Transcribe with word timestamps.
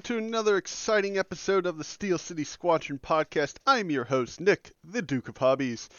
Everyone, 0.00 0.22
to 0.22 0.26
another 0.26 0.56
exciting 0.56 1.18
episode 1.18 1.66
of 1.66 1.76
the 1.76 1.84
Steel 1.84 2.16
City 2.16 2.44
Squadron 2.44 2.98
podcast. 2.98 3.56
I'm 3.66 3.90
your 3.90 4.04
host, 4.04 4.40
Nick, 4.40 4.72
the 4.82 5.02
Duke 5.02 5.28
of 5.28 5.36
Hobbies. 5.36 5.90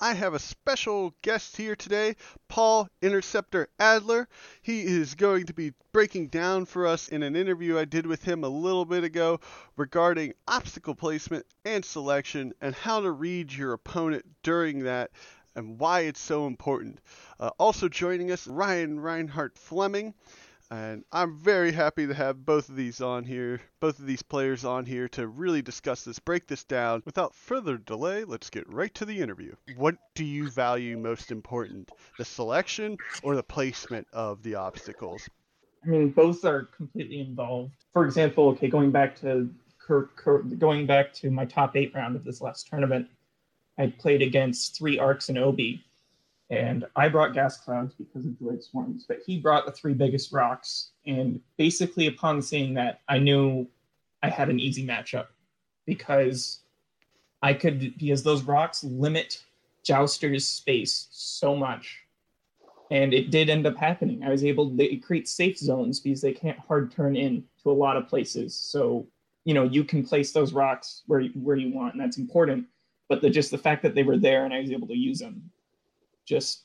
I 0.00 0.14
have 0.14 0.32
a 0.32 0.38
special 0.38 1.14
guest 1.20 1.58
here 1.58 1.76
today, 1.76 2.16
Paul 2.48 2.88
Interceptor 3.02 3.68
Adler. 3.78 4.28
He 4.62 4.80
is 4.80 5.14
going 5.14 5.44
to 5.44 5.52
be 5.52 5.74
breaking 5.92 6.28
down 6.28 6.64
for 6.64 6.86
us 6.86 7.08
in 7.08 7.22
an 7.22 7.36
interview 7.36 7.76
I 7.76 7.84
did 7.84 8.06
with 8.06 8.24
him 8.24 8.44
a 8.44 8.48
little 8.48 8.86
bit 8.86 9.04
ago 9.04 9.40
regarding 9.76 10.32
obstacle 10.48 10.94
placement 10.94 11.44
and 11.66 11.84
selection 11.84 12.54
and 12.62 12.74
how 12.74 13.00
to 13.00 13.10
read 13.10 13.52
your 13.52 13.74
opponent 13.74 14.24
during 14.42 14.84
that 14.84 15.10
and 15.54 15.78
why 15.78 16.00
it's 16.00 16.20
so 16.20 16.46
important. 16.46 16.98
Uh, 17.38 17.50
also 17.58 17.90
joining 17.90 18.32
us, 18.32 18.46
Ryan 18.46 19.00
Reinhardt 19.00 19.58
Fleming. 19.58 20.14
And 20.70 21.04
I'm 21.10 21.36
very 21.36 21.72
happy 21.72 22.06
to 22.06 22.14
have 22.14 22.46
both 22.46 22.68
of 22.68 22.76
these 22.76 23.00
on 23.00 23.24
here, 23.24 23.60
both 23.80 23.98
of 23.98 24.06
these 24.06 24.22
players 24.22 24.64
on 24.64 24.86
here 24.86 25.08
to 25.08 25.26
really 25.26 25.62
discuss 25.62 26.04
this, 26.04 26.20
break 26.20 26.46
this 26.46 26.62
down. 26.62 27.02
Without 27.04 27.34
further 27.34 27.76
delay, 27.76 28.22
let's 28.22 28.50
get 28.50 28.72
right 28.72 28.94
to 28.94 29.04
the 29.04 29.20
interview. 29.20 29.56
What 29.76 29.96
do 30.14 30.24
you 30.24 30.48
value 30.48 30.96
most 30.96 31.32
important, 31.32 31.90
the 32.18 32.24
selection 32.24 32.98
or 33.24 33.34
the 33.34 33.42
placement 33.42 34.06
of 34.12 34.44
the 34.44 34.54
obstacles? 34.54 35.28
I 35.84 35.88
mean, 35.88 36.10
both 36.10 36.44
are 36.44 36.64
completely 36.64 37.20
involved. 37.20 37.72
For 37.92 38.04
example, 38.04 38.48
okay, 38.50 38.68
going 38.68 38.92
back 38.92 39.18
to 39.20 39.50
going 40.58 40.86
back 40.86 41.12
to 41.14 41.32
my 41.32 41.44
top 41.44 41.76
eight 41.76 41.92
round 41.96 42.14
of 42.14 42.22
this 42.22 42.40
last 42.40 42.68
tournament, 42.68 43.08
I 43.76 43.88
played 43.88 44.22
against 44.22 44.78
three 44.78 45.00
arcs 45.00 45.30
and 45.30 45.38
Obi, 45.38 45.82
and 46.50 46.84
I 46.96 47.08
brought 47.08 47.32
gas 47.32 47.58
clouds 47.58 47.94
because 47.94 48.26
of 48.26 48.32
droid 48.32 48.62
swarms, 48.62 49.04
but 49.06 49.18
he 49.24 49.38
brought 49.38 49.66
the 49.66 49.72
three 49.72 49.94
biggest 49.94 50.32
rocks. 50.32 50.90
And 51.06 51.40
basically, 51.56 52.08
upon 52.08 52.42
seeing 52.42 52.74
that, 52.74 53.02
I 53.08 53.18
knew 53.18 53.68
I 54.22 54.30
had 54.30 54.48
an 54.48 54.58
easy 54.58 54.84
matchup 54.84 55.26
because 55.86 56.60
I 57.40 57.54
could, 57.54 57.96
because 57.96 58.24
those 58.24 58.42
rocks 58.42 58.82
limit 58.82 59.44
Jouster's 59.84 60.46
space 60.46 61.06
so 61.12 61.54
much. 61.54 62.00
And 62.90 63.14
it 63.14 63.30
did 63.30 63.48
end 63.48 63.66
up 63.68 63.76
happening. 63.76 64.24
I 64.24 64.30
was 64.30 64.44
able 64.44 64.76
to 64.76 64.96
create 64.96 65.28
safe 65.28 65.56
zones 65.56 66.00
because 66.00 66.20
they 66.20 66.32
can't 66.32 66.58
hard 66.58 66.90
turn 66.90 67.14
in 67.14 67.44
to 67.62 67.70
a 67.70 67.72
lot 67.72 67.96
of 67.96 68.08
places. 68.08 68.56
So, 68.56 69.06
you 69.44 69.54
know, 69.54 69.62
you 69.62 69.84
can 69.84 70.04
place 70.04 70.32
those 70.32 70.52
rocks 70.52 71.02
where, 71.06 71.22
where 71.22 71.54
you 71.54 71.72
want, 71.72 71.94
and 71.94 72.02
that's 72.02 72.18
important. 72.18 72.66
But 73.08 73.22
the, 73.22 73.30
just 73.30 73.52
the 73.52 73.58
fact 73.58 73.84
that 73.84 73.94
they 73.94 74.02
were 74.02 74.16
there 74.16 74.44
and 74.44 74.52
I 74.52 74.60
was 74.60 74.72
able 74.72 74.88
to 74.88 74.96
use 74.96 75.20
them 75.20 75.52
just 76.30 76.64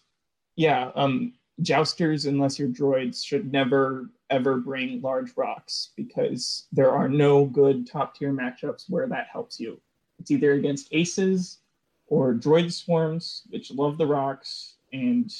yeah 0.55 0.91
um 0.95 1.33
jousters 1.61 2.25
unless 2.25 2.59
you're 2.59 2.69
droids 2.69 3.25
should 3.25 3.51
never 3.51 4.09
ever 4.29 4.57
bring 4.57 5.01
large 5.01 5.31
rocks 5.35 5.89
because 5.95 6.67
there 6.71 6.91
are 6.91 7.07
no 7.07 7.45
good 7.45 7.87
top 7.87 8.15
tier 8.15 8.33
matchups 8.33 8.89
where 8.89 9.07
that 9.07 9.27
helps 9.31 9.59
you. 9.59 9.79
It's 10.19 10.31
either 10.31 10.53
against 10.53 10.89
aces 10.91 11.59
or 12.07 12.33
droid 12.33 12.71
swarms 12.71 13.43
which 13.49 13.71
love 13.71 13.97
the 13.97 14.07
rocks 14.07 14.75
and 14.93 15.31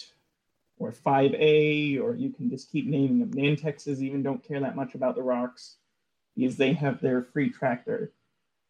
or 0.78 0.92
5a 0.92 2.02
or 2.02 2.16
you 2.16 2.30
can 2.30 2.50
just 2.50 2.72
keep 2.72 2.86
naming 2.86 3.20
them. 3.20 3.32
Nantexes 3.32 4.02
even 4.02 4.24
don't 4.24 4.44
care 4.44 4.60
that 4.60 4.76
much 4.76 4.96
about 4.96 5.16
the 5.16 5.24
rocks 5.24 5.78
because 6.36 6.58
they 6.58 6.74
have 6.74 7.02
their 7.02 7.24
free 7.24 7.50
tractor. 7.50 8.12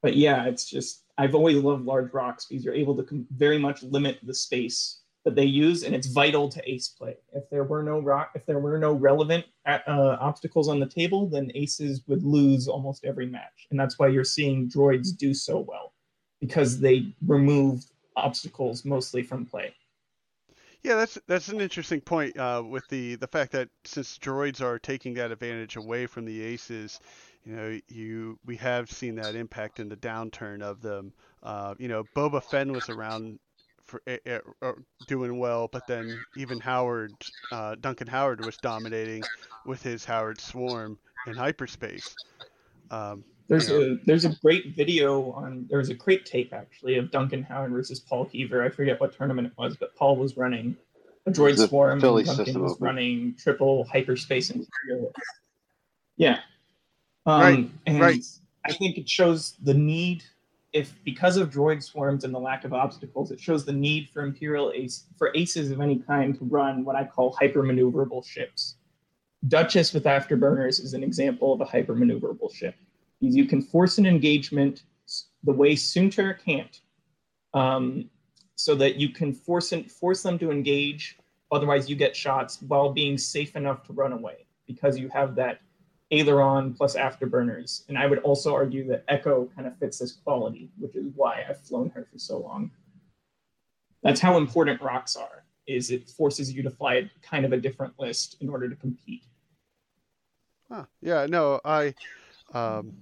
But 0.01 0.15
yeah 0.15 0.45
it's 0.45 0.69
just 0.69 1.01
i've 1.17 1.33
always 1.33 1.57
loved 1.57 1.85
large 1.85 2.13
rocks 2.13 2.45
because 2.45 2.63
you're 2.63 2.73
able 2.73 2.95
to 2.95 3.03
com- 3.03 3.27
very 3.31 3.57
much 3.57 3.81
limit 3.81 4.19
the 4.21 4.33
space 4.33 4.99
that 5.25 5.35
they 5.35 5.45
use, 5.45 5.83
and 5.83 5.93
it's 5.93 6.07
vital 6.07 6.47
to 6.49 6.71
ace 6.71 6.87
play. 6.87 7.17
If 7.33 7.49
there 7.49 7.63
were 7.63 7.83
no 7.83 7.99
rock, 7.99 8.31
if 8.35 8.45
there 8.45 8.59
were 8.59 8.77
no 8.77 8.93
relevant 8.93 9.45
uh, 9.65 9.81
obstacles 10.19 10.69
on 10.69 10.79
the 10.79 10.85
table, 10.85 11.27
then 11.27 11.51
aces 11.55 12.03
would 12.07 12.23
lose 12.23 12.67
almost 12.67 13.03
every 13.03 13.25
match, 13.25 13.67
and 13.71 13.79
that's 13.79 13.99
why 13.99 14.07
you're 14.07 14.23
seeing 14.23 14.69
droids 14.69 15.15
do 15.17 15.33
so 15.33 15.59
well 15.59 15.93
because 16.39 16.79
they 16.79 17.13
remove 17.25 17.83
obstacles 18.15 18.85
mostly 18.85 19.23
from 19.23 19.45
play. 19.45 19.73
Yeah, 20.83 20.97
that's 20.97 21.17
that's 21.27 21.47
an 21.47 21.61
interesting 21.61 21.99
point 21.99 22.37
uh, 22.37 22.61
with 22.63 22.87
the 22.89 23.15
the 23.15 23.27
fact 23.27 23.51
that 23.53 23.69
since 23.85 24.19
droids 24.19 24.61
are 24.61 24.77
taking 24.77 25.15
that 25.15 25.31
advantage 25.31 25.77
away 25.77 26.05
from 26.05 26.25
the 26.25 26.43
aces, 26.43 26.99
you 27.43 27.55
know, 27.55 27.79
you 27.87 28.37
we 28.45 28.55
have 28.57 28.91
seen 28.91 29.15
that 29.15 29.33
impact 29.33 29.79
in 29.79 29.89
the 29.89 29.97
downturn 29.97 30.61
of 30.61 30.83
them. 30.83 31.11
Uh, 31.41 31.73
you 31.79 31.87
know, 31.87 32.03
Boba 32.15 32.43
Fenn 32.43 32.71
was 32.71 32.87
around 32.89 33.39
for 33.85 34.01
uh, 34.07 34.71
doing 35.07 35.37
well, 35.37 35.67
but 35.71 35.87
then 35.87 36.19
even 36.37 36.59
Howard, 36.59 37.13
uh, 37.51 37.75
Duncan 37.79 38.07
Howard 38.07 38.45
was 38.45 38.57
dominating 38.57 39.23
with 39.65 39.81
his 39.81 40.03
Howard 40.05 40.39
Swarm 40.39 40.97
in 41.27 41.33
hyperspace. 41.33 42.15
Um, 42.91 43.23
there's 43.47 43.69
you 43.69 43.79
know. 43.79 43.93
a 43.93 44.05
there's 44.05 44.25
a 44.25 44.35
great 44.41 44.75
video 44.75 45.31
on 45.33 45.67
there's 45.69 45.89
a 45.89 45.93
great 45.93 46.25
tape 46.25 46.51
actually 46.53 46.97
of 46.97 47.11
Duncan 47.11 47.43
Howard 47.43 47.71
versus 47.71 47.99
Paul 47.99 48.25
Heaver. 48.25 48.63
I 48.63 48.69
forget 48.69 48.99
what 48.99 49.15
tournament 49.15 49.47
it 49.47 49.53
was, 49.57 49.77
but 49.77 49.95
Paul 49.95 50.17
was 50.17 50.35
running 50.35 50.75
a 51.27 51.31
droid 51.31 51.57
the 51.57 51.67
swarm 51.67 51.99
Philly 51.99 52.23
and 52.27 52.37
Duncan 52.37 52.61
was 52.61 52.73
open. 52.73 52.85
running 52.85 53.35
triple 53.37 53.83
hyperspace 53.85 54.49
imperial. 54.49 55.11
Yeah. 56.17 56.39
Um, 57.25 57.41
right. 57.41 57.69
And 57.85 57.99
right. 57.99 58.23
I 58.65 58.73
think 58.73 58.97
it 58.97 59.07
shows 59.07 59.55
the 59.61 59.73
need 59.73 60.23
if 60.75 61.01
because 61.05 61.37
of 61.37 61.49
droid 61.49 61.81
swarms 61.81 62.25
and 62.25 62.35
the 62.35 62.39
lack 62.39 62.65
of 62.65 62.73
obstacles, 62.73 63.31
it 63.31 63.39
shows 63.39 63.63
the 63.63 63.71
need 63.71 64.09
for 64.09 64.23
Imperial 64.23 64.73
ace 64.75 65.05
for 65.17 65.31
aces 65.33 65.71
of 65.71 65.79
any 65.79 65.99
kind 65.99 66.37
to 66.37 66.43
run 66.43 66.83
what 66.83 66.97
I 66.97 67.05
call 67.05 67.33
hypermaneuverable 67.33 68.25
ships. 68.25 68.75
Duchess 69.47 69.93
with 69.93 70.03
afterburners 70.03 70.83
is 70.83 70.93
an 70.93 71.01
example 71.01 71.53
of 71.53 71.61
a 71.61 71.65
hypermaneuverable 71.65 72.53
ship. 72.53 72.75
Because 73.21 73.37
you 73.37 73.45
can 73.45 73.61
force 73.61 73.99
an 73.99 74.05
engagement 74.05 74.83
the 75.45 75.53
way 75.53 75.75
Soontir 75.75 76.37
can't, 76.43 76.81
um, 77.53 78.09
so 78.55 78.75
that 78.75 78.97
you 78.97 79.09
can 79.09 79.33
force 79.33 79.71
an, 79.71 79.85
force 79.85 80.23
them 80.23 80.37
to 80.39 80.51
engage. 80.51 81.17
Otherwise, 81.53 81.89
you 81.89 81.95
get 81.95 82.13
shots 82.13 82.61
while 82.63 82.91
being 82.91 83.17
safe 83.17 83.55
enough 83.55 83.83
to 83.83 83.93
run 83.93 84.11
away 84.11 84.45
because 84.67 84.99
you 84.99 85.07
have 85.07 85.35
that 85.35 85.61
aileron 86.11 86.73
plus 86.73 86.95
afterburners. 86.95 87.87
And 87.89 87.97
I 87.97 88.05
would 88.07 88.19
also 88.19 88.53
argue 88.53 88.87
that 88.87 89.03
Echo 89.07 89.49
kind 89.55 89.67
of 89.67 89.77
fits 89.77 89.99
this 89.99 90.13
quality, 90.13 90.69
which 90.77 90.95
is 90.95 91.05
why 91.15 91.43
I've 91.47 91.61
flown 91.61 91.89
her 91.89 92.07
for 92.11 92.19
so 92.19 92.37
long. 92.37 92.71
That's 94.03 94.21
how 94.21 94.37
important 94.37 94.81
rocks 94.81 95.15
are, 95.15 95.45
is 95.67 95.89
it 95.89 96.09
forces 96.09 96.53
you 96.53 96.61
to 96.63 96.69
fly 96.69 97.09
kind 97.23 97.43
of 97.43 97.53
a 97.53 97.57
different 97.57 97.93
list 97.99 98.37
in 98.39 98.49
order 98.49 98.69
to 98.69 98.75
compete. 98.75 99.25
Huh. 100.71 100.85
Yeah, 101.01 101.25
no, 101.27 101.59
I 101.65 101.93
um 102.53 102.93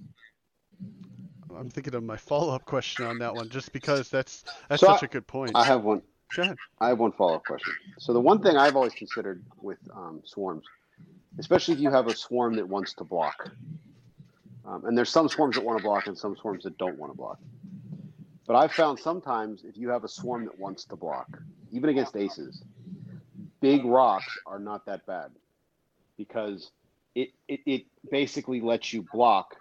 I'm 1.56 1.70
thinking 1.70 1.94
of 1.94 2.02
my 2.02 2.16
follow-up 2.16 2.64
question 2.64 3.06
on 3.06 3.18
that 3.18 3.34
one 3.34 3.48
just 3.48 3.72
because 3.72 4.08
that's 4.08 4.44
that's 4.68 4.80
so 4.80 4.88
such 4.88 5.02
I, 5.02 5.06
a 5.06 5.08
good 5.08 5.26
point. 5.26 5.52
I 5.54 5.64
have 5.64 5.84
one. 5.84 6.02
Go 6.34 6.42
ahead. 6.42 6.56
I 6.80 6.88
have 6.88 6.98
one 6.98 7.12
follow-up 7.12 7.44
question. 7.44 7.74
So 7.98 8.12
the 8.12 8.20
one 8.20 8.42
thing 8.42 8.56
I've 8.56 8.76
always 8.76 8.94
considered 8.94 9.44
with 9.60 9.78
um, 9.94 10.20
swarms 10.24 10.64
especially 11.38 11.74
if 11.74 11.80
you 11.80 11.90
have 11.90 12.06
a 12.06 12.14
swarm 12.14 12.56
that 12.56 12.68
wants 12.68 12.94
to 12.94 13.04
block. 13.04 13.50
Um, 14.64 14.84
and 14.86 14.96
there's 14.96 15.10
some 15.10 15.28
swarms 15.28 15.56
that 15.56 15.64
want 15.64 15.78
to 15.78 15.84
block 15.84 16.06
and 16.06 16.16
some 16.16 16.36
swarms 16.36 16.64
that 16.64 16.78
don't 16.78 16.98
want 16.98 17.12
to 17.12 17.16
block. 17.16 17.38
But 18.46 18.56
I've 18.56 18.72
found 18.72 18.98
sometimes 18.98 19.64
if 19.64 19.76
you 19.76 19.88
have 19.90 20.04
a 20.04 20.08
swarm 20.08 20.44
that 20.44 20.58
wants 20.58 20.84
to 20.86 20.96
block, 20.96 21.38
even 21.72 21.90
against 21.90 22.16
aces, 22.16 22.62
big 23.60 23.84
rocks 23.84 24.38
are 24.46 24.58
not 24.58 24.86
that 24.86 25.06
bad 25.06 25.30
because 26.16 26.70
it, 27.14 27.30
it, 27.48 27.60
it 27.66 27.86
basically 28.10 28.60
lets 28.60 28.92
you 28.92 29.06
block 29.12 29.56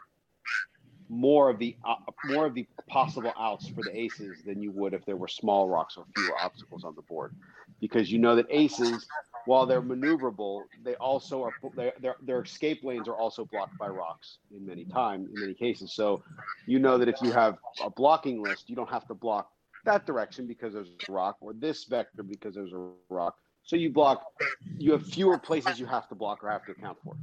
more 1.09 1.49
of 1.49 1.59
the 1.59 1.75
uh, 1.85 1.95
more 2.25 2.45
of 2.45 2.53
the 2.53 2.65
possible 2.87 3.31
outs 3.37 3.67
for 3.67 3.81
the 3.83 3.95
aces 3.95 4.41
than 4.45 4.61
you 4.61 4.71
would 4.71 4.93
if 4.93 5.05
there 5.05 5.15
were 5.15 5.27
small 5.27 5.69
rocks 5.69 5.95
or 5.97 6.05
fewer 6.15 6.35
obstacles 6.41 6.83
on 6.83 6.95
the 6.95 7.01
board 7.03 7.35
because 7.79 8.11
you 8.11 8.17
know 8.17 8.35
that 8.35 8.47
aces 8.49 9.05
while 9.45 9.65
they're 9.65 9.81
maneuverable, 9.81 10.63
they 10.83 10.95
also 10.95 11.43
are 11.43 11.53
their 11.75 12.15
their 12.21 12.41
escape 12.41 12.83
lanes 12.83 13.07
are 13.07 13.15
also 13.15 13.45
blocked 13.45 13.77
by 13.77 13.87
rocks 13.87 14.37
in 14.55 14.65
many 14.65 14.85
time 14.85 15.27
in 15.33 15.39
many 15.39 15.53
cases. 15.53 15.93
So 15.93 16.23
you 16.65 16.79
know 16.79 16.97
that 16.97 17.09
if 17.09 17.21
you 17.21 17.31
have 17.31 17.57
a 17.81 17.89
blocking 17.89 18.41
list, 18.41 18.69
you 18.69 18.75
don't 18.75 18.89
have 18.89 19.07
to 19.07 19.13
block 19.13 19.49
that 19.85 20.05
direction 20.05 20.47
because 20.47 20.73
there's 20.73 20.89
a 21.07 21.11
rock 21.11 21.37
or 21.41 21.53
this 21.53 21.85
vector 21.85 22.23
because 22.23 22.55
there's 22.55 22.73
a 22.73 22.89
rock. 23.09 23.35
So 23.63 23.75
you 23.75 23.89
block, 23.89 24.25
you 24.77 24.91
have 24.91 25.05
fewer 25.05 25.37
places 25.37 25.79
you 25.79 25.85
have 25.85 26.07
to 26.09 26.15
block 26.15 26.43
or 26.43 26.49
have 26.49 26.65
to 26.65 26.71
account 26.71 26.97
for. 27.03 27.15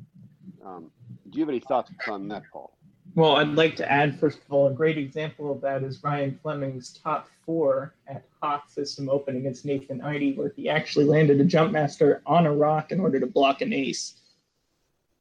Um, 0.65 0.91
do 1.29 1.39
you 1.39 1.43
have 1.43 1.51
any 1.51 1.61
thoughts 1.61 1.91
on 2.07 2.29
that, 2.29 2.43
Paul? 2.53 2.77
Well, 3.15 3.37
I'd 3.37 3.49
like 3.49 3.77
to 3.77 3.91
add, 3.91 4.19
first 4.21 4.39
of 4.39 4.53
all, 4.53 4.69
a 4.69 4.73
great 4.73 4.97
example 4.97 5.51
of 5.51 5.61
that 5.62 5.83
is 5.83 6.03
Ryan 6.03 6.39
Fleming's 6.43 6.93
top 6.93 7.29
four 7.45 7.95
at 8.07 8.25
Hawk 8.41 8.71
System 8.71 9.09
Open 9.09 9.37
against 9.37 9.65
Nathan 9.65 10.01
Eide, 10.01 10.37
where 10.37 10.53
he 10.55 10.69
actually 10.69 11.07
landed 11.07 11.41
a 11.41 11.45
jump 11.45 11.73
master 11.73 12.23
on 12.25 12.47
a 12.47 12.53
rock 12.53 12.93
in 12.93 13.01
order 13.01 13.19
to 13.19 13.27
block 13.27 13.62
an 13.62 13.73
ace. 13.73 14.15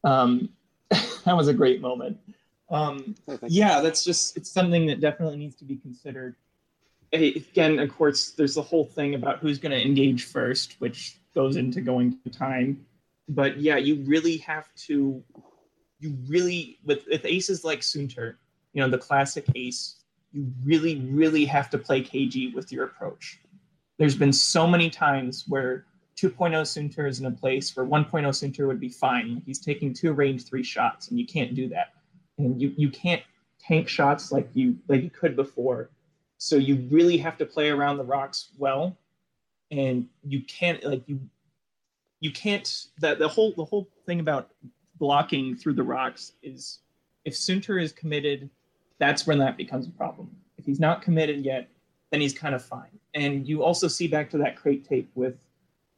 Um, 0.03 0.50
that 0.89 1.36
was 1.36 1.47
a 1.47 1.53
great 1.53 1.81
moment. 1.81 2.19
Um, 2.69 3.15
yeah, 3.47 3.81
that's 3.81 4.03
just 4.03 4.38
it's 4.38 4.51
something 4.51 4.86
that 4.88 5.01
definitely 5.01 5.38
needs 5.38 5.56
to 5.56 5.65
be 5.65 5.75
considered. 5.75 6.36
Again, 7.12 7.80
of 7.80 7.89
course, 7.91 8.31
there's 8.31 8.53
the 8.53 8.62
whole 8.62 8.86
thing 8.86 9.15
about 9.15 9.39
who's 9.39 9.57
going 9.57 9.71
to 9.71 9.83
engage 9.83 10.25
first, 10.25 10.75
which 10.80 11.18
goes 11.33 11.56
into 11.56 11.81
going 11.81 12.19
to 12.24 12.30
time. 12.30 12.86
But 13.27 13.59
yeah, 13.59 13.77
you 13.77 14.03
really 14.06 14.38
have 14.38 14.68
to, 14.88 15.24
you 16.00 16.18
really 16.28 16.80
with 16.86 17.06
with 17.10 17.25
aces 17.25 17.63
like 17.63 17.80
Soontir, 17.80 18.36
you 18.74 18.81
know, 18.81 18.90
the 18.90 18.98
classic 18.98 19.46
ace, 19.56 20.04
you 20.31 20.51
really, 20.63 21.01
really 21.12 21.46
have 21.46 21.69
to 21.72 21.78
play 21.78 22.01
KG 22.01 22.54
with 22.54 22.72
your 22.72 22.86
approach. 22.86 23.40
There's 23.98 24.16
been 24.16 24.34
so 24.34 24.66
many 24.66 24.90
times 24.90 25.46
where 25.48 25.86
2.0 26.16 26.51
Soontir 26.51 27.07
is 27.07 27.19
in 27.19 27.25
a 27.25 27.31
place 27.31 27.75
where 27.75 27.86
1.0 27.86 28.10
Soontir 28.10 28.68
would 28.68 28.80
be 28.80 28.90
fine. 28.90 29.42
He's 29.46 29.60
taking 29.60 29.94
two 29.94 30.13
range 30.13 30.46
three 30.46 30.63
shots, 30.63 31.10
and 31.10 31.19
you 31.19 31.25
can't 31.25 31.54
do 31.56 31.68
that 31.69 31.94
and 32.40 32.62
you 32.62 32.74
you 32.75 32.90
can't 32.90 33.22
tank 33.60 33.88
shots 33.88 34.31
like 34.31 34.50
you 34.54 34.75
like 34.88 35.04
you 35.04 35.10
could 35.10 35.36
before. 35.36 35.92
So 36.38 36.56
you 36.56 36.88
really 36.90 37.18
have 37.18 37.38
to 37.38 37.46
play 37.46 37.69
around 37.69 37.98
the 37.98 38.04
rocks 38.04 38.50
well, 38.57 38.98
and 39.69 40.07
you 40.24 40.42
can't 40.44 40.84
like 40.84 41.04
you 41.07 41.19
you 42.22 42.31
can't 42.31 42.88
that 43.00 43.19
the 43.19 43.28
whole 43.28 43.54
the 43.56 43.66
whole 43.66 43.88
thing 44.06 44.19
about 44.19 44.50
blocking 45.00 45.56
through 45.56 45.74
the 45.74 45.84
rocks 45.84 46.34
is 46.44 46.80
if 47.25 47.34
Soontir 47.34 47.81
is 47.81 47.92
committed, 47.92 48.50
that's 49.00 49.25
when 49.25 49.40
that 49.40 49.57
becomes 49.57 49.88
a 49.88 49.92
problem. 49.92 50.30
If 50.57 50.66
he's 50.66 50.80
not 50.80 51.01
committed 51.01 51.46
yet, 51.46 51.69
then 52.12 52.22
he's 52.22 52.34
kind 52.34 52.54
of 52.54 52.63
fine. 52.63 53.00
And 53.13 53.48
you 53.48 53.63
also 53.63 53.88
see 53.88 54.07
back 54.07 54.30
to 54.31 54.38
that 54.40 54.57
crate 54.57 54.88
tape 54.88 55.10
with 55.16 55.36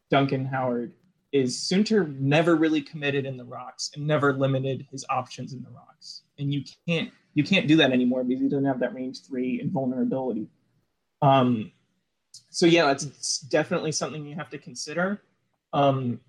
Duncan 0.09 0.45
Howard 0.45 0.93
is 1.31 1.57
Soontir 1.57 2.19
never 2.19 2.55
really 2.55 2.81
committed 2.81 3.25
in 3.25 3.37
the 3.37 3.45
rocks 3.45 3.91
and 3.95 4.05
never 4.05 4.33
limited 4.33 4.85
his 4.91 5.05
options 5.09 5.53
in 5.53 5.63
the 5.63 5.69
rocks. 5.69 6.23
And 6.37 6.53
you 6.53 6.63
can't 6.87 7.11
you 7.33 7.43
can't 7.43 7.67
do 7.67 7.77
that 7.77 7.91
anymore 7.91 8.23
because 8.23 8.41
he 8.41 8.49
doesn't 8.49 8.65
have 8.65 8.79
that 8.81 8.93
range 8.93 9.21
three 9.21 9.61
and 9.61 9.71
vulnerability. 9.71 10.47
Um, 11.21 11.71
so 12.49 12.65
yeah, 12.65 12.91
it's, 12.91 13.05
it's 13.05 13.39
definitely 13.39 13.93
something 13.93 14.25
you 14.25 14.35
have 14.35 14.49
to 14.49 14.57
consider. 14.57 15.21
Um, 15.71 16.19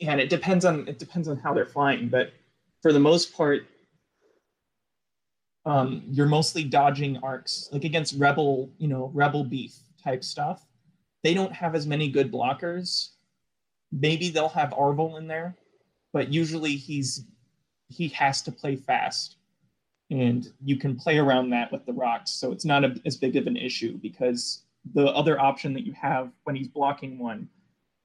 and 0.00 0.20
it 0.20 0.28
depends 0.28 0.64
on 0.64 0.86
it 0.88 0.98
depends 0.98 1.28
on 1.28 1.36
how 1.36 1.54
they're 1.54 1.66
flying, 1.66 2.08
but 2.08 2.32
for 2.82 2.92
the 2.92 3.00
most 3.00 3.34
part, 3.34 3.66
um, 5.64 6.02
you're 6.10 6.26
mostly 6.26 6.64
dodging 6.64 7.18
arcs 7.22 7.68
like 7.72 7.84
against 7.84 8.18
rebel, 8.18 8.70
you 8.78 8.88
know, 8.88 9.10
rebel 9.14 9.44
beef 9.44 9.74
type 10.02 10.22
stuff. 10.22 10.66
They 11.22 11.32
don't 11.32 11.52
have 11.52 11.74
as 11.74 11.86
many 11.86 12.08
good 12.08 12.30
blockers 12.30 13.14
maybe 14.00 14.30
they'll 14.30 14.48
have 14.48 14.70
Arvel 14.70 15.18
in 15.18 15.26
there, 15.26 15.56
but 16.12 16.32
usually 16.32 16.76
he's 16.76 17.24
he 17.88 18.08
has 18.08 18.42
to 18.42 18.52
play 18.52 18.76
fast, 18.76 19.36
and 20.10 20.52
you 20.64 20.76
can 20.76 20.96
play 20.96 21.18
around 21.18 21.50
that 21.50 21.70
with 21.70 21.84
the 21.86 21.92
rocks, 21.92 22.30
so 22.30 22.50
it's 22.50 22.64
not 22.64 22.84
a, 22.84 22.94
as 23.06 23.16
big 23.16 23.36
of 23.36 23.46
an 23.46 23.56
issue 23.56 23.98
because 23.98 24.64
the 24.94 25.06
other 25.06 25.40
option 25.40 25.72
that 25.74 25.86
you 25.86 25.92
have 25.92 26.30
when 26.44 26.56
he's 26.56 26.68
blocking 26.68 27.18
one, 27.18 27.48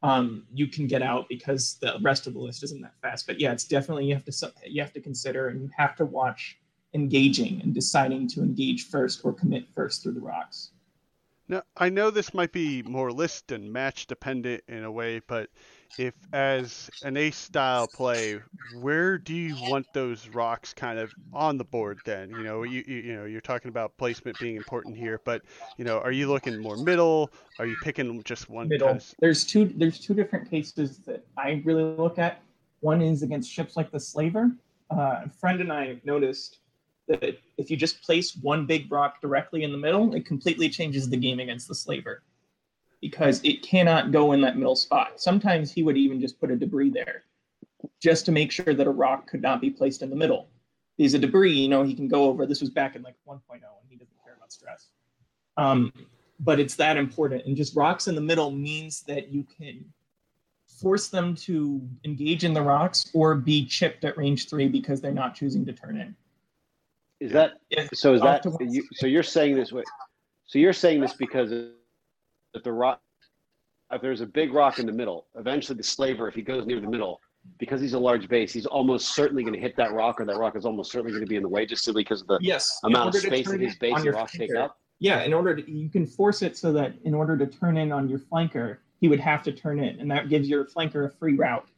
um, 0.02 0.46
you 0.54 0.68
can 0.68 0.88
get 0.88 1.02
out 1.02 1.28
because 1.28 1.78
the 1.82 1.98
rest 2.02 2.28
of 2.28 2.34
the 2.34 2.40
list 2.40 2.64
isn't 2.64 2.82
that 2.82 2.94
fast. 3.02 3.28
But 3.28 3.40
yeah, 3.40 3.52
it's 3.52 3.66
definitely 3.66 4.06
you 4.06 4.14
have 4.14 4.26
to 4.26 4.54
you 4.66 4.82
have 4.82 4.94
to 4.94 5.02
consider 5.02 5.50
and 5.50 5.62
you 5.62 5.70
have 5.78 5.96
to 5.98 6.06
watch 6.06 6.58
engaging 6.94 7.62
and 7.62 7.74
deciding 7.74 8.28
to 8.30 8.42
engage 8.42 8.88
first 8.90 9.22
or 9.24 9.34
commit 9.34 9.68
first 9.74 10.02
through 10.02 10.14
the 10.14 10.22
rocks. 10.22 10.72
Now, 11.48 11.64
I 11.76 11.90
know 11.90 12.12
this 12.12 12.34
might 12.34 12.52
be 12.52 12.84
more 12.84 13.12
list 13.12 13.52
and 13.52 13.74
match 13.74 14.06
dependent 14.06 14.64
in 14.68 14.84
a 14.84 14.92
way, 14.92 15.20
but 15.28 15.50
if 15.98 16.14
as 16.34 16.90
an 17.04 17.18
ace 17.18 17.38
style 17.38 17.88
play, 17.88 18.40
where 18.82 19.18
do 19.18 19.34
you 19.34 19.56
want 19.70 19.86
those 19.94 20.30
rocks 20.30 20.74
kind 20.74 21.00
of 21.00 21.12
on 21.34 21.58
the 21.58 21.64
board 21.64 22.00
then? 22.06 22.30
You 22.30 22.44
know, 22.44 22.64
you, 22.64 22.84
you 22.88 22.98
you 22.98 23.16
know, 23.16 23.26
you're 23.26 23.42
talking 23.42 23.70
about 23.70 23.98
placement 23.98 24.40
being 24.40 24.56
important 24.56 24.96
here, 24.98 25.20
but 25.26 25.42
you 25.78 25.86
know, 25.86 26.00
are 26.00 26.12
you 26.12 26.28
looking 26.30 26.62
more 26.62 26.78
middle? 26.78 27.32
Are 27.58 27.66
you 27.66 27.76
picking 27.82 28.22
just 28.24 28.50
one 28.50 28.70
middle. 28.70 28.88
kind 28.88 29.00
of- 29.00 29.16
There's 29.20 29.44
two. 29.46 29.66
There's 29.66 30.00
two 30.00 30.14
different 30.14 30.50
cases 30.50 31.00
that 31.00 31.26
I 31.38 31.62
really 31.66 31.84
look 31.84 32.20
at. 32.20 32.42
One 32.82 33.02
is 33.02 33.24
against 33.24 33.52
ships 33.52 33.76
like 33.76 33.92
the 33.92 34.00
Slaver. 34.00 34.52
Uh, 34.92 35.22
a 35.26 35.30
friend 35.30 35.60
and 35.62 35.72
I 35.72 36.00
noticed 36.04 36.60
that 37.08 37.38
if 37.58 37.70
you 37.70 37.76
just 37.78 38.02
place 38.04 38.36
one 38.36 38.66
big 38.66 38.92
rock 38.92 39.20
directly 39.22 39.64
in 39.64 39.72
the 39.72 39.78
middle, 39.78 40.14
it 40.16 40.26
completely 40.26 40.70
changes 40.70 41.10
the 41.10 41.18
game 41.18 41.40
against 41.40 41.68
the 41.68 41.76
Slaver 41.76 42.24
because 43.02 43.42
it 43.44 43.62
cannot 43.64 44.12
go 44.12 44.34
in 44.34 44.42
that 44.42 44.58
middle 44.58 44.76
spot. 44.76 45.22
Sometimes 45.22 45.72
he 45.72 45.84
would 45.84 45.98
even 45.98 46.20
just 46.20 46.40
put 46.40 46.52
a 46.52 46.56
debris 46.56 46.90
there 46.90 47.24
just 48.02 48.26
to 48.26 48.32
make 48.32 48.52
sure 48.52 48.74
that 48.74 48.88
a 48.88 48.92
rock 48.92 49.28
could 49.28 49.42
not 49.42 49.62
be 49.62 49.70
placed 49.70 50.02
in 50.02 50.10
the 50.10 50.16
middle. 50.16 50.50
Because 50.98 51.14
a 51.14 51.20
debris, 51.20 51.54
you 51.54 51.70
know, 51.70 51.84
he 51.84 51.94
can 51.94 52.08
go 52.08 52.26
over. 52.26 52.46
This 52.46 52.60
was 52.60 52.70
back 52.70 52.96
in 52.96 53.02
like 53.04 53.16
1.0, 53.28 53.40
and 53.54 53.62
he 53.88 53.96
doesn't 53.96 54.14
care 54.24 54.34
about 54.36 54.52
stress. 54.52 54.90
Um, 55.56 55.94
but 56.42 56.60
it's 56.60 56.76
that 56.76 56.98
important. 56.98 57.46
And 57.46 57.56
just 57.56 57.76
rocks 57.76 58.08
in 58.08 58.16
the 58.16 58.22
middle 58.22 58.52
means 58.52 59.02
that 59.04 59.30
you 59.32 59.46
can 59.58 59.86
force 60.68 61.08
them 61.08 61.36
to 61.36 61.82
engage 62.06 62.44
in 62.44 62.54
the 62.54 62.62
rocks 62.62 63.10
or 63.14 63.36
be 63.36 63.66
chipped 63.66 64.04
at 64.06 64.18
range 64.18 64.50
three 64.50 64.68
because 64.68 65.02
they're 65.02 65.12
not 65.12 65.36
choosing 65.36 65.66
to 65.66 65.74
turn 65.74 66.00
in. 66.00 66.16
Is 67.20 67.32
that 67.34 67.60
If- 67.70 67.90
so? 67.94 68.14
Is 68.14 68.22
that 68.22 68.46
you, 68.62 68.88
so? 68.94 69.06
You're 69.06 69.24
saying 69.24 69.56
this 69.56 69.72
way. 69.72 69.84
So 70.46 70.58
you're 70.58 70.74
saying 70.74 71.02
this 71.02 71.14
because 71.14 71.52
if 72.54 72.64
the 72.64 72.72
rock, 72.72 73.02
if 73.92 74.02
there's 74.02 74.22
a 74.22 74.26
big 74.26 74.54
rock 74.54 74.80
in 74.80 74.86
the 74.86 74.92
middle, 74.92 75.28
eventually 75.36 75.78
the 75.78 75.84
slaver, 75.84 76.28
if 76.28 76.36
he 76.36 76.42
goes 76.42 76.66
near 76.66 76.80
the 76.80 76.90
middle, 76.90 77.20
because 77.58 77.82
he's 77.82 77.94
a 77.94 78.00
large 78.00 78.28
base, 78.28 78.52
he's 78.54 78.66
almost 78.66 79.16
certainly 79.16 79.44
going 79.44 79.54
to 79.54 79.60
hit 79.60 79.76
that 79.78 79.94
rock, 79.94 80.20
or 80.20 80.26
that 80.26 80.38
rock 80.38 80.56
is 80.56 80.66
almost 80.66 80.92
certainly 80.92 81.12
going 81.12 81.24
to 81.24 81.30
be 81.30 81.36
in 81.36 81.44
the 81.44 81.50
way, 81.50 81.66
just 81.66 81.84
simply 81.84 82.04
because 82.04 82.22
of 82.22 82.28
the 82.28 82.40
Yes. 82.42 82.80
amount 82.84 83.16
of 83.16 83.22
space 83.22 83.50
that 83.50 83.60
his 83.60 83.76
base 83.78 83.96
and 83.98 84.14
rocks 84.14 84.34
take 84.34 84.56
up. 84.56 84.78
Yeah, 85.00 85.24
in 85.24 85.34
order 85.34 85.56
to, 85.56 85.72
you 85.72 85.90
can 85.90 86.06
force 86.06 86.42
it 86.42 86.58
so 86.58 86.74
that 86.74 86.94
in 87.06 87.14
order 87.14 87.38
to 87.38 87.48
turn 87.48 87.78
in 87.78 87.92
on 87.92 88.10
your 88.10 88.20
flanker, 88.20 88.78
he 89.00 89.08
would 89.08 89.20
have 89.20 89.42
to 89.44 89.52
turn 89.54 89.80
in, 89.80 90.00
and 90.00 90.12
that 90.12 90.28
gives 90.28 90.50
your 90.50 90.66
flanker 90.66 91.06
a 91.06 91.10
free 91.10 91.36
route. 91.36 91.70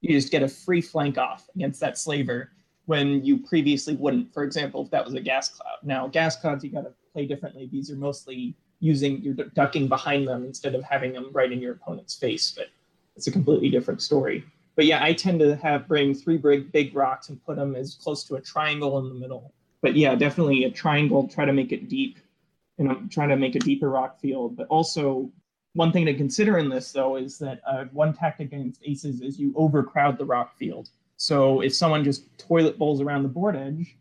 You 0.00 0.14
just 0.14 0.32
get 0.32 0.42
a 0.42 0.48
free 0.48 0.80
flank 0.80 1.18
off 1.18 1.48
against 1.54 1.80
that 1.80 1.98
slaver 1.98 2.52
when 2.86 3.22
you 3.24 3.38
previously 3.38 3.94
wouldn't. 3.96 4.32
For 4.32 4.42
example, 4.42 4.82
if 4.84 4.90
that 4.90 5.04
was 5.04 5.12
a 5.14 5.20
gas 5.20 5.50
cloud. 5.50 5.76
Now, 5.82 6.06
gas 6.06 6.36
clouds 6.36 6.64
you 6.64 6.70
got 6.70 6.82
to 6.82 6.92
play 7.12 7.26
differently. 7.26 7.68
These 7.70 7.90
are 7.90 7.96
mostly 7.96 8.56
using 8.80 9.22
you're 9.22 9.34
ducking 9.34 9.88
behind 9.88 10.28
them 10.28 10.44
instead 10.44 10.74
of 10.74 10.82
having 10.84 11.12
them 11.12 11.30
right 11.32 11.50
in 11.50 11.60
your 11.60 11.72
opponent's 11.72 12.14
face, 12.14 12.52
but 12.56 12.68
it's 13.16 13.26
a 13.26 13.32
completely 13.32 13.70
different 13.70 14.02
story. 14.02 14.44
But 14.74 14.84
yeah, 14.84 15.02
I 15.02 15.14
tend 15.14 15.40
to 15.40 15.56
have 15.56 15.88
bring 15.88 16.14
three 16.14 16.36
big 16.36 16.70
big 16.70 16.94
rocks 16.94 17.28
and 17.28 17.42
put 17.44 17.56
them 17.56 17.74
as 17.74 17.94
close 17.94 18.24
to 18.24 18.36
a 18.36 18.40
triangle 18.40 18.98
in 18.98 19.08
the 19.08 19.14
middle. 19.14 19.52
But 19.80 19.96
yeah, 19.96 20.14
definitely 20.14 20.64
a 20.64 20.70
triangle. 20.70 21.26
Try 21.26 21.44
to 21.46 21.52
make 21.52 21.72
it 21.72 21.88
deep, 21.88 22.18
and 22.78 22.90
I'm 22.90 23.08
trying 23.08 23.30
to 23.30 23.36
make 23.36 23.54
a 23.54 23.60
deeper 23.60 23.88
rock 23.88 24.20
field. 24.20 24.56
But 24.56 24.66
also, 24.68 25.30
one 25.72 25.92
thing 25.92 26.06
to 26.06 26.14
consider 26.14 26.58
in 26.58 26.68
this 26.68 26.92
though 26.92 27.16
is 27.16 27.38
that 27.38 27.60
uh, 27.66 27.84
one 27.92 28.12
tactic 28.12 28.52
against 28.52 28.82
aces 28.84 29.22
is 29.22 29.38
you 29.38 29.54
overcrowd 29.56 30.18
the 30.18 30.24
rock 30.24 30.56
field. 30.56 30.90
So 31.16 31.62
if 31.62 31.74
someone 31.74 32.04
just 32.04 32.24
toilet 32.38 32.78
bowls 32.78 33.00
around 33.00 33.22
the 33.22 33.30
board 33.30 33.56
edge, 33.56 33.96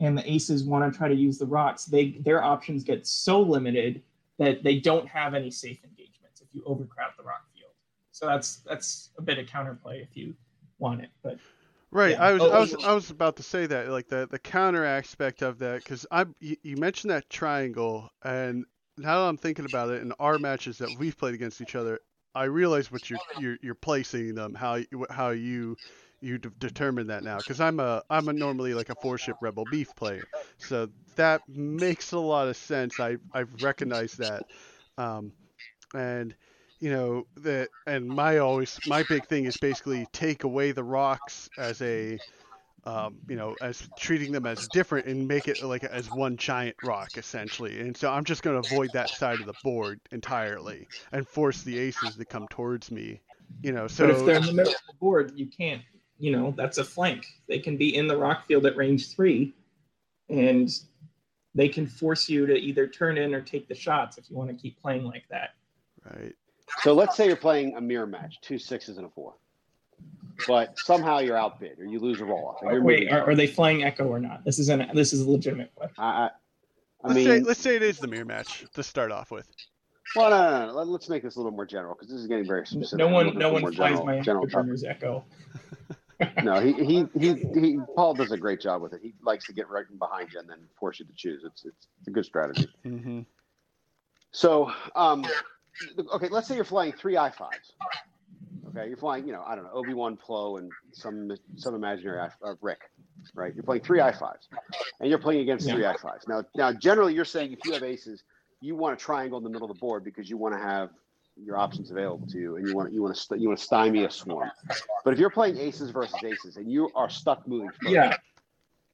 and 0.00 0.18
the 0.18 0.30
aces 0.30 0.64
want 0.64 0.90
to 0.90 0.96
try 0.96 1.08
to 1.08 1.14
use 1.14 1.38
the 1.38 1.46
rocks, 1.46 1.84
they 1.84 2.16
their 2.20 2.42
options 2.42 2.82
get 2.84 3.06
so 3.06 3.40
limited 3.40 4.02
that 4.38 4.62
they 4.62 4.78
don't 4.78 5.08
have 5.08 5.34
any 5.34 5.50
safe 5.50 5.78
engagements 5.84 6.40
if 6.40 6.48
you 6.52 6.62
overcrowd 6.66 7.12
the 7.16 7.24
rock 7.24 7.44
field. 7.54 7.70
So 8.12 8.26
that's 8.26 8.56
that's 8.66 9.10
a 9.18 9.22
bit 9.22 9.38
of 9.38 9.46
counterplay 9.46 10.02
if 10.02 10.16
you 10.16 10.34
want 10.78 11.02
it. 11.02 11.10
But 11.22 11.38
Right. 11.92 12.10
Yeah. 12.12 12.22
I 12.24 12.32
was 12.32 12.42
Oh, 12.42 12.50
I 12.50 12.58
was 12.58 12.74
oh. 12.74 12.80
I 12.82 12.92
was 12.94 13.10
about 13.10 13.36
to 13.36 13.42
say 13.42 13.66
that 13.66 13.88
like 13.88 14.08
the 14.08 14.26
the 14.30 14.38
counter 14.38 14.84
aspect 14.84 15.42
of 15.42 15.58
that 15.60 15.82
because 15.84 16.04
I 16.10 16.26
you, 16.40 16.56
you 16.62 16.76
mentioned 16.76 17.10
that 17.10 17.30
triangle 17.30 18.10
and 18.22 18.64
now 18.98 19.20
that 19.20 19.28
I'm 19.28 19.36
thinking 19.36 19.66
about 19.66 19.90
it 19.90 20.02
in 20.02 20.12
our 20.18 20.38
matches 20.38 20.78
that 20.78 20.88
we've 20.98 21.16
played 21.16 21.34
against 21.34 21.60
each 21.60 21.74
other, 21.74 22.00
I 22.34 22.44
realize 22.44 22.90
what 22.90 23.08
you're 23.08 23.18
you're, 23.40 23.56
you're 23.62 23.74
placing 23.74 24.34
them 24.34 24.54
how 24.54 24.76
you- 24.76 25.06
how 25.10 25.30
you 25.30 25.76
you 26.20 26.38
de- 26.38 26.50
determine 26.58 27.06
that 27.08 27.22
now 27.24 27.38
because 27.38 27.60
I'm 27.60 27.80
a 27.80 28.02
I'm 28.10 28.28
a 28.28 28.32
normally 28.32 28.74
like 28.74 28.88
a 28.88 28.94
four 28.94 29.18
ship 29.18 29.36
rebel 29.40 29.64
beef 29.64 29.94
player. 29.96 30.24
So 30.58 30.88
that 31.16 31.42
makes 31.48 32.12
a 32.12 32.18
lot 32.18 32.48
of 32.48 32.56
sense. 32.56 33.00
I 33.00 33.16
I've 33.32 33.62
recognized 33.62 34.18
that. 34.18 34.44
Um, 34.98 35.32
and 35.94 36.34
you 36.80 36.90
know 36.90 37.26
that 37.36 37.70
and 37.86 38.08
my 38.08 38.38
always 38.38 38.80
my 38.84 39.02
big 39.02 39.26
thing 39.26 39.44
is 39.44 39.56
basically 39.56 40.06
take 40.12 40.44
away 40.44 40.72
the 40.72 40.84
rocks 40.84 41.48
as 41.56 41.80
a 41.82 42.20
um, 42.84 43.18
you 43.28 43.36
know 43.36 43.56
as 43.60 43.88
treating 43.96 44.32
them 44.32 44.46
as 44.46 44.68
different 44.68 45.06
and 45.06 45.26
make 45.26 45.48
it 45.48 45.62
like 45.62 45.84
as 45.84 46.10
one 46.10 46.36
giant 46.36 46.76
rock 46.82 47.16
essentially. 47.16 47.80
And 47.80 47.96
so 47.96 48.10
i'm 48.10 48.24
just 48.24 48.42
going 48.42 48.60
to 48.60 48.66
avoid 48.66 48.92
that 48.92 49.14
side 49.14 49.40
of 49.40 49.46
the 49.46 49.54
board 49.62 50.00
entirely 50.12 50.88
and 51.12 51.26
force 51.26 51.62
the 51.62 51.78
aces 51.78 52.16
to 52.16 52.24
come 52.24 52.46
towards 52.48 52.90
me 52.90 53.20
you 53.62 53.72
know 53.72 53.88
so 53.88 54.06
but 54.06 54.16
if 54.16 54.26
they're 54.26 54.36
in 54.36 54.46
the 54.46 54.52
middle 54.52 54.72
of 54.72 54.78
the 54.86 54.94
board, 55.00 55.32
you 55.34 55.46
can't. 55.46 55.82
You 56.18 56.32
know, 56.32 56.54
that's 56.56 56.78
a 56.78 56.84
flank. 56.84 57.26
They 57.48 57.58
can 57.58 57.76
be 57.76 57.94
in 57.96 58.06
the 58.06 58.16
rock 58.16 58.46
field 58.46 58.64
at 58.66 58.76
range 58.76 59.14
three, 59.14 59.54
and 60.30 60.68
they 61.54 61.68
can 61.68 61.86
force 61.86 62.28
you 62.28 62.46
to 62.46 62.54
either 62.54 62.86
turn 62.86 63.18
in 63.18 63.34
or 63.34 63.40
take 63.40 63.68
the 63.68 63.74
shots 63.74 64.16
if 64.18 64.30
you 64.30 64.36
want 64.36 64.50
to 64.50 64.56
keep 64.56 64.80
playing 64.80 65.04
like 65.04 65.24
that. 65.30 65.50
Right. 66.04 66.34
So 66.82 66.94
let's 66.94 67.16
say 67.16 67.26
you're 67.26 67.36
playing 67.36 67.76
a 67.76 67.80
mirror 67.80 68.06
match, 68.06 68.40
two 68.40 68.58
sixes 68.58 68.96
and 68.96 69.06
a 69.06 69.10
four, 69.10 69.34
but 70.46 70.78
somehow 70.78 71.18
you're 71.18 71.36
outbid 71.36 71.78
or 71.78 71.84
you 71.84 71.98
lose 72.00 72.20
a 72.20 72.24
roll 72.24 72.46
off. 72.48 72.62
and 72.62 72.70
you're 72.72 72.82
Wait, 72.82 73.10
are, 73.12 73.22
are 73.30 73.34
they 73.34 73.46
flying 73.46 73.84
Echo 73.84 74.04
or 74.04 74.18
not? 74.18 74.44
This 74.44 74.58
is 74.58 74.68
an 74.68 74.90
this 74.94 75.12
is 75.12 75.20
a 75.22 75.30
legitimate 75.30 75.74
question. 75.74 75.94
I, 75.98 76.06
I, 76.08 76.24
I 77.04 77.08
Let's 77.08 77.14
mean, 77.16 77.26
say 77.26 77.40
let's 77.40 77.60
say 77.60 77.76
it 77.76 77.82
is 77.82 77.98
the 77.98 78.08
mirror 78.08 78.24
match 78.24 78.64
to 78.74 78.82
start 78.82 79.12
off 79.12 79.30
with. 79.30 79.46
well, 80.16 80.30
no, 80.30 80.36
no, 80.36 80.58
no, 80.66 80.66
no. 80.84 80.90
Let, 80.90 81.00
us 81.02 81.08
make 81.08 81.22
this 81.22 81.36
a 81.36 81.38
little 81.38 81.52
more 81.52 81.66
general 81.66 81.94
because 81.94 82.08
this 82.10 82.20
is 82.20 82.26
getting 82.26 82.46
very 82.46 82.66
specific. 82.66 82.98
No 82.98 83.06
I'm 83.06 83.12
one 83.12 83.38
no 83.38 83.52
one 83.52 83.62
flies 83.72 83.76
general- 84.00 84.06
my 84.06 84.20
general 84.20 84.46
Echo. 84.86 85.24
No, 86.42 86.60
he, 86.60 86.72
he 86.72 87.06
he 87.18 87.34
he 87.54 87.78
Paul 87.94 88.14
does 88.14 88.32
a 88.32 88.36
great 88.36 88.60
job 88.60 88.80
with 88.82 88.92
it. 88.94 89.00
He 89.02 89.14
likes 89.22 89.46
to 89.46 89.52
get 89.52 89.68
right 89.68 89.84
behind 89.98 90.32
you 90.32 90.40
and 90.40 90.48
then 90.48 90.60
force 90.78 90.98
you 90.98 91.04
to 91.06 91.12
choose. 91.14 91.42
It's 91.44 91.64
it's 91.64 91.88
a 92.06 92.10
good 92.10 92.24
strategy. 92.24 92.68
Mm-hmm. 92.86 93.20
So, 94.32 94.70
um, 94.94 95.24
okay, 96.14 96.28
let's 96.28 96.48
say 96.48 96.56
you're 96.56 96.64
flying 96.64 96.92
three 96.92 97.16
I 97.16 97.30
fives. 97.30 97.72
Okay, 98.68 98.88
you're 98.88 98.96
flying, 98.96 99.26
you 99.26 99.32
know, 99.32 99.42
I 99.46 99.54
don't 99.54 99.64
know, 99.64 99.70
Obi 99.72 99.94
Wan 99.94 100.16
Plo 100.16 100.58
and 100.58 100.70
some 100.92 101.30
some 101.56 101.74
imaginary 101.74 102.20
I, 102.20 102.28
uh, 102.46 102.54
Rick, 102.60 102.80
right? 103.34 103.54
You're 103.54 103.62
playing 103.62 103.82
three 103.82 104.00
I 104.00 104.12
fives, 104.12 104.48
and 105.00 105.08
you're 105.08 105.18
playing 105.18 105.40
against 105.40 105.66
Yeah. 105.66 105.74
three 105.74 105.86
I 105.86 105.96
fives. 105.96 106.26
Now, 106.28 106.44
now, 106.54 106.72
generally, 106.72 107.14
you're 107.14 107.24
saying 107.24 107.52
if 107.52 107.60
you 107.64 107.72
have 107.72 107.82
aces, 107.82 108.24
you 108.60 108.74
want 108.74 108.94
a 108.94 108.96
triangle 108.96 109.38
in 109.38 109.44
the 109.44 109.50
middle 109.50 109.70
of 109.70 109.74
the 109.74 109.80
board 109.80 110.04
because 110.04 110.28
you 110.28 110.36
want 110.36 110.54
to 110.54 110.60
have 110.60 110.90
your 111.36 111.56
options 111.58 111.90
available 111.90 112.26
to 112.28 112.38
you, 112.38 112.56
and 112.56 112.66
you 112.66 112.74
want 112.74 112.92
you 112.92 113.02
want 113.02 113.14
to 113.14 113.20
st- 113.20 113.40
you 113.40 113.48
want 113.48 113.58
to 113.58 113.64
stymie 113.64 114.04
a 114.04 114.10
swarm. 114.10 114.50
But 115.04 115.12
if 115.12 115.18
you're 115.20 115.30
playing 115.30 115.58
aces 115.58 115.90
versus 115.90 116.16
aces, 116.24 116.56
and 116.56 116.70
you 116.70 116.90
are 116.94 117.10
stuck 117.10 117.46
moving 117.46 117.70
Yeah. 117.82 118.16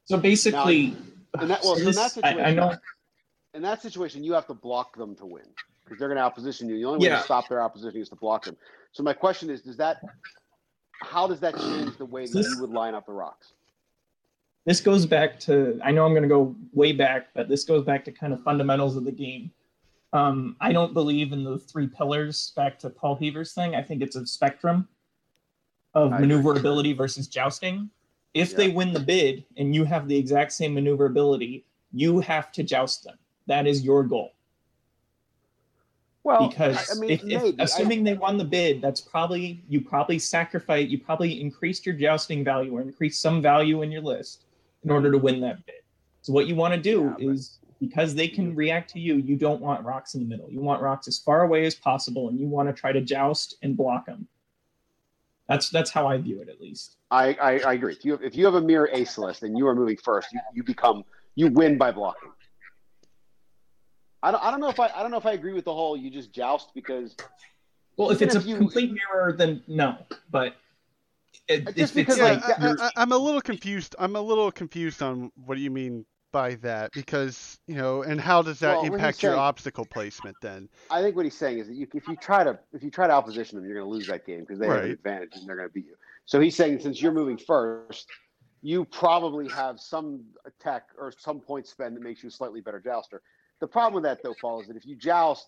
So 0.05 0.17
basically, 0.17 0.97
in 1.41 1.49
that 1.49 1.61
well, 1.63 1.77
so 1.77 1.89
in 1.89 1.95
that 1.95 2.11
situation, 2.13 2.45
I 2.45 2.53
know 2.53 2.75
in 3.55 3.63
that 3.63 3.83
situation, 3.83 4.25
you 4.25 4.33
have 4.33 4.47
to 4.47 4.55
block 4.55 4.97
them 4.97 5.15
to 5.17 5.27
win 5.27 5.45
because 5.85 5.99
they're 5.99 6.09
going 6.13 6.19
to 6.19 6.23
outposition 6.41 6.69
you. 6.69 6.77
The 6.79 6.85
only 6.85 7.01
way 7.07 7.13
Yeah. 7.13 7.19
to 7.19 7.25
stop 7.25 7.49
their 7.49 7.63
opposition 7.63 8.01
is 8.01 8.09
to 8.09 8.17
block 8.17 8.45
them. 8.45 8.57
So 8.93 9.03
my 9.03 9.13
question 9.13 9.51
is, 9.51 9.61
does 9.63 9.77
that, 9.77 9.99
how 11.03 11.27
does 11.27 11.39
that 11.41 11.57
change 11.59 11.97
the 11.99 12.07
way 12.07 12.25
that 12.27 12.33
This- 12.33 12.47
you 12.55 12.61
would 12.63 12.71
line 12.71 12.95
up 12.95 13.07
the 13.07 13.13
rocks? 13.13 13.53
this 14.65 14.81
goes 14.81 15.07
back 15.07 15.41
to 15.41 15.79
I 15.85 15.91
know 15.91 16.07
I'm 16.07 16.13
going 16.13 16.23
to 16.23 16.29
go 16.29 16.55
way 16.73 16.93
back, 16.93 17.29
but 17.35 17.49
this 17.49 17.65
goes 17.65 17.85
back 17.85 18.05
to 18.07 18.13
kind 18.13 18.33
of 18.33 18.43
fundamentals 18.43 18.97
of 18.97 19.05
the 19.05 19.11
game. 19.13 19.51
Um, 20.13 20.57
I 20.61 20.73
don't 20.73 20.93
believe 20.93 21.33
in 21.33 21.43
the 21.45 21.59
three 21.59 21.87
pillars. 21.87 22.53
Back 22.55 22.79
to 22.81 22.91
Paul 22.91 23.17
Heaver's 23.17 23.55
thing, 23.55 23.75
I 23.75 23.83
think 23.83 24.03
it's 24.03 24.17
a 24.17 24.27
spectrum 24.27 24.89
of 25.95 26.13
I 26.13 26.17
agree. 26.17 26.29
maneuverability 26.29 26.93
versus 26.93 27.27
jousting. 27.29 27.91
If 28.35 28.57
they 28.57 28.69
win 28.69 28.93
the 28.93 29.01
bid 29.01 29.45
and 29.59 29.75
you 29.75 29.85
have 29.85 30.09
the 30.09 30.17
exact 30.17 30.53
same 30.53 30.75
maneuverability, 30.75 31.67
you 31.93 32.21
have 32.21 32.51
to 32.53 32.63
joust 32.63 33.05
them. 33.05 33.19
That 33.47 33.67
is 33.67 33.83
your 33.83 34.05
goal. 34.05 34.33
Well, 36.25 36.49
because 36.49 36.97
I, 36.97 37.01
mean, 37.01 37.11
if, 37.11 37.25
if 37.25 37.55
assuming 37.59 38.05
they 38.05 38.15
won 38.15 38.39
the 38.39 38.45
bid, 38.45 38.81
that's 38.81 39.01
probably 39.01 39.63
you 39.69 39.81
probably 39.81 40.21
sacrifice 40.21 40.89
you 40.89 40.99
probably 40.99 41.41
increased 41.41 41.85
your 41.85 41.97
jousting 41.97 42.45
value 42.45 42.77
or 42.77 42.81
increased 42.81 43.21
some 43.21 43.43
value 43.43 43.83
in 43.83 43.91
your 43.91 44.03
list 44.03 44.45
in 44.85 44.91
order 44.91 45.11
to 45.11 45.19
win 45.19 45.41
that 45.41 45.67
bid. 45.67 45.77
So 46.23 46.33
what 46.33 46.47
you 46.47 46.55
want 46.55 46.75
to 46.75 46.81
do 46.81 47.15
Yeah, 47.19 47.33
is 47.33 47.59
because 47.83 48.15
they 48.15 48.29
can 48.29 48.55
react 48.55 48.91
to 48.91 49.01
you, 49.01 49.17
you 49.17 49.35
don't 49.37 49.61
want 49.61 49.85
rocks 49.85 50.15
in 50.15 50.21
the 50.23 50.27
middle. 50.27 50.49
You 50.49 50.61
want 50.61 50.81
rocks 50.81 51.09
as 51.09 51.19
far 51.19 51.43
away 51.43 51.67
as 51.67 51.75
possible, 51.75 52.29
and 52.29 52.39
you 52.39 52.47
want 52.47 52.69
to 52.69 52.73
try 52.73 52.93
to 52.93 53.01
joust 53.01 53.57
and 53.63 53.77
block 53.77 54.07
them. 54.07 54.29
That's 55.49 55.69
that's 55.69 55.91
how 55.91 56.07
I 56.07 56.17
view 56.19 56.41
it, 56.41 56.49
at 56.49 56.61
least. 56.61 56.97
I, 57.11 57.35
I, 57.35 57.59
I 57.59 57.73
agree. 57.75 57.93
If 57.95 58.05
you 58.05 58.13
have, 58.13 58.23
if 58.23 58.37
you 58.37 58.45
have 58.45 58.55
a 58.55 58.61
mirror 58.61 58.89
ace 58.93 59.19
list 59.19 59.43
and 59.43 59.59
you 59.59 59.67
are 59.67 59.75
moving 59.75 59.97
first, 59.97 60.33
you, 60.33 60.41
you 60.55 60.63
become 60.63 61.03
you 61.35 61.49
win 61.49 61.77
by 61.77 61.91
blocking. 61.91 62.31
I 64.23 64.31
don't, 64.31 64.43
I 64.45 64.53
don't 64.53 64.61
know 64.61 64.69
if 64.69 64.79
I 64.79 64.87
I 64.95 65.03
don't 65.03 65.11
know 65.11 65.19
if 65.19 65.27
I 65.27 65.33
agree 65.33 65.53
with 65.53 65.65
the 65.65 65.75
whole 65.75 65.97
you 65.97 66.09
just 66.09 66.33
joust 66.33 66.71
because 66.75 67.17
Well, 67.97 68.11
if 68.11 68.23
Even 68.23 68.37
it's 68.37 68.47
a 68.47 68.49
you- 68.49 68.57
complete 68.57 68.93
mirror, 68.93 69.33
then 69.37 69.63
no. 69.67 69.99
But 70.31 70.55
it, 71.49 71.65
Just 71.77 71.79
if 71.79 71.95
because, 71.95 72.19
Yeah, 72.19 72.25
like 72.25 72.47
like, 72.49 72.61
I, 72.81 72.87
I, 72.87 72.91
I'm 72.97 73.11
a 73.13 73.19
little 73.19 73.41
confused. 73.41 73.97
I'm 73.99 74.15
a 74.15 74.21
little 74.21 74.53
confused 74.53 75.03
on 75.03 75.33
what 75.35 75.57
do 75.57 75.61
you 75.61 75.71
mean 75.73 76.07
by 76.33 76.55
that 76.57 76.93
because 76.93 77.61
you 77.67 77.77
know, 77.77 78.03
and 78.03 78.21
how 78.21 78.43
does 78.43 78.59
that 78.61 78.79
Well, 78.79 78.87
impact 78.95 79.23
your 79.23 79.33
saying- 79.33 79.41
obstacle 79.41 79.85
placement 79.85 80.37
then? 80.41 80.69
I 80.91 81.03
think 81.03 81.15
what 81.15 81.25
he's 81.27 81.37
saying 81.37 81.59
is 81.59 81.69
that 81.69 81.75
you, 81.75 81.87
if 81.95 82.09
you 82.09 82.17
try 82.17 82.43
to 82.43 82.59
if 82.73 82.83
you 82.83 82.91
try 82.91 83.07
to 83.07 83.13
opposition 83.13 83.57
them, 83.57 83.67
you're 83.67 83.77
going 83.79 83.87
to 83.87 83.93
lose 83.95 84.07
that 84.09 84.27
game 84.27 84.41
because 84.41 84.59
they 84.59 84.67
have 84.67 84.85
an 84.85 84.91
advantage 84.91 85.37
and 85.37 85.47
they're 85.47 85.57
going 85.57 85.69
to 85.69 85.73
beat 85.73 85.87
you. 85.87 85.95
So 86.25 86.41
he's 86.41 86.57
saying 86.57 86.81
since 86.81 87.01
you're 87.01 87.13
moving 87.13 87.37
first, 87.37 88.09
you 88.63 88.85
probably 88.87 89.49
have 89.51 89.79
some 89.79 90.25
attack 90.47 90.89
or 90.99 91.13
some 91.17 91.41
point 91.41 91.67
spend 91.67 91.95
that 91.97 92.03
makes 92.03 92.23
you 92.23 92.29
a 92.29 92.33
slightly 92.33 92.61
better 92.61 92.81
jouster. 92.81 93.23
The 93.61 93.67
problem 93.69 93.95
with 93.95 94.05
that 94.05 94.23
though, 94.23 94.35
Paul, 94.41 94.61
is 94.63 94.69
that 94.69 94.77
if 94.77 94.87
you 94.87 94.97
joust, 94.97 95.47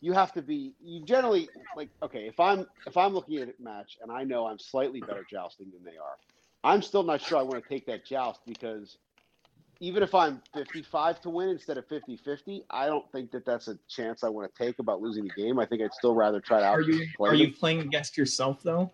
you 0.00 0.12
have 0.12 0.32
to 0.32 0.42
be 0.42 0.74
you 0.82 1.04
generally 1.04 1.48
like 1.76 1.90
okay, 2.02 2.26
if 2.26 2.40
I'm 2.40 2.66
if 2.86 2.96
I'm 2.96 3.12
looking 3.12 3.38
at 3.38 3.48
a 3.48 3.62
match 3.62 3.98
and 4.02 4.10
I 4.10 4.24
know 4.24 4.46
I'm 4.46 4.58
slightly 4.58 5.00
better 5.00 5.24
jousting 5.30 5.70
than 5.72 5.84
they 5.84 5.98
are, 5.98 6.16
I'm 6.64 6.82
still 6.82 7.02
not 7.02 7.20
sure 7.20 7.38
I 7.38 7.42
want 7.42 7.62
to 7.62 7.68
take 7.68 7.86
that 7.86 8.04
joust 8.06 8.40
because 8.46 8.96
even 9.82 10.04
if 10.04 10.14
I'm 10.14 10.40
55 10.54 11.20
to 11.22 11.30
win 11.30 11.48
instead 11.48 11.76
of 11.76 11.88
50 11.88 12.16
50, 12.16 12.64
I 12.70 12.86
don't 12.86 13.10
think 13.10 13.32
that 13.32 13.44
that's 13.44 13.66
a 13.66 13.76
chance 13.88 14.22
I 14.22 14.28
want 14.28 14.54
to 14.54 14.64
take 14.64 14.78
about 14.78 15.02
losing 15.02 15.24
the 15.24 15.34
game. 15.42 15.58
I 15.58 15.66
think 15.66 15.82
I'd 15.82 15.92
still 15.92 16.14
rather 16.14 16.40
try 16.40 16.60
to 16.60 16.66
are 16.66 16.80
you 16.80 17.04
are 17.18 17.34
you 17.34 17.52
playing 17.52 17.80
against 17.80 18.16
yourself 18.16 18.62
though? 18.62 18.92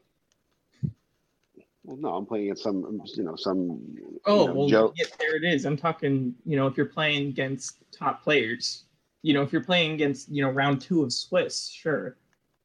Well, 1.85 1.99
no, 1.99 2.15
I'm 2.15 2.25
playing 2.25 2.47
against 2.47 2.63
some, 2.63 3.03
you 3.17 3.23
know, 3.23 3.37
some. 3.37 3.83
Oh 4.25 4.41
you 4.41 4.47
know, 4.47 4.55
well, 4.55 4.69
Joe. 4.69 4.95
yeah, 4.97 5.05
there 5.19 5.37
it 5.37 5.45
is. 5.45 5.67
I'm 5.67 5.77
talking. 5.77 6.35
You 6.47 6.57
know, 6.57 6.67
if 6.67 6.77
you're 6.79 6.87
playing 6.87 7.29
against 7.29 7.77
top 7.93 8.23
players, 8.23 8.85
you 9.21 9.35
know, 9.35 9.43
if 9.43 9.53
you're 9.53 9.65
playing 9.65 9.93
against 9.93 10.31
you 10.31 10.41
know 10.43 10.51
round 10.51 10.81
two 10.81 11.03
of 11.03 11.13
Swiss, 11.13 11.69
sure, 11.69 12.17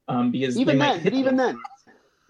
um, 0.08 0.32
because 0.32 0.58
Even 0.58 0.80
then, 0.80 1.04
but 1.04 1.14
even 1.14 1.34
you. 1.34 1.38
then, 1.38 1.62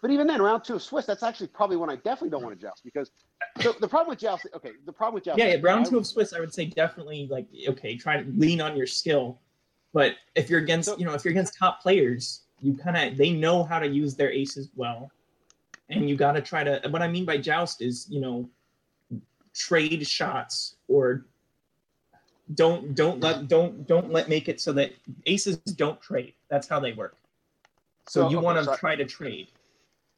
but 0.01 0.09
even 0.09 0.25
then, 0.25 0.41
round 0.41 0.63
two 0.63 0.73
of 0.73 0.81
Swiss, 0.81 1.05
that's 1.05 1.21
actually 1.21 1.47
probably 1.47 1.77
one 1.77 1.91
I 1.91 1.97
definitely 1.97 2.31
don't 2.31 2.43
want 2.43 2.59
to 2.59 2.61
joust 2.61 2.83
because 2.83 3.11
the, 3.57 3.75
the 3.79 3.87
problem 3.87 4.09
with 4.09 4.19
jousting. 4.19 4.51
Okay, 4.55 4.71
the 4.85 4.91
problem 4.91 5.15
with 5.15 5.23
jousting. 5.25 5.45
yeah, 5.47 5.55
yeah, 5.55 5.83
two 5.83 5.97
of 5.97 6.07
Swiss, 6.07 6.33
I 6.33 6.39
would 6.39 6.53
say 6.53 6.65
definitely 6.65 7.27
like 7.29 7.47
okay, 7.69 7.95
try 7.95 8.21
to 8.21 8.29
lean 8.37 8.61
on 8.61 8.75
your 8.75 8.87
skill, 8.87 9.39
but 9.93 10.15
if 10.35 10.49
you're 10.49 10.59
against 10.61 10.89
So- 10.89 10.97
you 10.97 11.05
know 11.05 11.13
if 11.13 11.23
you're 11.23 11.31
against 11.31 11.57
top 11.57 11.81
players, 11.81 12.41
you 12.61 12.75
kind 12.75 12.97
of 12.97 13.17
they 13.17 13.31
know 13.31 13.63
how 13.63 13.79
to 13.79 13.87
use 13.87 14.15
their 14.15 14.31
aces 14.31 14.69
well, 14.75 15.11
and 15.89 16.09
you 16.09 16.15
got 16.15 16.33
to 16.33 16.41
try 16.41 16.63
to. 16.63 16.81
What 16.89 17.01
I 17.01 17.07
mean 17.07 17.25
by 17.25 17.37
joust 17.37 17.81
is 17.81 18.07
you 18.09 18.21
know 18.21 18.49
trade 19.53 20.05
shots 20.07 20.77
or 20.87 21.25
don't 22.55 22.95
don't 22.95 23.19
let 23.19 23.47
don't 23.47 23.87
don't 23.87 24.11
let 24.11 24.29
make 24.29 24.49
it 24.49 24.59
so 24.59 24.73
that 24.73 24.91
aces 25.27 25.57
don't 25.57 26.01
trade. 26.01 26.33
That's 26.49 26.67
how 26.67 26.79
they 26.79 26.93
work. 26.93 27.15
So, 28.07 28.21
So, 28.23 28.29
you 28.29 28.37
okay, 28.37 28.45
want 28.45 28.57
to 28.59 28.65
so 28.65 28.75
try 28.75 28.95
to 28.95 29.05
trade. 29.05 29.47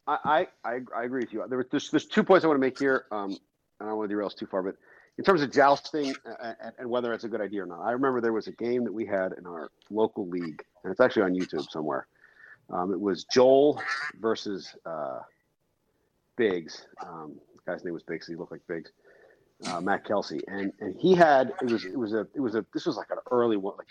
I, 0.08 0.48
I, 0.64 0.80
I, 0.96 1.04
agree 1.04 1.22
with 1.22 1.34
you. 1.34 1.44
There, 1.48 1.58
were- 1.58 1.68
there's, 1.70 1.90
there's 1.90 2.06
two 2.06 2.24
points 2.24 2.44
I 2.46 2.48
want 2.48 2.58
to 2.58 2.62
make 2.62 2.78
here. 2.78 3.06
Um, 3.12 3.38
I 3.80 3.86
don't 3.86 3.98
want 3.98 4.10
to 4.10 4.14
derail 4.14 4.28
us 4.28 4.34
too 4.34 4.46
far, 4.46 4.62
but 4.64 4.76
in 5.18 5.24
terms 5.24 5.42
of 5.42 5.52
jousting 5.52 6.14
uh, 6.26 6.54
and, 6.62 6.74
and 6.80 6.90
whether 6.90 7.14
it's 7.14 7.24
a 7.24 7.28
good 7.28 7.42
idea 7.42 7.64
or 7.64 7.66
not, 7.66 7.82
I 7.82 7.92
remember 7.92 8.22
there 8.22 8.34
was 8.34 8.48
a 8.48 8.52
game 8.52 8.84
that 8.84 8.94
we 8.94 9.06
had 9.06 9.34
in 9.38 9.46
our 9.46 9.70
local 9.90 10.28
league, 10.28 10.64
and 10.84 10.92
it's 10.92 11.00
actually 11.00 11.24
on 11.24 11.34
YouTube 11.34 11.70
somewhere. 11.70 12.08
Um, 12.70 12.92
it 12.92 13.00
was 13.00 13.26
Joel 13.26 13.82
versus 14.20 14.76
uh, 14.86 15.20
Biggs. 16.36 16.86
Um, 17.06 17.36
the 17.56 17.72
guy's 17.72 17.84
name 17.84 17.94
was 17.94 18.04
Biggs. 18.04 18.28
He 18.28 18.36
looked 18.36 18.52
like 18.52 18.66
Biggs. 18.68 18.92
Uh, 19.68 19.80
Matt 19.80 20.04
Kelsey, 20.04 20.42
and 20.50 20.74
and 20.82 20.98
he 21.00 21.16
had 21.16 21.54
it 21.62 21.72
was 21.72 21.86
it 21.86 21.98
was 21.98 22.14
a 22.14 22.28
it 22.36 22.42
was 22.42 22.56
a 22.56 22.66
this 22.74 22.86
was 22.86 22.98
like 22.98 23.10
an 23.10 23.20
early 23.32 23.56
one 23.56 23.76
like 23.78 23.88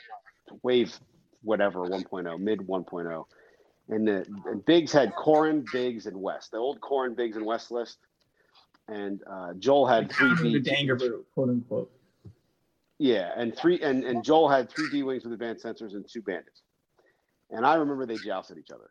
wave 0.62 0.98
whatever 1.42 1.80
1.0 1.88 2.38
mid 2.38 2.60
1.0 2.60 3.24
and 3.88 4.06
the 4.06 4.26
and 4.46 4.64
Biggs 4.64 4.92
had 4.92 5.14
Corran, 5.14 5.64
Biggs, 5.72 6.06
and 6.06 6.20
West. 6.20 6.52
The 6.52 6.58
old 6.58 6.80
Corran, 6.80 7.16
Biggs, 7.16 7.36
and 7.36 7.44
West 7.44 7.70
list. 7.70 7.98
And 8.88 9.22
uh, 9.26 9.54
Joel 9.54 9.86
had 9.86 10.12
three 10.12 10.34
the 10.34 10.60
B. 10.60 10.70
Dangerboot, 10.70 11.24
quote 11.34 11.48
unquote. 11.48 11.90
Yeah, 12.98 13.32
and 13.36 13.56
three 13.56 13.80
and, 13.80 14.04
and 14.04 14.22
Joel 14.24 14.48
had 14.48 14.70
three 14.70 14.88
D 14.90 15.02
wings 15.02 15.24
with 15.24 15.32
advanced 15.32 15.64
sensors 15.64 15.94
and 15.94 16.06
two 16.08 16.22
bandits. 16.22 16.62
And 17.50 17.66
I 17.66 17.74
remember 17.74 18.06
they 18.06 18.16
jousted 18.16 18.58
each 18.58 18.70
other. 18.70 18.90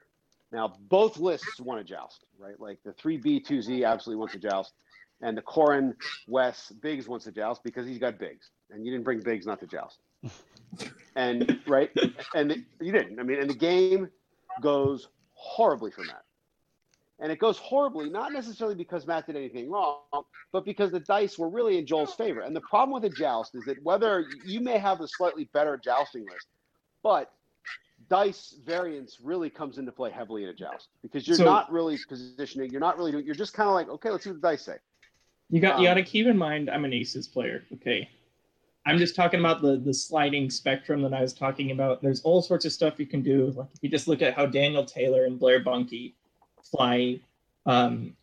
Now 0.51 0.75
both 0.89 1.17
lists 1.17 1.59
want 1.59 1.79
to 1.79 1.83
joust, 1.83 2.25
right? 2.37 2.59
Like 2.59 2.79
the 2.83 2.93
three 2.93 3.17
B 3.17 3.39
two 3.39 3.61
Z 3.61 3.83
absolutely 3.83 4.19
wants 4.19 4.33
to 4.33 4.39
joust, 4.39 4.73
and 5.21 5.37
the 5.37 5.41
Corran 5.41 5.95
West 6.27 6.79
Biggs 6.81 7.07
wants 7.07 7.25
to 7.25 7.31
joust 7.31 7.63
because 7.63 7.87
he's 7.87 7.99
got 7.99 8.19
Biggs, 8.19 8.51
and 8.71 8.85
you 8.85 8.91
didn't 8.91 9.05
bring 9.05 9.21
Biggs 9.21 9.45
not 9.45 9.59
to 9.61 9.67
joust. 9.67 9.99
and 11.15 11.59
right, 11.67 11.89
and 12.35 12.51
the, 12.51 12.63
you 12.81 12.91
didn't. 12.91 13.19
I 13.19 13.23
mean, 13.23 13.39
in 13.39 13.47
the 13.47 13.55
game 13.55 14.09
goes 14.61 15.07
horribly 15.33 15.91
for 15.91 16.03
Matt. 16.03 16.23
And 17.19 17.31
it 17.31 17.39
goes 17.39 17.57
horribly, 17.57 18.09
not 18.09 18.33
necessarily 18.33 18.75
because 18.75 19.07
Matt 19.07 19.27
did 19.27 19.35
anything 19.35 19.69
wrong, 19.69 19.99
but 20.51 20.65
because 20.65 20.91
the 20.91 20.99
dice 20.99 21.37
were 21.37 21.47
really 21.49 21.77
in 21.77 21.85
Joel's 21.85 22.13
favor. 22.15 22.41
And 22.41 22.55
the 22.55 22.61
problem 22.61 22.93
with 22.93 23.11
a 23.11 23.15
joust 23.15 23.55
is 23.55 23.63
that 23.65 23.81
whether 23.83 24.25
you 24.45 24.59
may 24.59 24.77
have 24.77 24.99
a 24.99 25.07
slightly 25.07 25.45
better 25.53 25.77
jousting 25.77 26.25
list, 26.25 26.47
but 27.03 27.31
dice 28.09 28.55
variance 28.65 29.19
really 29.23 29.49
comes 29.49 29.77
into 29.77 29.91
play 29.91 30.11
heavily 30.11 30.43
in 30.43 30.49
a 30.49 30.53
joust 30.53 30.89
because 31.01 31.25
you're 31.27 31.37
So- 31.37 31.45
not 31.45 31.71
really 31.71 31.97
positioning, 32.09 32.71
you're 32.71 32.81
not 32.81 32.97
really 32.97 33.11
doing, 33.11 33.25
you're 33.25 33.35
just 33.35 33.53
kind 33.53 33.69
of 33.69 33.75
like, 33.75 33.87
okay, 33.89 34.09
let's 34.09 34.23
see 34.25 34.31
what 34.31 34.41
the 34.41 34.47
dice 34.47 34.63
say. 34.63 34.77
You 35.49 35.61
got 35.61 35.75
Um, 35.75 35.81
you 35.81 35.87
got 35.87 35.93
to 35.95 36.03
keep 36.03 36.25
in 36.25 36.37
mind 36.37 36.69
I'm 36.69 36.83
an 36.83 36.93
aces 36.93 37.27
player. 37.27 37.63
Okay, 37.75 38.09
I'm 38.85 38.97
just 38.97 39.15
talking 39.15 39.39
about 39.39 39.61
the 39.61 39.77
the 39.77 39.93
sliding 39.93 40.49
spectrum 40.49 41.01
that 41.03 41.13
I 41.13 41.21
was 41.21 41.33
talking 41.33 41.71
about. 41.71 42.01
There's 42.01 42.21
all 42.21 42.41
sorts 42.41 42.65
of 42.65 42.71
stuff 42.73 42.99
you 42.99 43.05
can 43.05 43.21
do. 43.21 43.51
Like 43.55 43.67
if 43.73 43.79
you 43.81 43.89
just 43.89 44.07
look 44.07 44.21
at 44.21 44.33
how 44.33 44.45
Daniel 44.45 44.83
Taylor 44.85 45.25
and 45.25 45.39
Blair 45.39 45.61
Bunky 45.61 46.15
fly 46.69 47.19
um, 47.65 48.15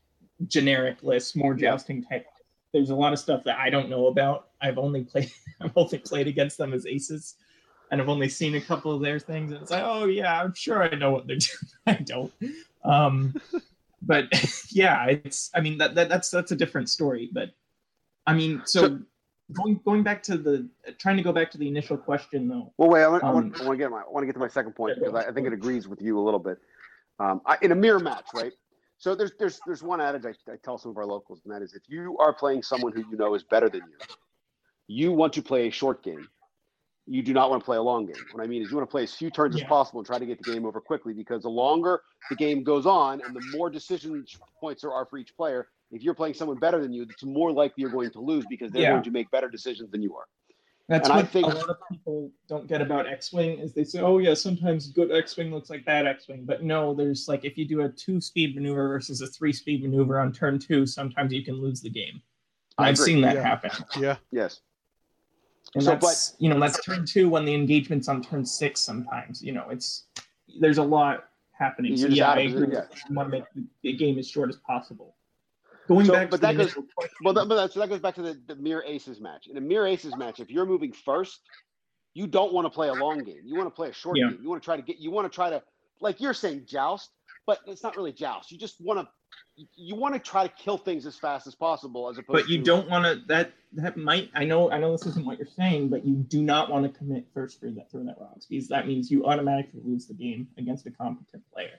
generic 0.48 1.02
lists, 1.02 1.34
more 1.34 1.54
jousting 1.54 2.02
type. 2.02 2.26
There's 2.72 2.90
a 2.90 2.94
lot 2.94 3.12
of 3.12 3.18
stuff 3.18 3.42
that 3.44 3.58
I 3.58 3.70
don't 3.70 3.88
know 3.88 4.06
about. 4.08 4.48
I've 4.60 4.78
only 4.78 5.02
played 5.04 5.32
I've 5.60 5.72
only 5.76 5.98
played 5.98 6.26
against 6.28 6.58
them 6.58 6.74
as 6.74 6.86
aces, 6.86 7.36
and 7.90 8.00
I've 8.00 8.08
only 8.08 8.28
seen 8.28 8.54
a 8.54 8.60
couple 8.60 8.94
of 8.94 9.00
their 9.00 9.18
things. 9.18 9.52
And 9.52 9.62
it's 9.62 9.70
like, 9.70 9.82
oh 9.84 10.04
yeah, 10.04 10.42
I'm 10.42 10.54
sure 10.54 10.82
I 10.82 10.94
know 10.94 11.10
what 11.10 11.26
they're 11.26 11.36
doing. 11.36 11.72
I 11.86 11.94
don't. 11.94 12.32
Um, 12.84 13.34
but 14.02 14.26
yeah, 14.70 15.06
it's. 15.06 15.50
I 15.54 15.60
mean 15.62 15.78
that, 15.78 15.94
that 15.94 16.10
that's 16.10 16.30
that's 16.30 16.52
a 16.52 16.56
different 16.56 16.90
story. 16.90 17.30
But 17.32 17.50
I 18.26 18.34
mean, 18.34 18.62
so, 18.66 18.80
So- 18.82 18.98
going 19.52 19.80
going 19.84 20.02
back 20.02 20.22
to 20.24 20.36
the 20.36 20.68
trying 20.98 21.16
to 21.16 21.22
go 21.22 21.32
back 21.32 21.50
to 21.52 21.58
the 21.58 21.68
initial 21.68 21.96
question 21.96 22.48
though. 22.48 22.72
Well, 22.78 22.88
wait. 22.90 23.02
I 23.02 23.08
want, 23.08 23.24
I 23.24 23.28
Um, 23.28 23.34
want, 23.34 23.60
I 23.60 23.64
want 23.64 23.78
to 23.78 23.84
get 23.84 23.90
my, 23.90 24.00
I 24.00 24.08
want 24.08 24.22
to 24.22 24.26
get 24.26 24.32
to 24.34 24.38
my 24.38 24.48
second 24.48 24.74
point 24.74 24.94
Yeah, 24.96 25.06
because 25.08 25.24
I, 25.24 25.28
I 25.30 25.32
think 25.32 25.46
it 25.46 25.52
agrees 25.52 25.88
with 25.88 26.00
you 26.02 26.18
a 26.18 26.22
little 26.22 26.40
bit. 26.40 26.58
Um, 27.18 27.40
I, 27.44 27.58
in 27.62 27.72
a 27.72 27.74
mirror 27.74 28.00
match, 28.00 28.26
right? 28.34 28.52
So 28.98 29.14
there's 29.14 29.32
there's 29.38 29.60
there's 29.66 29.82
one 29.82 30.00
adage 30.00 30.24
I, 30.26 30.52
I 30.52 30.56
tell 30.62 30.78
some 30.78 30.90
of 30.90 30.96
our 30.98 31.06
locals, 31.06 31.40
and 31.44 31.54
that 31.54 31.62
is 31.62 31.74
if 31.74 31.82
you 31.88 32.16
are 32.18 32.32
playing 32.32 32.62
someone 32.62 32.92
who 32.92 33.04
you 33.10 33.16
know 33.16 33.34
is 33.34 33.42
better 33.42 33.68
than 33.68 33.80
you, 33.80 33.96
you 34.88 35.12
want 35.12 35.32
to 35.34 35.42
play 35.42 35.68
a 35.68 35.70
short 35.70 36.02
game. 36.02 36.28
You 37.06 37.22
do 37.22 37.32
not 37.32 37.50
want 37.50 37.62
to 37.62 37.64
play 37.64 37.76
a 37.76 37.82
long 37.82 38.06
game. 38.06 38.14
What 38.32 38.44
I 38.44 38.46
mean 38.46 38.62
is 38.62 38.70
you 38.70 38.76
want 38.76 38.88
to 38.88 38.90
play 38.90 39.02
as 39.02 39.12
few 39.14 39.30
turns 39.30 39.56
as 39.56 39.62
possible 39.64 40.00
and 40.00 40.06
try 40.06 40.18
to 40.18 40.26
get 40.26 40.38
the 40.38 40.44
game 40.44 40.64
over 40.64 40.80
quickly 40.80 41.12
because 41.12 41.42
the 41.42 41.48
longer 41.48 42.02
the 42.28 42.36
game 42.36 42.62
goes 42.62 42.86
on 42.86 43.20
and 43.20 43.34
the 43.34 43.40
more 43.56 43.68
decision 43.68 44.24
points 44.60 44.82
there 44.82 44.92
are 44.92 45.06
for 45.06 45.18
each 45.18 45.34
player, 45.36 45.68
if 45.90 46.02
you're 46.02 46.14
playing 46.14 46.34
someone 46.34 46.58
better 46.58 46.80
than 46.80 46.92
you, 46.92 47.02
it's 47.02 47.24
more 47.24 47.52
likely 47.52 47.82
you're 47.82 47.90
going 47.90 48.10
to 48.10 48.20
lose 48.20 48.44
because 48.48 48.70
they're 48.70 48.82
Yeah. 48.82 48.90
going 48.92 49.02
to 49.04 49.10
make 49.10 49.30
better 49.30 49.48
decisions 49.48 49.90
than 49.90 50.02
you 50.02 50.14
are. 50.16 50.26
That's 50.88 51.08
And 51.08 51.12
I 51.12 51.22
what 51.22 51.28
think- 51.28 51.46
a 51.46 51.50
lot 51.50 51.68
of 51.68 51.76
people 51.88 52.32
don't 52.48 52.66
get 52.66 52.80
about 52.82 53.06
X-wing 53.06 53.60
is 53.60 53.72
they 53.72 53.84
say, 53.84 54.00
"Oh 54.00 54.18
yeah, 54.18 54.34
sometimes 54.34 54.88
good 54.90 55.12
X-wing 55.12 55.52
looks 55.52 55.70
like 55.70 55.84
bad 55.84 56.04
X-wing," 56.06 56.44
but 56.44 56.64
no, 56.64 56.94
there's 56.94 57.28
like 57.28 57.44
if 57.44 57.56
you 57.56 57.64
do 57.64 57.82
a 57.82 57.88
two-speed 57.88 58.56
maneuver 58.56 58.88
versus 58.88 59.20
a 59.20 59.26
three-speed 59.28 59.82
maneuver 59.84 60.18
on 60.18 60.32
turn 60.32 60.58
two, 60.58 60.86
sometimes 60.86 61.32
you 61.32 61.44
can 61.44 61.60
lose 61.60 61.80
the 61.80 61.90
game. 61.90 62.20
I 62.76 62.88
I've 62.88 62.98
seen 62.98 63.20
that 63.20 63.36
Yeah. 63.36 63.42
happen, 63.42 63.70
Yeah. 64.00 64.16
Yes. 64.32 64.62
and 65.76 65.84
So, 65.84 65.90
that's 65.92 66.34
you 66.40 66.48
know 66.48 66.58
that's 66.58 66.82
turn 66.84 67.06
two 67.06 67.28
when 67.28 67.44
the 67.44 67.54
engagement's 67.54 68.08
on 68.08 68.20
turn 68.22 68.44
six. 68.44 68.80
Sometimes 68.80 69.42
you 69.44 69.52
know 69.52 69.68
it's 69.70 70.06
there's 70.58 70.78
a 70.78 70.82
lot 70.82 71.28
happening. 71.52 71.90
You're 71.92 71.98
So 71.98 72.06
just 72.08 72.18
yeah, 72.18 72.30
I 72.32 72.38
agree. 72.40 72.66
position, 72.66 72.70
with- 72.90 73.02
You 73.10 73.14
want 73.14 73.26
to 73.28 73.30
make 73.30 73.44
the- 73.54 73.66
the 73.82 73.92
game 73.92 74.18
as 74.18 74.28
short 74.28 74.48
as 74.48 74.56
possible. 74.56 75.14
Going 75.90 76.06
So, 76.06 76.12
back 76.12 76.30
but 76.30 76.36
to 76.36 76.40
the 76.40 76.46
that 76.52 76.56
goes- 76.56 76.76
Well, 77.22 77.34
that, 77.34 77.48
but 77.48 77.56
that, 77.56 77.72
so 77.72 77.80
that 77.80 77.88
goes 77.88 77.98
back 77.98 78.14
to 78.14 78.22
the, 78.22 78.40
the 78.46 78.54
mirror 78.54 78.84
aces 78.86 79.20
match. 79.20 79.48
In 79.48 79.56
a 79.56 79.60
mirror 79.60 79.88
aces 79.88 80.16
match, 80.16 80.38
if 80.38 80.48
you're 80.48 80.64
moving 80.64 80.92
first, 80.92 81.40
you 82.14 82.28
don't 82.28 82.52
want 82.52 82.64
to 82.64 82.70
play 82.70 82.88
a 82.88 82.94
long 82.94 83.24
game. 83.24 83.40
You 83.44 83.56
want 83.56 83.66
to 83.66 83.74
play 83.74 83.88
a 83.88 83.92
short 83.92 84.16
Yeah. 84.16 84.28
game. 84.30 84.38
You 84.40 84.48
want 84.48 84.62
to 84.62 84.64
try 84.64 84.76
to 84.76 84.82
get. 84.82 84.98
You 84.98 85.10
want 85.10 85.30
to 85.30 85.34
try 85.34 85.50
to, 85.50 85.60
like 86.00 86.20
you're 86.20 86.32
saying, 86.34 86.66
joust, 86.66 87.10
but 87.44 87.58
it's 87.66 87.82
not 87.82 87.96
really 87.96 88.12
joust. 88.12 88.52
You 88.52 88.58
just 88.58 88.80
want 88.80 89.00
to. 89.00 89.08
You 89.76 89.96
want 89.96 90.14
to 90.14 90.20
try 90.20 90.46
to 90.46 90.52
kill 90.54 90.78
things 90.78 91.06
as 91.06 91.16
fast 91.18 91.46
as 91.48 91.54
possible, 91.56 92.08
as 92.08 92.18
opposed. 92.18 92.44
but 92.44 92.48
you 92.48 92.58
to, 92.58 92.64
don't 92.64 92.88
want 92.88 93.04
to 93.04 93.26
that 93.26 93.52
that 93.74 93.96
might 93.96 94.30
i 94.34 94.42
know 94.44 94.70
i 94.70 94.78
know 94.78 94.90
this 94.92 95.04
isn't 95.06 95.26
what 95.26 95.38
you're 95.38 95.46
saying 95.46 95.88
but 95.88 96.04
you 96.04 96.14
do 96.14 96.40
not 96.42 96.70
want 96.70 96.82
to 96.90 96.98
commit 96.98 97.26
first 97.34 97.60
through 97.60 97.72
that 97.72 97.90
through 97.90 98.04
that 98.04 98.16
rocks 98.18 98.46
because 98.46 98.66
that 98.68 98.86
means 98.88 99.10
you 99.10 99.26
automatically 99.26 99.80
lose 99.84 100.06
the 100.06 100.14
game 100.14 100.48
against 100.56 100.86
a 100.86 100.90
competent 100.90 101.42
player 101.52 101.78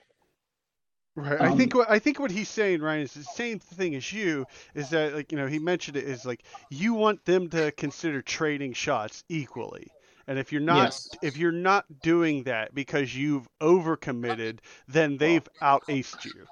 Right. 1.16 1.40
I 1.40 1.48
Um, 1.48 1.56
think 1.56 1.74
what 1.74 1.90
I 1.90 1.98
think 1.98 2.18
what 2.20 2.30
he's 2.30 2.48
saying, 2.48 2.80
Ryan, 2.80 3.02
is 3.02 3.12
the 3.14 3.24
same 3.24 3.58
thing 3.58 3.94
as 3.94 4.12
you. 4.12 4.46
Is 4.74 4.90
that 4.90 5.14
like 5.14 5.30
you 5.32 5.38
know 5.38 5.46
he 5.46 5.58
mentioned 5.58 5.96
it 5.96 6.04
is 6.04 6.24
like 6.24 6.42
you 6.70 6.94
want 6.94 7.24
them 7.24 7.48
to 7.50 7.70
consider 7.72 8.22
trading 8.22 8.72
shots 8.72 9.22
equally, 9.28 9.94
and 10.26 10.38
if 10.38 10.52
you're 10.52 10.60
not 10.62 10.94
Yes. 10.94 11.10
if 11.20 11.36
you're 11.36 11.52
not 11.52 11.84
doing 12.00 12.44
that 12.44 12.74
because 12.74 13.14
you've 13.16 13.48
overcommitted, 13.60 14.60
then 14.88 15.18
they've 15.18 15.46
out 15.60 15.86
aced 15.88 16.24
you. 16.24 16.48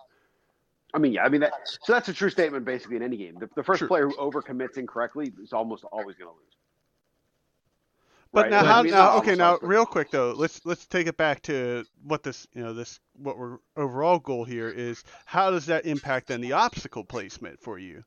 I 0.93 0.99
mean, 0.99 1.13
yeah. 1.13 1.25
I 1.25 1.29
mean 1.29 1.41
that. 1.43 1.55
So 1.83 1.93
that's 1.93 2.09
a 2.09 2.13
true 2.13 2.31
statement, 2.31 2.65
basically, 2.65 2.97
in 2.97 3.03
any 3.03 3.17
game. 3.17 3.39
The, 3.39 3.49
the 3.55 3.63
first 3.63 3.79
Sure. 3.79 3.89
player 3.89 4.09
who 4.09 4.15
overcommits 4.17 4.77
incorrectly 4.77 5.33
is 5.43 5.53
almost 5.53 5.85
always 5.85 6.17
going 6.17 6.31
to 6.31 6.35
lose. 6.37 6.57
But 8.33 8.43
Right? 8.43 8.51
now, 8.51 8.65
how, 8.65 8.83
now, 8.83 9.19
okay, 9.19 9.35
now, 9.35 9.59
real 9.61 9.85
quick 9.85 10.11
though, 10.11 10.33
let's 10.37 10.65
let's 10.65 10.87
take 10.87 11.09
it 11.09 11.17
back 11.17 11.43
to 11.43 11.85
what 12.05 12.23
this, 12.23 12.47
you 12.53 12.63
know, 12.63 12.73
this 12.73 13.01
what 13.15 13.37
we're 13.37 13.59
overall 13.77 14.21
goal 14.21 14.45
here 14.45 14.69
is. 14.69 15.03
How 15.25 15.51
does 15.51 15.67
that 15.67 15.85
impact 15.85 16.29
then 16.29 16.41
the 16.41 16.53
obstacle 16.53 17.05
placement 17.05 17.61
for 17.61 17.79
you? 17.79 18.05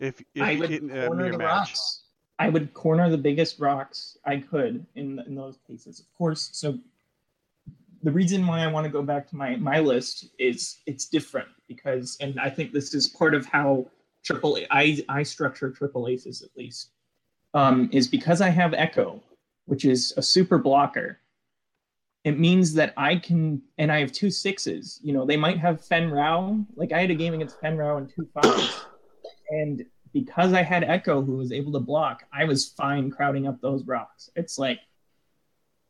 If 0.00 0.20
if 0.34 0.42
i 0.42 0.50
you 0.52 0.58
would 0.60 0.70
in 0.70 0.90
a 0.90 1.06
corner 1.06 1.30
the 1.30 1.38
match, 1.38 1.46
rocks 1.46 2.02
i 2.38 2.48
would 2.48 2.72
corner 2.74 3.08
the 3.08 3.18
biggest 3.18 3.60
rocks 3.60 4.16
i 4.24 4.38
could 4.38 4.84
in 4.96 5.20
in 5.26 5.34
those 5.34 5.58
cases 5.68 6.00
of 6.00 6.06
course 6.16 6.48
so 6.52 6.76
the 8.02 8.10
reason 8.10 8.46
why 8.46 8.60
i 8.60 8.66
want 8.66 8.84
to 8.84 8.90
go 8.90 9.02
back 9.02 9.28
to 9.28 9.36
my 9.36 9.56
my 9.56 9.78
list 9.78 10.30
is 10.38 10.78
it's 10.86 11.06
different 11.06 11.48
because 11.68 12.16
and 12.20 12.40
i 12.40 12.48
think 12.48 12.72
this 12.72 12.94
is 12.94 13.06
part 13.08 13.34
of 13.34 13.44
how 13.44 13.86
triple 14.24 14.58
i 14.70 14.98
i 15.08 15.22
structure 15.22 15.70
triple 15.70 16.08
aces 16.08 16.42
at 16.42 16.50
least 16.56 16.90
um, 17.52 17.90
is 17.92 18.08
because 18.08 18.40
i 18.40 18.48
have 18.48 18.72
echo 18.74 19.22
which 19.70 19.84
is 19.84 20.12
a 20.16 20.22
super 20.22 20.58
blocker 20.58 21.18
it 22.24 22.38
means 22.38 22.74
that 22.74 22.92
i 22.96 23.16
can 23.16 23.62
and 23.78 23.90
i 23.90 23.98
have 24.00 24.12
two 24.12 24.30
sixes 24.30 25.00
you 25.02 25.12
know 25.12 25.24
they 25.24 25.36
might 25.36 25.58
have 25.58 25.84
Fenn 25.84 26.10
Rau 26.10 26.58
like 26.76 26.92
i 26.92 27.00
had 27.00 27.10
a 27.10 27.14
game 27.14 27.34
against 27.34 27.60
Fenn 27.60 27.76
Rau 27.76 27.96
and 27.96 28.10
two 28.14 28.28
fives 28.34 28.84
and 29.50 29.84
because 30.12 30.52
I 30.52 30.62
had 30.62 30.84
Echo 30.84 31.22
who 31.22 31.36
was 31.36 31.52
able 31.52 31.72
to 31.72 31.80
block, 31.80 32.24
I 32.32 32.44
was 32.44 32.68
fine 32.68 33.10
crowding 33.10 33.46
up 33.46 33.60
those 33.60 33.84
rocks. 33.84 34.30
It's 34.36 34.58
like 34.58 34.80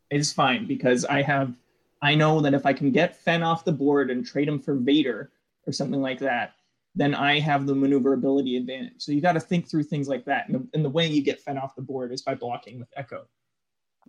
it's 0.09 0.31
fine 0.31 0.67
because 0.67 1.05
I 1.05 1.21
have 1.21 1.53
I 2.01 2.15
know 2.15 2.41
that 2.41 2.53
if 2.53 2.65
I 2.65 2.73
can 2.73 2.91
get 2.91 3.15
Fenn 3.15 3.43
off 3.43 3.65
the 3.65 3.71
board 3.71 4.09
and 4.09 4.25
trade 4.25 4.47
him 4.47 4.59
for 4.59 4.75
Vader 4.75 5.31
or 5.67 5.73
something 5.73 6.01
like 6.01 6.19
that, 6.19 6.55
then 6.95 7.13
I 7.13 7.39
have 7.39 7.67
the 7.67 7.75
maneuverability 7.75 8.57
advantage. 8.57 8.95
So 8.97 9.11
you 9.11 9.21
got 9.21 9.33
to 9.33 9.39
think 9.39 9.69
through 9.69 9.83
things 9.83 10.07
like 10.07 10.25
that. 10.25 10.49
And 10.49 10.55
the, 10.55 10.67
and 10.73 10.83
the 10.83 10.89
way 10.89 11.07
you 11.07 11.21
get 11.21 11.39
Fenn 11.39 11.59
off 11.59 11.75
the 11.75 11.83
board 11.83 12.11
is 12.11 12.23
by 12.23 12.33
blocking 12.35 12.79
with 12.79 12.89
Echo. 12.97 13.27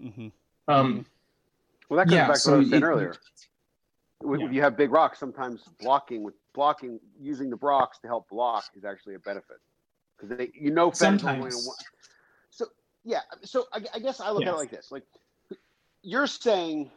Hmm 0.02 0.28
Um, 0.68 1.06
Well, 1.88 1.98
that 1.98 2.04
comes 2.08 2.16
yeah, 2.16 2.28
back 2.28 2.36
to 2.36 2.40
so 2.40 2.50
what 2.52 2.56
I 2.56 2.58
was 2.60 2.70
saying 2.70 2.82
it- 2.82 2.86
earlier. 2.86 3.16
When 4.20 4.40
Yeah. 4.40 4.50
you 4.50 4.60
have 4.62 4.76
big 4.76 4.92
rocks, 4.92 5.18
sometimes 5.18 5.64
blocking 5.80 6.22
with 6.22 6.34
blocking 6.54 7.00
using 7.18 7.50
the 7.50 7.56
rocks 7.56 7.98
to 8.00 8.06
help 8.06 8.28
block 8.28 8.64
is 8.76 8.84
actually 8.84 9.14
a 9.14 9.18
benefit 9.18 9.56
because 10.16 10.36
they 10.36 10.52
you 10.54 10.70
know 10.70 10.90
Fenn's 10.92 11.24
only 11.24 11.50
going 11.50 11.50
Sometimes. 11.50 11.76
So 12.50 12.66
yeah, 13.04 13.22
so 13.42 13.66
I, 13.72 13.84
I 13.94 13.98
guess 13.98 14.20
I 14.20 14.30
look 14.30 14.46
at 14.46 14.52
it 14.52 14.56
like 14.56 14.70
this: 14.70 14.92
like 14.92 15.02
you're 16.02 16.28
saying, 16.28 16.90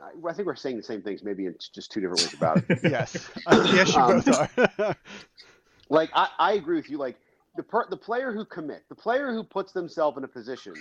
I, 0.00 0.28
I 0.28 0.32
think 0.34 0.46
we're 0.46 0.54
saying 0.54 0.76
the 0.76 0.84
same 0.84 1.02
things, 1.02 1.24
maybe 1.24 1.46
in 1.46 1.56
just 1.74 1.90
two 1.90 2.00
different 2.00 2.22
ways 2.22 2.34
about 2.34 2.58
it. 2.58 2.78
yes, 2.84 3.28
Uh, 3.44 3.60
yes, 3.72 3.88
you 3.96 4.02
Um, 4.02 4.20
both 4.20 4.28
are. 4.28 4.96
like 5.90 6.10
I, 6.14 6.28
I 6.38 6.52
agree 6.52 6.76
with 6.76 6.88
you. 6.88 6.98
Like 6.98 7.16
the 7.56 7.64
per, 7.64 7.88
the 7.90 7.96
player 7.96 8.32
who 8.32 8.44
commit, 8.44 8.84
the 8.88 8.94
player 8.94 9.32
who 9.32 9.42
puts 9.42 9.72
themselves 9.72 10.16
in 10.16 10.22
a 10.22 10.28
position 10.28 10.74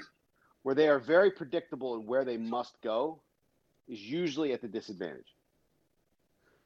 where 0.66 0.74
they 0.74 0.88
are 0.90 0.98
very 0.98 1.30
predictable 1.30 1.94
in 1.94 2.08
where 2.08 2.26
they 2.26 2.38
must 2.38 2.82
go, 2.82 3.20
is 3.88 4.02
usually 4.02 4.52
at 4.52 4.62
the 4.62 4.68
disadvantage. 4.68 5.36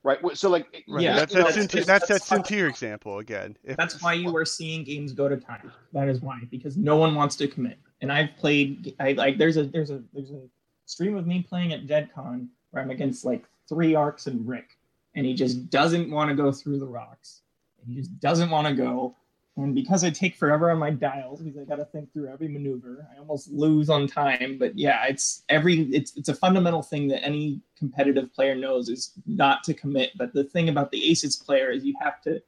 Right. 0.03 0.17
So 0.37 0.49
like 0.49 0.85
Right, 0.87 1.03
Yeah, 1.03 1.15
that's 1.17 1.33
you 1.33 1.39
know, 1.41 1.47
that 1.47 1.55
that's- 1.55 1.65
Soontir, 1.67 1.85
that's- 1.85 2.07
that's 2.07 2.29
that 2.29 2.43
that's- 2.45 2.69
example 2.69 3.17
again. 3.19 3.57
If, 3.65 3.75
That's 3.75 4.01
why 4.01 4.13
you 4.13 4.33
are 4.37 4.45
seeing 4.45 4.85
games 4.85 5.11
go 5.11 5.27
to 5.27 5.35
time. 5.35 5.69
That 5.91 6.07
is 6.07 6.21
why, 6.21 6.39
because 6.49 6.77
no 6.77 6.95
one 6.95 7.13
wants 7.13 7.35
to 7.35 7.47
commit. 7.49 7.77
And 7.99 8.09
I've 8.09 8.29
played. 8.37 8.95
I 9.01 9.11
like. 9.11 9.37
There's 9.37 9.57
a 9.57 9.63
there's 9.63 9.89
a 9.91 10.01
there's 10.13 10.31
a 10.31 10.43
stream 10.85 11.17
of 11.17 11.27
me 11.27 11.43
playing 11.43 11.73
at 11.73 11.85
JedCon 11.85 12.47
where 12.71 12.81
I'm 12.81 12.91
against 12.91 13.25
like 13.25 13.43
three 13.67 13.95
arcs 13.95 14.27
and 14.27 14.47
Rick, 14.47 14.77
and 15.15 15.25
he 15.25 15.33
just 15.33 15.69
doesn't 15.69 16.09
want 16.09 16.29
to 16.29 16.35
go 16.37 16.53
through 16.53 16.79
the 16.79 16.87
rocks. 16.87 17.41
He 17.85 17.95
just 17.95 18.17
doesn't 18.21 18.49
want 18.49 18.65
to 18.69 18.73
go. 18.73 19.13
And 19.63 19.75
because 19.75 20.03
I 20.03 20.09
take 20.09 20.35
forever 20.35 20.71
on 20.71 20.77
my 20.77 20.91
dials, 20.91 21.41
because 21.41 21.61
I 21.61 21.65
got 21.65 21.77
to 21.77 21.85
think 21.85 22.11
through 22.13 22.27
every 22.27 22.47
maneuver, 22.47 23.07
I 23.13 23.19
almost 23.19 23.51
lose 23.51 23.89
on 23.89 24.07
time. 24.07 24.57
But 24.59 24.77
yeah, 24.77 25.05
it's 25.07 25.43
every 25.49 25.81
it's 25.93 26.15
it's 26.15 26.29
a 26.29 26.35
fundamental 26.35 26.81
thing 26.81 27.07
that 27.09 27.23
any 27.23 27.61
competitive 27.77 28.33
player 28.33 28.55
knows 28.55 28.89
is 28.89 29.11
not 29.25 29.63
to 29.65 29.73
commit. 29.73 30.11
But 30.17 30.33
the 30.33 30.43
thing 30.43 30.69
about 30.69 30.91
the 30.91 31.09
aces 31.09 31.35
player 31.35 31.71
is 31.71 31.83
you 31.83 31.95
have 32.01 32.21
to 32.23 32.41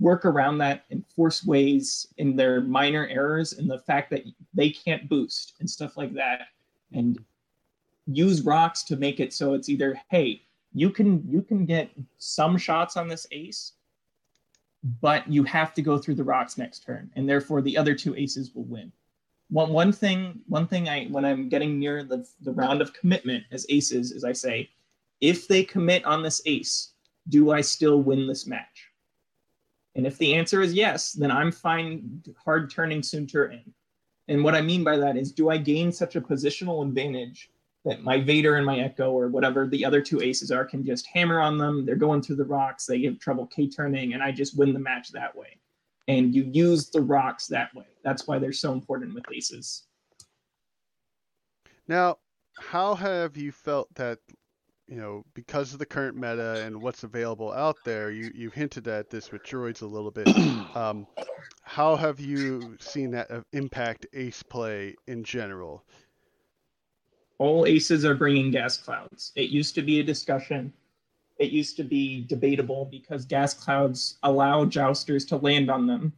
work 0.00 0.24
around 0.24 0.58
that 0.58 0.84
and 0.90 1.04
force 1.06 1.44
ways 1.44 2.08
in 2.18 2.36
their 2.36 2.60
minor 2.60 3.06
errors 3.06 3.52
and 3.54 3.70
the 3.70 3.78
fact 3.78 4.10
that 4.10 4.24
they 4.52 4.70
can't 4.70 5.08
boost 5.08 5.54
and 5.60 5.70
stuff 5.70 5.96
like 5.96 6.12
that 6.14 6.48
and 6.92 7.18
use 8.06 8.42
rocks 8.42 8.82
to 8.82 8.96
make 8.96 9.20
it 9.20 9.32
so 9.32 9.54
it's 9.54 9.68
either 9.68 9.98
hey 10.10 10.42
you 10.74 10.90
can 10.90 11.22
you 11.30 11.40
can 11.40 11.64
get 11.64 11.90
some 12.18 12.58
shots 12.58 12.96
on 12.96 13.08
this 13.08 13.26
ace 13.30 13.72
but 15.00 15.26
you 15.30 15.42
have 15.44 15.72
to 15.74 15.82
go 15.82 15.98
through 15.98 16.14
the 16.14 16.24
rocks 16.24 16.58
next 16.58 16.80
turn 16.80 17.10
and 17.16 17.28
therefore 17.28 17.62
the 17.62 17.76
other 17.76 17.94
two 17.94 18.14
aces 18.16 18.54
will 18.54 18.64
win 18.64 18.92
one 19.50 19.72
one 19.72 19.92
thing 19.92 20.40
one 20.46 20.66
thing 20.66 20.88
i 20.88 21.04
when 21.06 21.24
i'm 21.24 21.48
getting 21.48 21.78
near 21.78 22.04
the 22.04 22.26
the 22.42 22.52
round 22.52 22.82
of 22.82 22.92
commitment 22.92 23.44
as 23.50 23.66
aces 23.68 24.12
is 24.12 24.24
i 24.24 24.32
say 24.32 24.68
if 25.20 25.48
they 25.48 25.64
commit 25.64 26.04
on 26.04 26.22
this 26.22 26.42
ace 26.46 26.92
do 27.28 27.50
i 27.50 27.60
still 27.60 28.02
win 28.02 28.26
this 28.26 28.46
match 28.46 28.90
and 29.94 30.06
if 30.06 30.18
the 30.18 30.34
answer 30.34 30.60
is 30.60 30.74
yes, 30.74 31.12
then 31.12 31.30
I'm 31.30 31.52
fine 31.52 32.22
hard 32.44 32.70
turning 32.70 33.00
Soontir 33.00 33.52
in. 33.52 33.72
And 34.28 34.42
what 34.42 34.54
I 34.54 34.60
mean 34.60 34.82
by 34.82 34.96
that 34.96 35.16
is, 35.16 35.32
do 35.32 35.50
I 35.50 35.58
gain 35.58 35.92
such 35.92 36.16
a 36.16 36.20
positional 36.20 36.86
advantage 36.86 37.50
that 37.84 38.02
my 38.02 38.20
Vader 38.20 38.56
and 38.56 38.64
my 38.64 38.78
Echo 38.78 39.10
or 39.10 39.28
whatever 39.28 39.66
the 39.66 39.84
other 39.84 40.00
two 40.00 40.22
aces 40.22 40.50
are 40.50 40.64
can 40.64 40.84
just 40.84 41.06
hammer 41.06 41.40
on 41.40 41.58
them? 41.58 41.84
They're 41.84 41.96
going 41.96 42.22
through 42.22 42.36
the 42.36 42.44
rocks, 42.44 42.86
they 42.86 43.02
have 43.02 43.18
trouble 43.18 43.46
K 43.46 43.68
turning, 43.68 44.14
and 44.14 44.22
I 44.22 44.32
just 44.32 44.56
win 44.56 44.72
the 44.72 44.78
match 44.78 45.10
that 45.12 45.36
way. 45.36 45.58
And 46.08 46.34
you 46.34 46.44
use 46.52 46.90
the 46.90 47.00
rocks 47.00 47.46
that 47.48 47.74
way. 47.74 47.86
That's 48.02 48.26
why 48.26 48.38
they're 48.38 48.52
so 48.52 48.72
important 48.72 49.14
with 49.14 49.24
aces. 49.34 49.84
Now, 51.88 52.18
how 52.58 52.94
have 52.94 53.36
you 53.36 53.52
felt 53.52 53.94
that, 53.94 54.18
you 54.86 54.96
know, 54.96 55.24
because 55.34 55.72
of 55.72 55.78
the 55.78 55.86
current 55.86 56.16
meta 56.16 56.62
and 56.64 56.80
what's 56.80 57.04
available 57.04 57.52
out 57.52 57.76
there, 57.84 58.10
you, 58.10 58.30
you 58.34 58.50
hinted 58.50 58.86
at 58.88 59.10
this 59.10 59.32
with 59.32 59.42
droids 59.42 59.82
a 59.82 59.86
little 59.86 60.10
bit. 60.10 60.28
Um, 60.74 61.06
how 61.62 61.94
have 61.94 62.18
you 62.18 62.76
seen 62.80 63.10
that 63.12 63.30
uh, 63.30 63.42
impact 63.52 64.06
ace 64.12 64.42
play 64.42 64.94
in 65.06 65.22
general? 65.22 65.84
All 67.38 67.66
aces 67.66 68.04
are 68.04 68.14
bringing 68.14 68.50
gas 68.50 68.76
clouds. 68.76 69.32
It 69.36 69.50
used 69.50 69.74
to 69.74 69.82
be 69.82 70.00
a 70.00 70.04
discussion. 70.04 70.72
It 71.38 71.50
used 71.50 71.76
to 71.78 71.84
be 71.84 72.22
debatable 72.22 72.86
because 72.90 73.24
gas 73.24 73.54
clouds 73.54 74.18
allow 74.22 74.64
jousters 74.64 75.24
to 75.26 75.36
land 75.36 75.70
on 75.70 75.86
them 75.86 76.12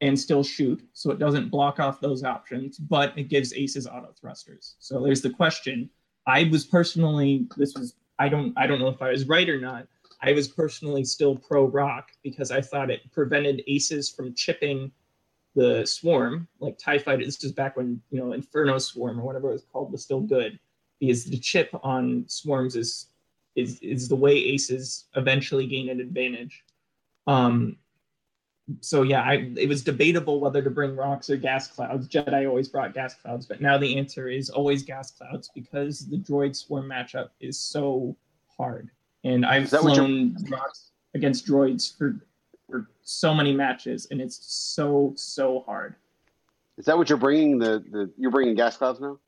and 0.00 0.18
still 0.18 0.42
shoot, 0.42 0.82
so 0.92 1.10
it 1.10 1.18
doesn't 1.18 1.50
block 1.50 1.78
off 1.78 2.00
those 2.00 2.24
options, 2.24 2.78
but 2.78 3.16
it 3.18 3.24
gives 3.24 3.52
aces 3.52 3.86
auto 3.86 4.14
thrusters. 4.18 4.76
So 4.78 5.02
there's 5.02 5.20
the 5.20 5.30
question. 5.30 5.90
I 6.26 6.48
was 6.50 6.64
personally 6.64 7.46
this 7.56 7.74
was 7.74 7.94
I 8.18 8.28
don't 8.28 8.52
I 8.56 8.66
don't 8.66 8.78
know 8.78 8.88
if 8.88 9.02
I 9.02 9.10
was 9.10 9.26
right 9.26 9.48
or 9.48 9.60
not. 9.60 9.86
I 10.22 10.32
was 10.32 10.48
personally 10.48 11.04
still 11.04 11.36
pro 11.36 11.64
rock 11.64 12.10
because 12.22 12.50
I 12.50 12.60
thought 12.60 12.90
it 12.90 13.10
prevented 13.10 13.62
aces 13.66 14.10
from 14.10 14.34
chipping 14.34 14.92
the 15.54 15.84
swarm, 15.84 16.46
like 16.60 16.78
TIE 16.78 16.98
Fighter. 16.98 17.24
This 17.24 17.42
is 17.42 17.52
back 17.52 17.76
when, 17.76 18.00
you 18.10 18.18
know, 18.18 18.32
Inferno 18.32 18.78
Swarm 18.78 19.18
or 19.18 19.24
whatever 19.24 19.50
it 19.50 19.54
was 19.54 19.64
called 19.72 19.92
was 19.92 20.02
still 20.02 20.20
good. 20.20 20.58
Because 21.00 21.24
the 21.24 21.38
chip 21.38 21.70
on 21.82 22.24
swarms 22.28 22.76
is 22.76 23.06
is 23.56 23.80
is 23.80 24.08
the 24.08 24.16
way 24.16 24.32
aces 24.32 25.06
eventually 25.16 25.66
gain 25.66 25.88
an 25.88 26.00
advantage. 26.00 26.62
Um 27.26 27.76
so 28.80 29.02
yeah, 29.02 29.22
I 29.22 29.50
it 29.56 29.68
was 29.68 29.82
debatable 29.82 30.40
whether 30.40 30.62
to 30.62 30.70
bring 30.70 30.94
rocks 30.94 31.30
or 31.30 31.36
gas 31.36 31.66
clouds. 31.66 32.06
Jedi 32.06 32.48
always 32.48 32.68
brought 32.68 32.94
gas 32.94 33.14
clouds, 33.14 33.46
but 33.46 33.60
now 33.60 33.78
the 33.78 33.98
answer 33.98 34.28
is 34.28 34.50
always 34.50 34.82
gas 34.82 35.10
clouds 35.10 35.50
because 35.54 36.06
the 36.06 36.18
droid 36.18 36.54
swarm 36.54 36.86
matchup 36.86 37.30
is 37.40 37.58
so 37.58 38.14
hard. 38.56 38.90
And 39.24 39.44
I've 39.44 39.64
Is 39.64 39.70
that 39.70 39.80
flown 39.80 40.36
rocks 40.48 40.90
against 41.14 41.46
droids 41.46 41.96
for 41.96 42.20
so 43.10 43.34
many 43.34 43.52
matches, 43.52 44.06
and 44.10 44.20
it's 44.20 44.38
so 44.42 45.12
so 45.16 45.60
hard. 45.66 45.96
Is 46.78 46.86
that 46.86 46.96
what 46.96 47.08
you're 47.08 47.18
bringing? 47.18 47.58
The, 47.58 47.84
the 47.90 48.10
you're 48.16 48.30
bringing 48.30 48.54
gas 48.54 48.76
clouds 48.76 49.00
now? 49.00 49.18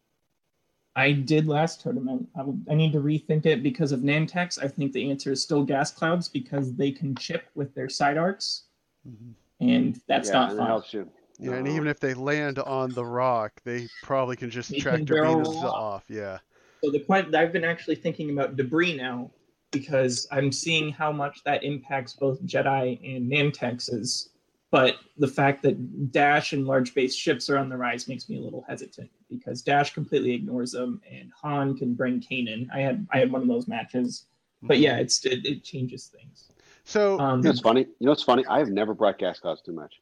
I 0.94 1.12
did 1.12 1.46
last 1.48 1.80
tournament. 1.80 2.28
I, 2.38 2.42
would, 2.42 2.66
I 2.70 2.74
need 2.74 2.92
to 2.92 3.00
rethink 3.00 3.46
it 3.46 3.62
because 3.62 3.92
of 3.92 4.00
Nantex. 4.00 4.62
I 4.62 4.68
think 4.68 4.92
the 4.92 5.10
answer 5.10 5.32
is 5.32 5.42
still 5.42 5.64
gas 5.64 5.90
clouds 5.90 6.28
because 6.28 6.74
they 6.74 6.90
can 6.90 7.14
chip 7.14 7.48
with 7.54 7.74
their 7.74 7.88
side 7.88 8.18
arcs, 8.18 8.64
mm-hmm. 9.08 9.32
and 9.66 10.00
that's 10.06 10.28
yeah, 10.28 10.34
not 10.34 10.50
and 10.50 10.58
it 10.58 10.58
fun. 10.58 10.66
helps 10.66 10.94
you. 10.94 11.08
Yeah, 11.38 11.54
and 11.54 11.66
even 11.66 11.88
if 11.88 11.98
they 11.98 12.14
land 12.14 12.58
on 12.58 12.90
the 12.90 13.04
rock, 13.04 13.52
they 13.64 13.88
probably 14.02 14.36
can 14.36 14.50
just 14.50 14.70
They 14.70 14.78
track 14.78 14.96
can 14.96 15.04
barrel 15.06 15.58
off. 15.58 15.64
off. 15.64 16.04
Yeah. 16.08 16.38
So 16.84 16.90
the 16.90 17.00
que- 17.00 17.36
I've 17.36 17.52
been 17.52 17.64
actually 17.64 17.96
thinking 17.96 18.30
about 18.30 18.56
debris 18.56 18.96
now 18.96 19.30
because 19.72 20.28
I'm 20.30 20.52
seeing 20.52 20.92
how 20.92 21.10
much 21.10 21.42
that 21.44 21.64
impacts 21.64 22.12
both 22.12 22.40
Jedi 22.44 23.16
and 23.16 23.28
Nantexes. 23.28 24.28
But 24.70 24.96
the 25.18 25.28
fact 25.28 25.62
that 25.64 26.12
Dash 26.12 26.52
and 26.52 26.66
large 26.66 26.94
base 26.94 27.14
ships 27.14 27.50
are 27.50 27.58
on 27.58 27.68
the 27.68 27.76
rise 27.76 28.08
makes 28.08 28.28
me 28.30 28.36
a 28.38 28.40
little 28.40 28.64
hesitant 28.68 29.10
because 29.28 29.60
Dash 29.60 29.92
completely 29.92 30.32
ignores 30.32 30.72
them, 30.72 31.02
and 31.10 31.30
Han 31.42 31.76
can 31.76 31.92
bring 31.92 32.20
Kanan. 32.20 32.68
I 32.72 32.80
had 32.80 33.06
I 33.12 33.18
had 33.18 33.30
one 33.32 33.42
of 33.42 33.48
those 33.48 33.68
matches, 33.68 34.26
but 34.62 34.78
yeah, 34.78 34.96
it's 34.96 35.24
it, 35.26 35.44
it 35.44 35.62
changes 35.64 36.06
things. 36.06 36.52
So 36.84 37.18
Um, 37.18 37.40
You 37.40 37.44
know 37.44 37.50
what's 37.50 37.60
funny? 37.60 37.80
You 37.82 38.06
know 38.06 38.12
what's 38.12 38.22
funny? 38.22 38.46
I 38.46 38.58
have 38.60 38.70
never 38.70 38.94
brought 38.94 39.18
gas 39.18 39.40
clouds 39.40 39.60
too 39.60 39.72
much. 39.72 40.00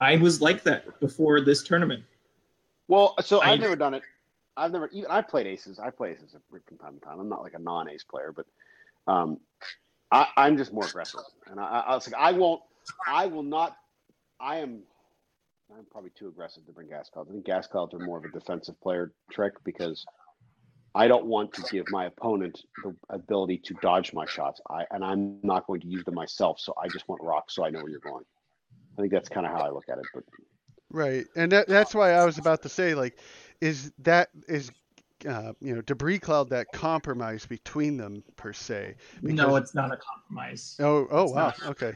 I 0.00 0.16
was 0.16 0.42
like 0.42 0.62
that 0.64 1.00
before 1.00 1.40
this 1.40 1.62
tournament. 1.62 2.04
Well, 2.88 3.14
so 3.22 3.40
I- 3.40 3.52
I've 3.52 3.60
never 3.60 3.76
done 3.76 3.94
it. 3.94 4.02
I've 4.56 4.72
never 4.72 4.88
even 4.88 5.10
I 5.10 5.22
played 5.22 5.46
aces. 5.46 5.78
I 5.78 5.90
play 5.90 6.12
aces 6.12 6.36
from 6.50 6.78
time 6.78 6.94
to 6.94 7.00
time. 7.00 7.20
I'm 7.20 7.28
not 7.28 7.42
like 7.42 7.54
a 7.54 7.58
non-ace 7.58 8.04
player, 8.04 8.34
but 8.34 8.46
um, 9.06 9.38
I, 10.10 10.26
I'm 10.36 10.56
just 10.56 10.72
more 10.72 10.84
aggressive. 10.84 11.20
And 11.50 11.58
I, 11.58 11.64
I, 11.64 11.78
I 11.80 11.94
was 11.94 12.10
like, 12.10 12.20
I 12.20 12.32
won't. 12.32 12.60
I 13.06 13.26
will 13.26 13.42
not. 13.42 13.76
I 14.40 14.58
am. 14.58 14.82
I'm 15.76 15.86
probably 15.90 16.10
too 16.10 16.28
aggressive 16.28 16.66
to 16.66 16.72
bring 16.72 16.88
gas 16.88 17.08
clouds. 17.08 17.30
I 17.30 17.32
think 17.32 17.46
gas 17.46 17.66
clouds 17.66 17.94
are 17.94 17.98
more 17.98 18.18
of 18.18 18.24
a 18.24 18.28
defensive 18.28 18.78
player 18.82 19.12
trick 19.30 19.54
because 19.64 20.04
I 20.94 21.08
don't 21.08 21.24
want 21.24 21.54
to 21.54 21.62
give 21.70 21.86
my 21.90 22.06
opponent 22.06 22.60
the 22.84 22.94
ability 23.08 23.62
to 23.64 23.74
dodge 23.80 24.12
my 24.12 24.26
shots. 24.26 24.60
I 24.68 24.84
and 24.90 25.02
I'm 25.02 25.38
not 25.42 25.66
going 25.66 25.80
to 25.80 25.86
use 25.86 26.04
them 26.04 26.14
myself. 26.14 26.60
So 26.60 26.74
I 26.82 26.88
just 26.88 27.08
want 27.08 27.22
rocks 27.22 27.54
so 27.54 27.64
I 27.64 27.70
know 27.70 27.80
where 27.80 27.90
you're 27.90 28.00
going. 28.00 28.24
I 28.98 29.00
think 29.00 29.12
that's 29.12 29.30
kind 29.30 29.46
of 29.46 29.52
how 29.52 29.62
I 29.62 29.70
look 29.70 29.88
at 29.88 29.96
it. 29.96 30.04
But 30.12 30.24
Right, 30.92 31.26
and 31.34 31.50
that, 31.52 31.68
that's 31.68 31.94
why 31.94 32.12
I 32.12 32.26
was 32.26 32.36
about 32.36 32.62
to 32.62 32.68
say, 32.68 32.94
like, 32.94 33.18
is 33.62 33.92
that 33.98 34.28
is, 34.48 34.70
uh, 35.28 35.52
you 35.60 35.74
know, 35.74 35.80
debris 35.82 36.18
cloud 36.18 36.50
that 36.50 36.66
compromise 36.72 37.46
between 37.46 37.96
them 37.96 38.22
per 38.36 38.52
se? 38.52 38.96
no, 39.22 39.28
Because- 39.34 39.60
it's 39.62 39.74
not 39.74 39.92
a 39.92 39.96
compromise. 39.96 40.76
Oh, 40.80 41.06
oh, 41.10 41.22
It's 41.24 41.32
wow, 41.32 41.54
not. 41.60 41.62
okay. 41.70 41.94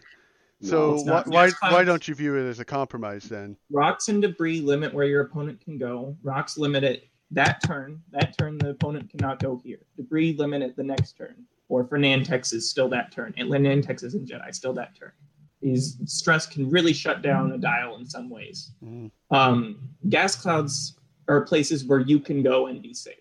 So 0.63 0.95
it's 0.95 1.05
why 1.05 1.23
why, 1.27 1.51
why 1.71 1.85
don't 1.85 2.09
you 2.09 2.15
view 2.15 2.35
it 2.37 2.49
as 2.49 2.61
a 2.61 2.65
compromise 2.65 3.25
then? 3.25 3.57
Rocks 3.71 4.09
and 4.09 4.23
debris 4.23 4.61
limit 4.63 4.95
where 4.95 5.05
your 5.07 5.21
opponent 5.23 5.61
can 5.61 5.77
go. 5.77 6.17
Rocks 6.23 6.57
limit 6.57 6.83
it 6.85 7.09
that 7.33 7.61
turn. 7.67 8.01
That 8.13 8.39
turn, 8.39 8.57
the 8.59 8.71
opponent 8.71 9.11
cannot 9.11 9.39
go 9.41 9.61
here. 9.63 9.81
Debris 9.97 10.35
limit 10.39 10.63
it 10.63 10.75
the 10.77 10.85
next 10.85 11.19
turn. 11.19 11.35
Or 11.69 11.85
for 11.85 11.99
Nantex 11.99 12.55
is 12.55 12.71
still 12.71 12.89
that 12.91 13.11
turn. 13.13 13.35
And 13.37 13.51
Nantex 13.51 14.03
is 14.05 14.15
in 14.15 14.25
Jedi, 14.25 14.55
still 14.55 14.73
that 14.75 14.97
turn. 14.97 15.13
These 15.61 15.99
stress 16.07 16.47
can 16.47 16.71
really 16.71 16.93
shut 16.93 17.21
down 17.23 17.51
a 17.53 17.59
dial 17.59 17.97
in 17.97 18.07
some 18.07 18.31
ways. 18.31 18.71
Mhm. 18.83 19.11
Um, 19.31 19.91
gas 20.09 20.37
clouds 20.37 20.96
are 21.29 21.41
places 21.43 21.85
where 21.85 22.01
you 22.01 22.21
can 22.21 22.43
go 22.43 22.67
and 22.67 22.81
be 22.83 22.95
safe. 22.95 23.15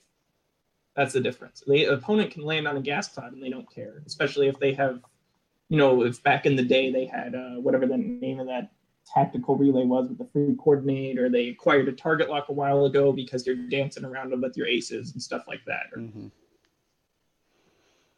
That's 0.95 1.13
the 1.13 1.19
difference. 1.21 1.63
The 1.67 1.85
opponent 1.85 2.31
can 2.31 2.43
land 2.43 2.67
on 2.67 2.77
a 2.77 2.81
gas 2.81 3.07
cloud 3.09 3.33
and 3.33 3.43
they 3.43 3.49
don't 3.49 3.69
care, 3.69 4.01
especially 4.05 4.47
if 4.47 4.57
they 4.59 4.73
have, 4.73 5.01
you 5.69 5.77
know, 5.77 6.03
if 6.03 6.23
back 6.23 6.45
in 6.45 6.55
the 6.55 6.63
day 6.63 6.91
they 6.91 7.05
had 7.05 7.35
uh, 7.35 7.55
whatever 7.59 7.85
the 7.85 7.97
name 7.97 8.39
of 8.39 8.47
that 8.47 8.71
tactical 9.13 9.55
relay 9.57 9.83
was 9.85 10.07
with 10.07 10.17
the 10.17 10.25
free 10.31 10.55
coordinate, 10.57 11.19
or 11.19 11.29
they 11.29 11.49
acquired 11.49 11.87
a 11.87 11.91
target 11.91 12.29
lock 12.29 12.49
a 12.49 12.53
while 12.53 12.85
ago 12.85 13.11
because 13.11 13.45
you're 13.45 13.55
dancing 13.55 14.05
around 14.05 14.31
them 14.31 14.41
with 14.41 14.55
your 14.57 14.67
aces 14.67 15.11
and 15.13 15.21
stuff 15.21 15.43
like 15.47 15.63
that. 15.65 15.87
Or 15.93 15.99
Mhm. 15.99 16.31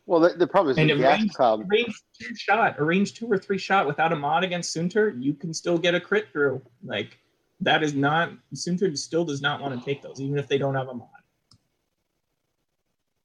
well, 0.06 0.22
the, 0.22 0.30
the 0.30 0.48
problem 0.48 0.72
is 0.72 0.78
And 0.78 0.90
the 0.90 0.96
gas 0.96 1.20
range- 1.20 1.34
cloud. 1.34 1.62
a 1.62 1.66
range 1.66 2.02
two 2.18 2.34
shot, 2.36 2.80
a 2.80 2.84
range 2.86 3.16
two 3.16 3.28
or 3.30 3.38
three 3.38 3.58
shot 3.58 3.88
without 3.88 4.14
a 4.14 4.16
mod 4.16 4.44
against 4.44 4.74
Soontir, 4.76 5.22
you 5.22 5.34
can 5.34 5.54
still 5.54 5.78
get 5.78 5.94
a 5.96 6.00
crit 6.00 6.28
through. 6.32 6.62
Like 6.84 7.18
that 7.62 7.84
is 7.84 7.94
not 7.94 8.32
Soontir 8.54 8.96
still 8.98 9.26
does 9.26 9.42
not 9.42 9.62
want 9.62 9.78
to 9.78 9.86
take 9.86 10.02
those, 10.02 10.22
even 10.22 10.38
if 10.38 10.48
they 10.48 10.58
don't 10.58 10.76
have 10.76 10.88
a 10.90 10.94
mod. 10.94 11.08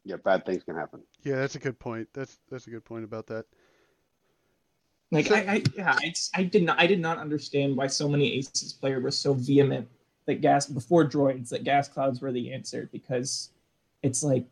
Yeah, 0.04 0.16
bad 0.16 0.44
things 0.44 0.64
can 0.64 0.74
happen. 0.74 1.00
Yeah, 1.22 1.36
that's 1.36 1.54
a 1.54 1.60
good 1.60 1.78
point. 1.78 2.08
That's 2.12 2.38
that's 2.50 2.66
a 2.66 2.70
good 2.70 2.84
point 2.84 3.04
about 3.04 3.26
that. 3.28 3.44
Like 5.10 5.26
So- 5.26 5.34
I, 5.36 5.38
I 5.38 5.62
yeah, 5.76 5.98
it's 6.02 6.30
I 6.34 6.42
did 6.44 6.64
not 6.64 6.78
I 6.80 6.86
did 6.86 7.00
not 7.00 7.18
understand 7.18 7.76
why 7.76 7.86
so 7.86 8.08
many 8.08 8.32
Aces 8.38 8.72
player 8.72 9.00
were 9.00 9.10
so 9.10 9.34
vehement 9.34 9.88
that 10.26 10.40
gas 10.40 10.66
before 10.66 11.04
droids 11.08 11.48
that 11.50 11.64
gas 11.64 11.88
clouds 11.88 12.20
were 12.20 12.32
the 12.32 12.52
answer 12.52 12.88
because 12.92 13.50
it's 14.02 14.22
like 14.22 14.46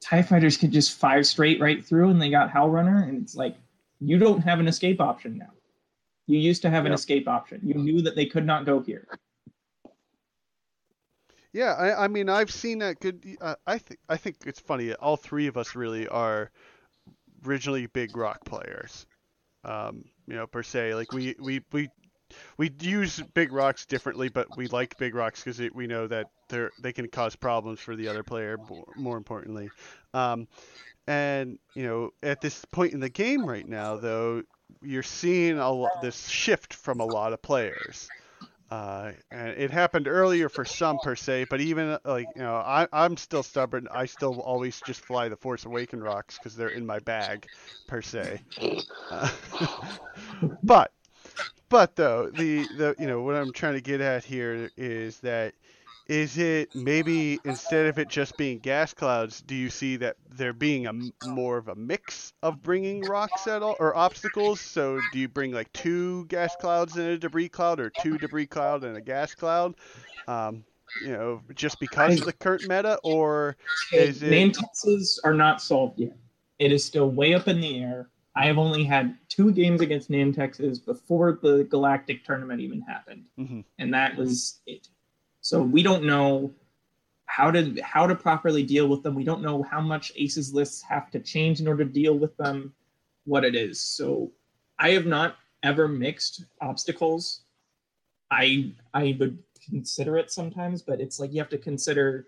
TIE 0.00 0.22
fighters 0.22 0.56
could 0.56 0.70
just 0.70 0.98
fire 0.98 1.22
straight 1.22 1.60
right 1.60 1.84
through 1.84 2.10
and 2.10 2.20
they 2.20 2.30
got 2.30 2.50
Howlrunner 2.50 3.08
and 3.08 3.22
it's 3.22 3.34
like 3.34 3.56
you 4.00 4.18
don't 4.18 4.40
have 4.40 4.60
an 4.60 4.68
escape 4.68 5.00
option 5.00 5.38
now. 5.38 5.50
You 6.26 6.38
used 6.38 6.62
to 6.62 6.70
have 6.70 6.86
an 6.86 6.92
escape 6.92 7.28
option. 7.28 7.60
You 7.62 7.74
knew 7.74 8.00
that 8.02 8.16
they 8.16 8.26
could 8.26 8.46
not 8.46 8.64
go 8.64 8.80
here. 8.80 9.06
Yeah, 11.52 11.74
I, 11.74 12.04
I 12.04 12.08
mean, 12.08 12.28
I've 12.28 12.50
seen 12.50 12.80
that 12.80 12.98
good. 12.98 13.24
Uh, 13.40 13.54
I 13.66 13.78
think 13.78 14.00
I 14.08 14.16
think 14.16 14.38
it's 14.44 14.58
funny. 14.58 14.92
All 14.94 15.16
three 15.16 15.46
of 15.46 15.56
us 15.56 15.76
really 15.76 16.08
are 16.08 16.50
originally 17.46 17.86
big 17.86 18.16
rock 18.16 18.44
players. 18.44 19.06
Um, 19.64 20.04
you 20.26 20.34
know, 20.34 20.48
per 20.48 20.64
se, 20.64 20.96
like 20.96 21.12
we 21.12 21.36
we 21.38 21.60
we 21.70 21.88
we 22.56 22.72
use 22.80 23.20
big 23.34 23.52
rocks 23.52 23.86
differently, 23.86 24.28
but 24.28 24.56
we 24.56 24.66
like 24.66 24.98
big 24.98 25.14
rocks 25.14 25.44
because 25.44 25.60
we 25.72 25.86
know 25.86 26.08
that 26.08 26.26
they're 26.48 26.72
they 26.82 26.92
can 26.92 27.06
cause 27.08 27.36
problems 27.36 27.78
for 27.78 27.94
the 27.94 28.08
other 28.08 28.24
player. 28.24 28.58
More, 28.68 28.84
more 28.96 29.16
importantly, 29.16 29.70
um, 30.12 30.48
and 31.06 31.58
you 31.74 31.84
know, 31.84 32.10
at 32.22 32.40
this 32.40 32.64
point 32.72 32.94
in 32.94 33.00
the 33.00 33.08
game 33.08 33.46
right 33.46 33.68
now, 33.68 33.96
though, 33.96 34.42
you're 34.82 35.02
seeing 35.02 35.58
a 35.58 35.86
this 36.02 36.28
shift 36.28 36.74
from 36.74 37.00
a 37.00 37.04
lot 37.04 37.32
of 37.32 37.42
players. 37.42 38.08
Uh, 38.70 39.12
and 39.30 39.50
it 39.50 39.70
happened 39.70 40.08
earlier 40.08 40.48
for 40.48 40.64
some 40.64 40.98
per 40.98 41.14
se, 41.14 41.46
but 41.48 41.60
even 41.60 41.90
uh, 41.90 41.98
like 42.04 42.26
you 42.34 42.42
know, 42.42 42.56
I, 42.56 42.88
I'm 42.92 43.16
still 43.16 43.42
stubborn. 43.42 43.86
I 43.90 44.06
still 44.06 44.40
always 44.40 44.80
just 44.80 45.00
fly 45.00 45.28
the 45.28 45.36
Force 45.36 45.64
Awaken 45.64 46.02
rocks 46.02 46.38
because 46.38 46.56
they're 46.56 46.68
in 46.70 46.84
my 46.84 46.98
bag, 47.00 47.46
per 47.86 48.02
se. 48.02 48.40
Uh, 49.10 49.30
but 50.62 50.92
but 51.68 51.94
though 51.94 52.30
the 52.30 52.66
the 52.76 52.96
you 52.98 53.06
know 53.06 53.22
what 53.22 53.36
I'm 53.36 53.52
trying 53.52 53.74
to 53.74 53.80
get 53.80 54.00
at 54.00 54.24
here 54.24 54.70
is 54.76 55.20
that 55.20 55.54
is 56.06 56.36
it 56.36 56.74
maybe 56.74 57.40
instead 57.44 57.86
of 57.86 57.98
it 57.98 58.08
just 58.08 58.36
being 58.36 58.58
gas 58.58 58.92
clouds, 58.92 59.40
do 59.40 59.54
you 59.54 59.70
see 59.70 59.96
that 59.96 60.16
there 60.30 60.52
being 60.52 60.86
a 60.86 60.92
more 61.22 61.56
of 61.56 61.68
a 61.68 61.74
mix 61.74 62.32
of 62.42 62.62
bringing 62.62 63.04
rocks 63.04 63.46
at 63.46 63.62
all 63.62 63.76
or 63.80 63.96
obstacles? 63.96 64.60
So 64.60 65.00
do 65.00 65.18
you 65.18 65.28
bring 65.28 65.52
like 65.52 65.72
two 65.72 66.26
gas 66.26 66.54
clouds 66.56 66.96
and 66.96 67.08
a 67.08 67.18
debris 67.18 67.48
cloud, 67.48 67.80
or 67.80 67.90
two 67.90 68.18
debris 68.18 68.46
cloud 68.46 68.84
and 68.84 68.96
a 68.96 69.00
gas 69.00 69.34
cloud? 69.34 69.74
Um, 70.28 70.64
you 71.00 71.12
know, 71.12 71.40
just 71.54 71.80
because 71.80 72.20
of 72.20 72.26
the 72.26 72.32
current 72.32 72.62
meta, 72.62 72.98
or 73.02 73.56
is 73.92 74.22
it? 74.22 74.30
Name 74.30 74.52
are 75.24 75.34
not 75.34 75.60
solved 75.60 75.98
yet. 75.98 76.16
It 76.58 76.70
is 76.70 76.84
still 76.84 77.10
way 77.10 77.34
up 77.34 77.48
in 77.48 77.60
the 77.60 77.80
air. 77.80 78.08
I 78.36 78.46
have 78.46 78.58
only 78.58 78.84
had 78.84 79.16
two 79.28 79.52
games 79.52 79.80
against 79.80 80.10
Nantexes 80.10 80.84
before 80.84 81.38
the 81.40 81.64
Galactic 81.64 82.24
tournament 82.24 82.60
even 82.60 82.80
happened, 82.80 83.28
Mhm. 83.38 83.64
and 83.78 83.94
that 83.94 84.16
was 84.16 84.60
it. 84.66 84.88
So 85.44 85.60
we 85.60 85.82
don't 85.82 86.04
know 86.04 86.54
how 87.26 87.50
to 87.50 87.78
how 87.82 88.06
to 88.06 88.14
properly 88.14 88.62
deal 88.62 88.88
with 88.88 89.02
them. 89.02 89.14
We 89.14 89.24
don't 89.24 89.42
know 89.42 89.62
how 89.62 89.82
much 89.82 90.10
Aces 90.16 90.54
lists 90.54 90.80
have 90.80 91.10
to 91.10 91.20
change 91.20 91.60
in 91.60 91.68
order 91.68 91.84
to 91.84 91.90
deal 91.90 92.18
with 92.18 92.34
them. 92.38 92.72
What 93.26 93.44
it 93.44 93.54
is. 93.54 93.78
So 93.78 94.32
I 94.78 94.90
have 94.92 95.04
not 95.04 95.36
ever 95.62 95.86
mixed 95.86 96.46
obstacles. 96.62 97.42
I 98.30 98.72
I 98.94 99.18
would 99.20 99.38
consider 99.68 100.16
it 100.16 100.32
sometimes, 100.32 100.80
but 100.80 100.98
it's 100.98 101.20
like 101.20 101.30
you 101.34 101.40
have 101.40 101.50
to 101.50 101.58
consider 101.58 102.26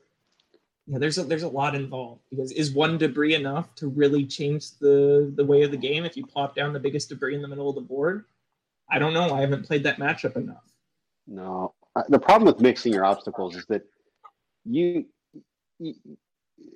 yeah, 0.87 0.99
there's 0.99 1.17
a 1.17 1.25
there's 1.25 1.43
a 1.43 1.49
lot 1.49 1.75
involved 1.75 2.21
because 2.29 2.53
is 2.53 2.73
one 2.75 2.99
debris 2.99 3.35
enough 3.35 3.75
to 3.77 3.89
really 3.89 4.27
change 4.27 4.73
the 4.79 5.33
the 5.37 5.45
way 5.45 5.63
of 5.63 5.71
the 5.71 5.79
game 5.79 6.05
if 6.05 6.19
you 6.19 6.27
plop 6.27 6.55
down 6.55 6.75
the 6.75 6.81
biggest 6.81 7.09
debris 7.09 7.35
in 7.35 7.41
the 7.41 7.49
middle 7.49 7.71
of 7.71 7.77
the 7.77 7.81
board? 7.81 8.27
I 8.91 8.99
don't 8.99 9.15
know. 9.15 9.35
I 9.35 9.41
haven't 9.41 9.67
played 9.67 9.85
that 9.85 9.99
matchup 9.99 10.37
enough. 10.37 10.71
No, 11.27 11.73
the 12.09 12.19
problem 12.19 12.47
with 12.47 12.61
mixing 12.61 12.93
your 12.93 13.05
obstacles 13.05 13.57
is 13.57 13.67
that 13.67 13.83
you, 14.65 15.07
you 15.79 15.95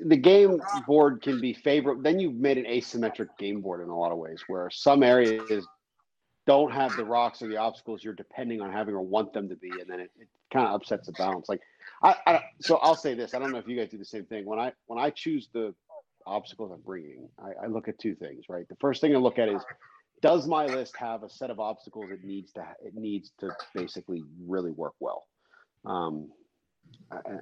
the 0.04 0.16
game 0.16 0.61
board 0.87 1.22
can 1.22 1.40
be 1.40 1.52
favorable. 1.52 2.02
Then 2.02 2.18
you've 2.18 2.35
made 2.35 2.59
an 2.59 2.64
asymmetric 2.64 3.28
game 3.38 3.61
board 3.61 3.83
in 3.83 3.88
a 3.88 3.98
lot 3.98 4.12
of 4.12 4.18
ways, 4.18 4.42
where 4.46 4.70
some 4.70 5.02
areas 5.02 5.66
don't 6.46 6.72
have 6.72 6.96
the 6.96 7.04
rocks 7.04 7.42
or 7.42 7.48
the 7.48 7.56
obstacles 7.56 8.02
you're 8.02 8.14
depending 8.14 8.61
on 8.61 8.72
having 8.72 8.94
or 8.94 9.02
want 9.02 9.33
them 9.33 9.48
to 9.48 9.56
be, 9.56 9.70
and 9.80 9.88
then 9.88 10.00
it, 10.00 10.11
it 10.18 10.28
kind 10.52 10.66
of 10.66 10.74
upsets 10.74 11.06
the 11.06 11.12
balance. 11.12 11.48
Like, 11.48 11.61
I, 12.02 12.14
I 12.26 12.40
so 12.61 12.76
I'll 12.76 12.96
say 12.96 13.14
this: 13.14 13.35
I 13.35 13.38
don't 13.38 13.52
know 13.52 13.59
if 13.59 13.68
you 13.68 13.76
guys 13.76 13.90
do 13.90 13.98
the 13.98 14.04
same 14.04 14.24
thing. 14.24 14.44
When 14.44 14.59
I 14.59 14.72
when 14.87 14.98
I 14.98 15.11
choose 15.11 15.48
the 15.52 15.74
obstacles 16.26 16.72
I'm 16.72 16.80
bringing, 16.80 17.28
I, 17.38 17.64
I 17.64 17.66
look 17.66 17.88
at 17.88 17.98
two 17.98 18.14
things. 18.14 18.46
Right, 18.48 18.68
the 18.68 18.76
first 18.76 19.00
thing 19.00 19.14
I 19.14 19.18
look 19.18 19.38
at 19.38 19.48
is 19.48 19.62
does 20.22 20.46
my 20.46 20.66
list 20.66 20.96
have 20.96 21.22
a 21.22 21.28
set 21.28 21.50
of 21.50 21.61
obstacles 21.61 22.11
it 22.11 22.24
needs 22.24 22.52
to 22.52 22.61
it 22.85 22.94
needs 22.94 23.33
to 23.40 23.50
basically 23.74 24.22
really 24.46 24.70
work 24.70 24.94
well? 25.00 25.26
Um, 25.85 26.30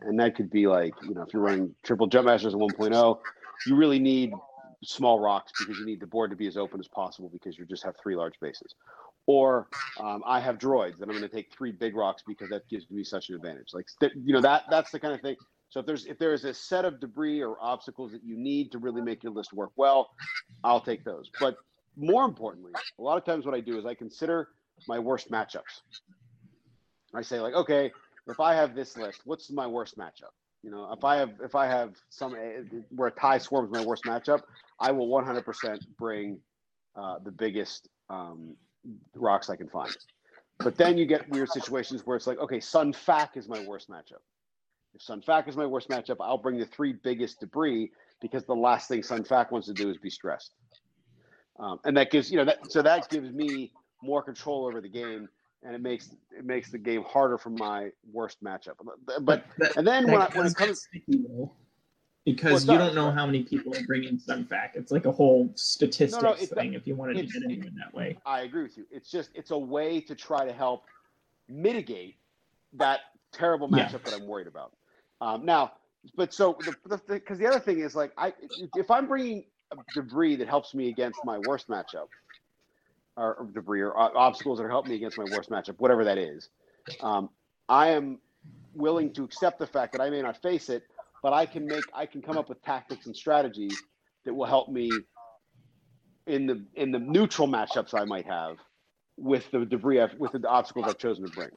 and 0.02 0.18
that 0.20 0.36
could 0.36 0.50
be 0.50 0.66
like 0.66 0.94
you 1.02 1.14
know 1.14 1.22
if 1.22 1.32
you're 1.32 1.42
running 1.42 1.74
triple 1.84 2.06
jump 2.06 2.26
masters 2.26 2.54
at 2.54 2.60
1.0 2.60 3.18
you 3.66 3.76
really 3.76 3.98
need 3.98 4.32
small 4.84 5.18
rocks 5.18 5.52
because 5.58 5.78
you 5.78 5.86
need 5.86 6.00
the 6.00 6.06
board 6.06 6.30
to 6.30 6.36
be 6.36 6.46
as 6.46 6.56
open 6.56 6.78
as 6.78 6.88
possible 6.88 7.28
because 7.32 7.58
you 7.58 7.66
just 7.66 7.82
have 7.82 7.94
three 8.00 8.14
large 8.14 8.34
bases. 8.40 8.74
Or 9.26 9.68
um, 10.00 10.22
i 10.26 10.40
have 10.40 10.56
droids 10.58 11.02
and 11.02 11.10
i'm 11.10 11.18
going 11.18 11.22
to 11.22 11.28
take 11.28 11.52
three 11.52 11.72
big 11.72 11.94
rocks 11.94 12.22
because 12.26 12.48
that 12.50 12.66
gives 12.68 12.90
me 12.90 13.04
such 13.04 13.28
an 13.28 13.34
advantage. 13.34 13.68
Like 13.74 13.86
you 14.00 14.32
know 14.32 14.40
that 14.40 14.64
that's 14.70 14.90
the 14.90 15.00
kind 15.00 15.14
of 15.14 15.20
thing. 15.20 15.36
So 15.70 15.80
if 15.80 15.86
there's 15.86 16.06
if 16.06 16.18
there 16.18 16.32
is 16.32 16.44
a 16.44 16.54
set 16.54 16.84
of 16.84 17.00
debris 17.00 17.42
or 17.42 17.56
obstacles 17.60 18.12
that 18.12 18.24
you 18.24 18.38
need 18.38 18.72
to 18.72 18.78
really 18.78 19.02
make 19.02 19.22
your 19.22 19.32
list 19.32 19.52
work 19.52 19.70
well 19.76 20.10
i'll 20.64 20.80
take 20.80 21.04
those. 21.04 21.30
But 21.38 21.56
more 21.98 22.24
importantly, 22.24 22.72
a 22.98 23.02
lot 23.02 23.18
of 23.18 23.24
times 23.24 23.44
what 23.44 23.54
I 23.54 23.60
do 23.60 23.78
is 23.78 23.84
I 23.84 23.94
consider 23.94 24.48
my 24.86 24.98
worst 24.98 25.30
matchups. 25.30 25.82
I 27.14 27.22
say 27.22 27.40
like, 27.40 27.54
okay, 27.54 27.90
if 28.28 28.40
I 28.40 28.54
have 28.54 28.74
this 28.74 28.96
list, 28.96 29.22
what's 29.24 29.50
my 29.50 29.66
worst 29.66 29.98
matchup? 29.98 30.32
You 30.62 30.70
know, 30.70 30.92
if 30.92 31.04
I 31.04 31.16
have 31.16 31.30
if 31.42 31.54
I 31.54 31.66
have 31.66 31.94
some 32.10 32.34
eh, 32.34 32.62
where 32.90 33.08
a 33.08 33.12
tie 33.12 33.38
swarm 33.38 33.66
is 33.66 33.70
my 33.72 33.84
worst 33.84 34.04
matchup, 34.04 34.42
I 34.80 34.92
will 34.92 35.08
100% 35.08 35.78
bring 35.98 36.38
uh, 36.96 37.18
the 37.24 37.30
biggest 37.30 37.88
um, 38.10 38.56
rocks 39.14 39.50
I 39.50 39.56
can 39.56 39.68
find. 39.68 39.96
But 40.58 40.76
then 40.76 40.98
you 40.98 41.06
get 41.06 41.28
weird 41.30 41.50
situations 41.50 42.02
where 42.04 42.16
it's 42.16 42.26
like, 42.26 42.38
okay, 42.38 42.60
Sun 42.60 42.92
Fac 42.92 43.36
is 43.36 43.48
my 43.48 43.64
worst 43.66 43.88
matchup. 43.88 44.22
If 44.94 45.02
Sun 45.02 45.22
Fac 45.22 45.48
is 45.48 45.56
my 45.56 45.66
worst 45.66 45.88
matchup, 45.88 46.16
I'll 46.20 46.38
bring 46.38 46.58
the 46.58 46.66
three 46.66 46.92
biggest 46.92 47.38
debris 47.38 47.92
because 48.20 48.44
the 48.44 48.54
last 48.54 48.88
thing 48.88 49.02
Sun 49.02 49.24
Fac 49.24 49.52
wants 49.52 49.68
to 49.68 49.74
do 49.74 49.88
is 49.90 49.96
be 49.96 50.10
stressed 50.10 50.54
um, 51.58 51.80
and 51.84 51.96
that 51.96 52.10
gives 52.10 52.30
you 52.30 52.36
know 52.36 52.44
that 52.44 52.70
so 52.70 52.82
that 52.82 53.08
gives 53.10 53.32
me 53.32 53.72
more 54.02 54.22
control 54.22 54.66
over 54.66 54.80
the 54.80 54.88
game 54.88 55.28
and 55.62 55.74
it 55.74 55.80
makes 55.80 56.10
it 56.36 56.44
makes 56.44 56.70
the 56.70 56.78
game 56.78 57.02
harder 57.04 57.36
for 57.38 57.50
my 57.50 57.88
worst 58.12 58.42
matchup 58.42 58.74
but, 59.04 59.24
but 59.24 59.44
and 59.76 59.86
then 59.86 60.06
when, 60.06 60.20
I, 60.22 60.28
when 60.34 60.46
it 60.46 60.54
comes 60.54 60.82
sticky, 60.82 61.24
though, 61.28 61.52
because 62.24 62.66
Well, 62.66 62.74
you 62.74 62.78
don't 62.78 62.94
know 62.94 63.10
how 63.10 63.26
many 63.26 63.42
people 63.42 63.76
are 63.76 63.82
bringing 63.82 64.18
Sun 64.18 64.44
Fac. 64.46 64.72
It's 64.74 64.92
like 64.92 65.06
a 65.06 65.12
whole 65.12 65.50
statistics 65.56 66.42
it- 66.42 66.50
thing 66.50 66.74
if 66.74 66.86
you 66.86 66.94
wanted 66.94 67.14
to 67.14 67.22
get 67.40 67.50
it 67.50 67.74
that 67.76 67.92
way. 67.94 68.18
i 68.26 68.40
agree 68.42 68.62
with 68.62 68.76
you 68.76 68.86
it's 68.90 69.10
just 69.10 69.30
it's 69.34 69.50
a 69.50 69.58
way 69.58 70.00
to 70.00 70.14
try 70.14 70.44
to 70.44 70.52
help 70.52 70.84
mitigate 71.48 72.16
that 72.74 73.00
terrible 73.32 73.68
Yeah. 73.70 73.86
matchup 73.86 74.04
that 74.04 74.14
i'm 74.14 74.26
worried 74.26 74.46
about 74.46 74.72
um, 75.20 75.44
now 75.44 75.72
but 76.14 76.32
so 76.32 76.58
the 76.64 76.72
because 76.84 77.00
the, 77.06 77.34
the 77.36 77.46
other 77.46 77.60
thing 77.60 77.80
is 77.80 77.94
like 77.96 78.12
i 78.16 78.32
if 78.74 78.90
i'm 78.90 79.06
bringing 79.06 79.44
debris 79.94 80.36
that 80.36 80.48
helps 80.48 80.74
me 80.74 80.88
against 80.88 81.24
my 81.24 81.38
worst 81.38 81.68
matchup. 81.68 82.08
Or, 83.16 83.48
debris 83.52 83.80
or 83.82 83.98
o- 83.98 84.16
obstacles 84.16 84.60
that 84.60 84.68
help 84.68 84.86
me 84.86 84.94
against 84.94 85.18
my 85.18 85.24
worst 85.24 85.50
matchup 85.50 85.74
whatever 85.78 86.04
that 86.04 86.18
is. 86.18 86.50
Um, 87.00 87.30
i 87.68 87.88
am 87.88 88.20
willing 88.74 89.12
to 89.14 89.24
accept 89.24 89.58
the 89.58 89.66
fact 89.66 89.92
that 89.92 90.00
i 90.00 90.08
may 90.10 90.22
not 90.22 90.40
face 90.40 90.68
it 90.68 90.84
but 91.22 91.32
i 91.32 91.46
can 91.46 91.68
make 91.68 91.90
i 91.94 92.06
can 92.06 92.22
come 92.22 92.38
up 92.38 92.48
with 92.48 92.62
tactics 92.62 93.06
and 93.06 93.16
strategies 93.16 93.84
that 94.24 94.34
will 94.34 94.46
help 94.46 94.68
me 94.68 95.06
in 96.28 96.46
the 96.46 96.64
in 96.74 96.92
the 96.92 96.98
neutral 97.00 97.48
matchups 97.48 97.94
i 97.94 98.04
might 98.04 98.26
have 98.26 98.58
with 99.16 99.50
the 99.50 99.64
debris 99.66 100.00
I've, 100.00 100.14
with 100.14 100.32
the 100.32 100.46
obstacles 100.48 100.86
i've 100.86 100.98
chosen 100.98 101.24
to 101.24 101.30
bring. 101.30 101.50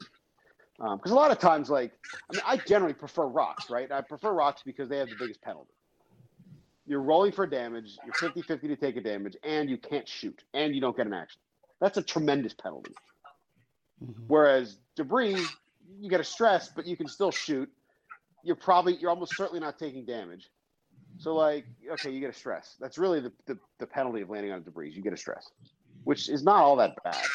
Because 0.80 1.12
a 1.12 1.16
lot 1.16 1.32
of 1.32 1.40
times 1.40 1.70
like 1.70 1.94
i 2.30 2.34
mean 2.34 2.44
i 2.46 2.58
generally 2.58 2.94
prefer 2.96 3.26
rocks 3.26 3.70
right? 3.70 3.92
I 3.92 4.02
prefer 4.02 4.34
rocks 4.34 4.64
because 4.66 4.90
they 4.90 4.98
have 4.98 5.10
the 5.10 5.16
biggest 5.16 5.42
penalty 5.44 5.74
you're 6.92 7.02
rolling 7.02 7.32
for 7.32 7.48
damage 7.48 7.98
you're 8.04 8.14
50-50 8.14 8.62
to 8.62 8.76
take 8.76 8.98
a 8.98 9.02
damage 9.02 9.38
and 9.44 9.70
you 9.70 9.78
can't 9.78 10.08
shoot 10.08 10.44
and 10.54 10.76
you 10.76 10.82
don't 10.82 10.96
get 10.98 11.08
an 11.08 11.14
action 11.14 11.40
that's 11.80 11.98
a 11.98 12.02
tremendous 12.04 12.54
penalty 12.54 12.94
Mhm. 14.04 14.26
whereas 14.28 14.78
debris 14.96 15.46
you 16.00 16.10
get 16.10 16.20
a 16.20 16.24
stress 16.24 16.70
but 16.76 16.86
you 16.88 16.98
can 16.98 17.08
still 17.08 17.32
shoot 17.32 17.70
you're 18.44 18.56
probably 18.56 18.96
you're 18.98 19.12
almost 19.12 19.38
certainly 19.38 19.60
not 19.62 19.78
taking 19.80 20.06
damage 20.06 20.50
so 21.18 21.36
like 21.36 21.66
okay 21.94 22.10
you 22.12 22.20
get 22.20 22.30
a 22.32 22.34
stress 22.34 22.76
that's 22.80 22.98
really 22.98 23.20
the, 23.22 23.32
the, 23.46 23.58
the 23.80 23.86
penalty 23.88 24.22
of 24.22 24.30
landing 24.30 24.52
on 24.52 24.58
a 24.60 24.62
debris 24.62 24.92
you 24.92 25.02
get 25.02 25.14
a 25.14 25.18
stress 25.18 25.52
which 26.04 26.30
is 26.30 26.44
not 26.44 26.64
all 26.64 26.76
that 26.76 26.96
bad 27.04 27.30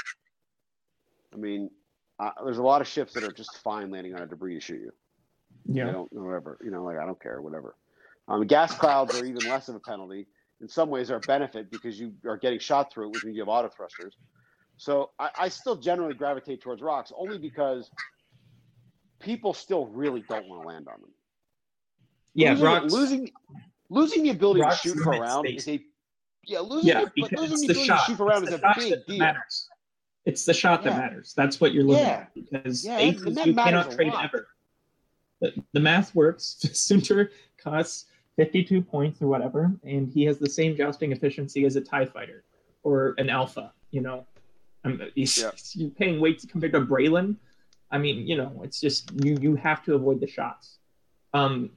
i 1.33 1.37
mean 1.37 1.71
uh, 2.19 2.31
there's 2.45 2.59
a 2.59 2.63
lot 2.63 2.81
of 2.81 2.89
ships 2.89 3.13
that 3.15 3.23
are 3.23 3.33
just 3.33 3.59
fine 3.63 3.91
landing 3.91 4.13
on 4.15 4.23
a 4.23 4.27
debris 4.27 4.55
to 4.55 4.61
shoot 4.61 4.81
you 4.81 4.93
I 5.69 5.73
Yeah. 5.73 5.91
don't 5.93 6.13
whatever. 6.13 6.59
You 6.65 6.71
know, 6.71 6.85
like 6.85 6.97
I 6.97 7.05
don't 7.05 7.21
care, 7.21 7.41
whatever. 7.43 7.75
Um, 8.29 8.47
gas 8.47 8.75
clouds 8.75 9.15
are 9.15 9.25
even 9.25 9.45
less 9.45 9.69
of 9.69 9.77
a 9.77 9.81
penalty. 9.81 10.27
In 10.61 10.69
some 10.69 10.89
ways, 10.89 11.11
are 11.11 11.17
a 11.17 11.21
benefit 11.21 11.71
because 11.71 11.99
you 12.01 12.15
are 12.27 12.39
getting 12.39 12.59
shot 12.59 12.93
through 12.93 13.07
it, 13.09 13.11
which 13.13 13.25
means 13.25 13.37
you 13.37 13.43
have 13.43 13.49
auto 13.49 13.69
thrusters. 13.69 14.17
So 14.79 15.11
I, 15.19 15.31
I 15.39 15.49
still 15.49 15.77
generally 15.77 16.15
gravitate 16.15 16.63
towards 16.63 16.83
rocks 16.83 17.13
only 17.17 17.39
because 17.39 17.91
people 19.21 19.53
still 19.55 19.87
really 19.87 20.23
don't 20.29 20.47
want 20.49 20.61
to 20.63 20.67
land 20.67 20.89
on 20.89 21.01
them. 21.01 21.11
Yeah, 22.35 22.51
losing, 22.51 22.65
rocks. 22.65 22.93
losing 22.93 23.31
losing 23.89 24.23
the 24.25 24.31
ability 24.31 24.63
to 24.63 24.71
shoot 24.77 24.97
for 24.99 25.13
a 25.15 25.21
round 25.21 25.47
space. 25.47 25.63
is 25.63 25.69
a 25.69 25.85
yeah 26.45 26.61
losing 26.61 26.89
yeah, 26.89 27.05
the, 27.17 27.29
losing 27.37 27.59
it's 27.59 27.61
the 27.61 27.73
ability 27.73 27.87
shot. 27.87 27.99
to 27.99 28.05
shoot 28.05 28.17
for 28.17 28.23
a 28.25 28.27
round 28.27 28.45
It's 28.45 28.55
is 28.55 28.61
a 28.61 28.73
big 28.77 28.91
that 28.91 29.07
deal. 29.07 29.19
matters. 29.19 29.69
It's 30.25 30.45
the 30.45 30.55
shot 30.55 30.83
that 30.85 30.91
Yeah. 30.91 30.99
matters. 30.99 31.35
That's 31.35 31.61
what 31.61 31.73
you're 31.73 31.85
looking 31.85 32.05
Yeah. 32.05 32.13
at 32.21 32.35
because 32.35 32.85
Yeah, 32.85 32.99
aces 32.99 33.23
and 33.27 33.37
that 33.37 33.47
you 33.47 33.55
cannot 33.55 33.93
trade 33.93 34.13
ever. 34.19 34.49
The, 35.41 35.53
the 35.73 35.81
math 35.81 36.15
works. 36.15 36.57
Soontir 36.65 37.31
costs 37.59 38.07
52 38.37 38.83
points 38.83 39.21
or 39.23 39.27
whatever, 39.29 39.73
and 39.85 40.09
he 40.09 40.25
has 40.25 40.39
the 40.39 40.49
same 40.49 40.77
jousting 40.77 41.13
efficiency 41.13 41.65
as 41.65 41.77
a 41.77 41.81
TIE 41.81 42.05
fighter 42.07 42.45
or 42.83 43.15
an 43.19 43.31
alpha, 43.31 43.73
you 43.91 44.01
know. 44.01 44.27
Um, 44.85 45.01
he's, 45.15 45.39
Yeah. 45.39 45.51
You're 45.75 45.91
paying 45.91 46.21
weights 46.21 46.45
compared 46.45 46.73
to 46.75 46.81
Braylon. 46.81 47.37
I 47.91 47.99
mean, 47.99 48.27
you 48.27 48.37
know, 48.37 48.61
it's 48.65 48.81
just 48.81 49.11
you 49.25 49.37
you 49.41 49.55
have 49.57 49.85
to 49.85 49.95
avoid 49.95 50.21
the 50.21 50.27
shots. 50.27 50.79
Um, 51.35 51.71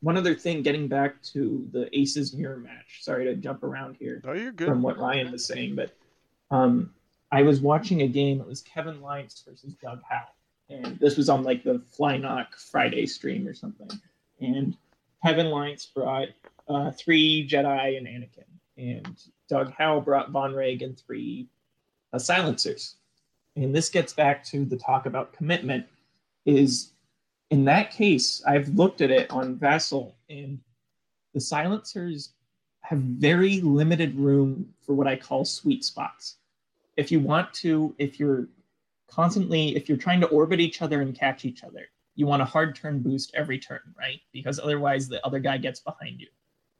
one 0.00 0.16
other 0.18 0.34
thing, 0.34 0.62
getting 0.62 0.86
back 0.88 1.22
to 1.32 1.66
the 1.72 1.88
Aces 1.98 2.34
mirror 2.34 2.58
match. 2.58 2.98
Sorry 3.02 3.24
to 3.24 3.34
jump 3.34 3.62
around 3.62 3.96
here 3.96 4.20
Oh, 4.26 4.32
you're 4.32 4.52
good. 4.52 4.68
from 4.68 4.82
what 4.82 4.98
Ryan 4.98 5.32
was 5.32 5.44
saying, 5.44 5.74
but 5.74 5.96
um, 6.50 6.92
I 7.32 7.42
was 7.42 7.60
watching 7.60 8.02
a 8.02 8.08
game. 8.08 8.40
It 8.40 8.46
was 8.46 8.60
Kevin 8.62 9.00
Lights 9.00 9.42
versus 9.48 9.74
Doug 9.82 10.00
Howe, 10.08 10.28
and 10.68 10.98
this 11.00 11.16
was 11.16 11.28
on 11.28 11.42
like 11.42 11.64
the 11.64 11.78
Fly 11.90 12.18
Knock 12.18 12.56
Friday 12.56 13.06
stream 13.06 13.48
or 13.48 13.54
something. 13.54 13.88
And 14.40 14.76
Kevin 15.24 15.48
Lights 15.48 15.86
brought 15.86 16.28
uh, 16.68 16.90
three 16.90 17.48
Jedi 17.48 17.96
and 17.96 18.06
Anakin, 18.06 18.44
and 18.76 19.18
Doug 19.48 19.72
Howe 19.72 20.00
brought 20.00 20.30
Vonreg 20.30 20.82
and 20.82 20.98
three 20.98 21.48
uh, 22.12 22.18
silencers. 22.18 22.96
and 23.56 23.74
this 23.74 23.88
gets 23.88 24.12
back 24.12 24.44
to 24.44 24.66
the 24.66 24.76
talk 24.76 25.06
about 25.06 25.32
commitment, 25.32 25.86
is 26.44 26.92
in 27.50 27.64
that 27.64 27.90
case, 27.90 28.42
I've 28.46 28.68
looked 28.70 29.00
at 29.00 29.10
it 29.10 29.30
on 29.30 29.56
Vassal, 29.56 30.14
and 30.28 30.60
the 31.32 31.40
silencers 31.40 32.34
have 32.80 32.98
very 32.98 33.62
limited 33.62 34.14
room 34.16 34.74
for 34.84 34.94
what 34.94 35.06
I 35.06 35.16
call 35.16 35.46
sweet 35.46 35.84
spots. 35.84 36.36
If 36.98 37.10
you 37.10 37.20
want 37.20 37.54
to, 37.54 37.94
if 37.96 38.20
you're 38.20 38.48
constantly, 39.10 39.74
if 39.74 39.88
you're 39.88 39.96
trying 39.96 40.20
to 40.20 40.26
orbit 40.26 40.60
each 40.60 40.82
other 40.82 41.00
and 41.00 41.18
catch 41.18 41.46
each 41.46 41.64
other, 41.64 41.88
you 42.14 42.26
want 42.26 42.42
a 42.42 42.44
hard 42.44 42.74
turn 42.74 43.00
boost 43.00 43.32
every 43.34 43.58
turn, 43.58 43.80
right? 43.98 44.20
Because 44.32 44.58
otherwise 44.58 45.08
the 45.08 45.24
other 45.26 45.38
guy 45.38 45.58
gets 45.58 45.80
behind 45.80 46.20
you. 46.20 46.28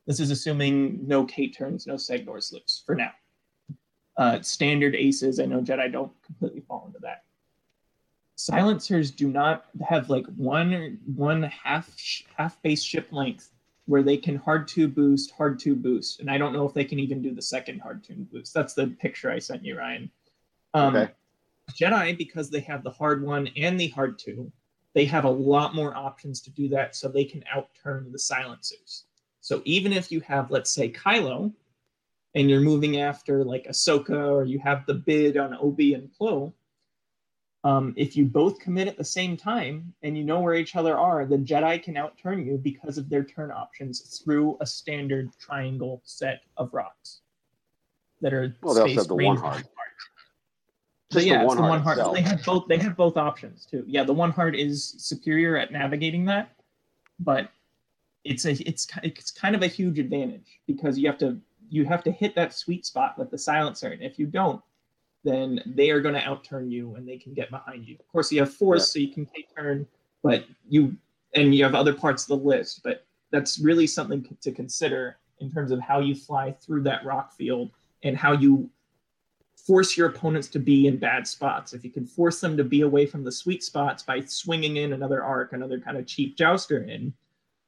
This 0.07 0.21
is 0.21 0.31
assuming 0.31 1.07
no 1.07 1.25
K 1.25 1.49
turns, 1.49 1.87
no 1.87 1.97
Segnor's 1.97 2.53
loops 2.53 2.83
for 2.85 2.95
now. 2.95 3.13
Uh, 4.17 4.41
standard 4.43 4.95
aces, 4.95 5.41
I 5.41 5.47
know 5.47 5.61
Jedi 5.61 5.91
don't 5.91 6.13
completely 6.23 6.61
fall 6.61 6.85
into 6.87 7.01
that. 7.01 7.25
Silencers 8.37 9.11
do 9.11 9.29
not 9.29 9.67
have 9.89 10.11
like 10.11 10.27
one 10.37 10.99
one 11.15 11.43
half 11.45 11.97
half 12.37 12.61
base 12.63 12.83
ship 12.83 13.09
length 13.13 13.51
where 13.87 14.03
they 14.03 14.17
can 14.17 14.37
hard 14.37 14.67
to 14.69 14.89
boost, 14.89 15.33
hard 15.33 15.59
to 15.61 15.75
boost, 15.75 16.21
and 16.21 16.31
I 16.31 16.39
don't 16.39 16.53
know 16.53 16.67
if 16.67 16.75
they 16.75 16.85
can 16.85 16.99
even 16.99 17.23
do 17.23 17.35
the 17.35 17.43
second 17.43 17.81
hard 17.81 18.03
to 18.05 18.13
boost. 18.15 18.55
That's 18.55 18.75
the 18.75 18.89
picture 18.89 19.31
I 19.31 19.39
sent 19.39 19.65
you, 19.65 19.79
Ryan. 19.79 20.11
Um, 20.75 20.97
Okay. 20.97 21.13
Jedi, 21.73 22.17
because 22.19 22.51
they 22.51 22.61
have 22.61 22.83
the 22.83 22.91
hard 22.91 23.23
one 23.23 23.49
and 23.57 23.81
the 23.81 23.89
hard 23.89 24.19
two, 24.19 24.53
they 24.95 25.05
have 25.07 25.25
a 25.25 25.31
lot 25.31 25.75
more 25.75 25.95
options 25.95 26.41
to 26.43 26.51
do 26.51 26.69
that, 26.69 26.97
so 26.97 27.09
they 27.09 27.25
can 27.25 27.45
outturn 27.55 28.13
the 28.13 28.19
silencers. 28.19 29.05
So 29.41 29.61
even 29.65 29.93
if 29.93 30.11
you 30.11 30.21
have, 30.21 30.51
let's 30.51 30.71
say, 30.71 30.91
Kylo, 30.91 31.53
and 32.35 32.49
you're 32.49 32.61
moving 32.61 33.01
after 33.01 33.45
like 33.45 33.67
Ahsoka, 33.67 34.31
or 34.33 34.45
you 34.45 34.59
have 34.61 34.87
the 34.87 34.95
bid 34.95 35.37
on 35.37 35.55
Obi 35.55 35.95
and 35.95 36.11
Plo, 36.19 36.53
um, 37.65 37.95
if 37.97 38.15
you 38.17 38.27
both 38.27 38.59
commit 38.59 38.89
at 38.89 38.99
the 38.99 39.05
same 39.05 39.37
time 39.37 39.95
and 40.03 40.19
you 40.19 40.25
know 40.25 40.41
where 40.41 40.55
each 40.55 40.77
other 40.77 40.99
are, 40.99 41.25
the 41.25 41.39
Jedi 41.39 41.83
can 41.83 41.95
outturn 41.95 42.45
you 42.45 42.59
because 42.59 42.99
of 42.99 43.09
their 43.09 43.25
turn 43.25 43.51
options 43.51 44.21
through 44.23 44.59
a 44.61 44.67
standard 44.67 45.31
triangle 45.39 46.03
set 46.05 46.43
of 46.59 46.75
rocks 46.75 47.23
that 48.21 48.35
are 48.35 48.55
Well, 48.63 48.75
they 48.75 48.81
also 48.83 48.93
spaced 48.93 48.99
have 48.99 49.09
the 49.09 49.25
one 49.25 49.37
hard. 49.39 49.67
So 51.15 51.21
yeah, 51.21 51.39
the 51.39 51.45
it's 51.45 51.49
one 51.49 51.57
the 51.57 51.63
heart 51.63 51.71
one 51.71 51.83
heart. 51.83 51.99
itself. 51.99 52.15
They 52.15 52.23
have 52.23 52.45
both. 52.45 52.69
They 52.69 52.79
have 52.79 52.97
both 52.97 53.17
options 53.17 53.67
too. 53.67 53.85
Yeah, 53.87 54.05
the 54.05 54.13
one 54.13 54.31
heart 54.31 54.55
is 54.55 54.95
superior 54.99 55.57
at 55.57 55.73
navigating 55.73 56.25
that, 56.27 56.51
but 57.19 57.51
it's 58.25 58.45
a 58.45 58.53
it's 58.69 58.87
it's 59.03 59.31
kind 59.31 59.55
of 59.55 59.63
a 59.63 59.67
huge 59.67 59.99
advantage 59.99 60.61
because 60.67 60.99
you 60.99 61.07
have 61.07 61.19
to 61.19 61.39
you 61.71 61.85
have 61.85 62.05
to 62.05 62.11
hit 62.11 62.35
that 62.35 62.55
sweet 62.55 62.87
spot 62.87 63.19
with 63.19 63.31
the 63.31 63.39
silencer, 63.39 63.89
and 63.89 64.03
if 64.03 64.19
you 64.19 64.27
don't, 64.27 64.63
then 65.25 65.61
they 65.67 65.91
are 65.91 66.01
going 66.01 66.15
to 66.15 66.21
outturn 66.21 66.71
you 66.71 66.95
and 66.95 67.09
they 67.09 67.17
can 67.19 67.35
get 67.35 67.51
behind 67.51 67.87
you. 67.87 67.97
Of 67.99 68.09
course, 68.09 68.31
you 68.31 68.41
have 68.41 68.55
force, 68.55 68.93
so 68.93 68.99
you 68.99 69.13
can 69.13 69.27
take 69.27 69.55
turn, 69.55 69.87
but 70.23 70.45
you 70.69 70.97
and 71.35 71.55
you 71.55 71.65
have 71.65 71.75
other 71.75 71.95
parts 71.95 72.25
of 72.25 72.29
the 72.29 72.47
list, 72.47 72.83
but 72.85 73.05
that's 73.31 73.59
really 73.59 73.87
something 73.87 74.25
to 74.41 74.53
consider 74.53 75.17
in 75.41 75.51
terms 75.51 75.71
of 75.71 75.81
how 75.81 75.99
you 75.99 76.15
fly 76.15 76.53
through 76.53 76.83
that 76.83 77.05
rock 77.05 77.33
field 77.33 77.71
and 78.05 78.17
how 78.17 78.33
you 78.33 78.71
force 79.67 79.97
your 79.97 80.09
opponents 80.09 80.49
to 80.49 80.59
be 80.59 80.87
in 80.87 80.99
bad 80.99 81.27
spots. 81.27 81.73
If 81.73 81.85
you 81.85 81.91
can 81.91 82.07
force 82.07 82.41
them 82.41 82.57
to 82.57 82.65
be 82.65 82.83
away 82.83 83.07
from 83.07 83.25
the 83.25 83.33
sweet 83.33 83.65
spots 83.65 84.03
by 84.03 84.21
swinging 84.21 84.77
in 84.77 84.93
another 84.93 85.23
arc, 85.23 85.53
another 85.53 85.81
kind 85.81 85.97
of 85.97 86.07
cheap 86.07 86.37
jouster 86.37 86.85
in, 86.85 87.13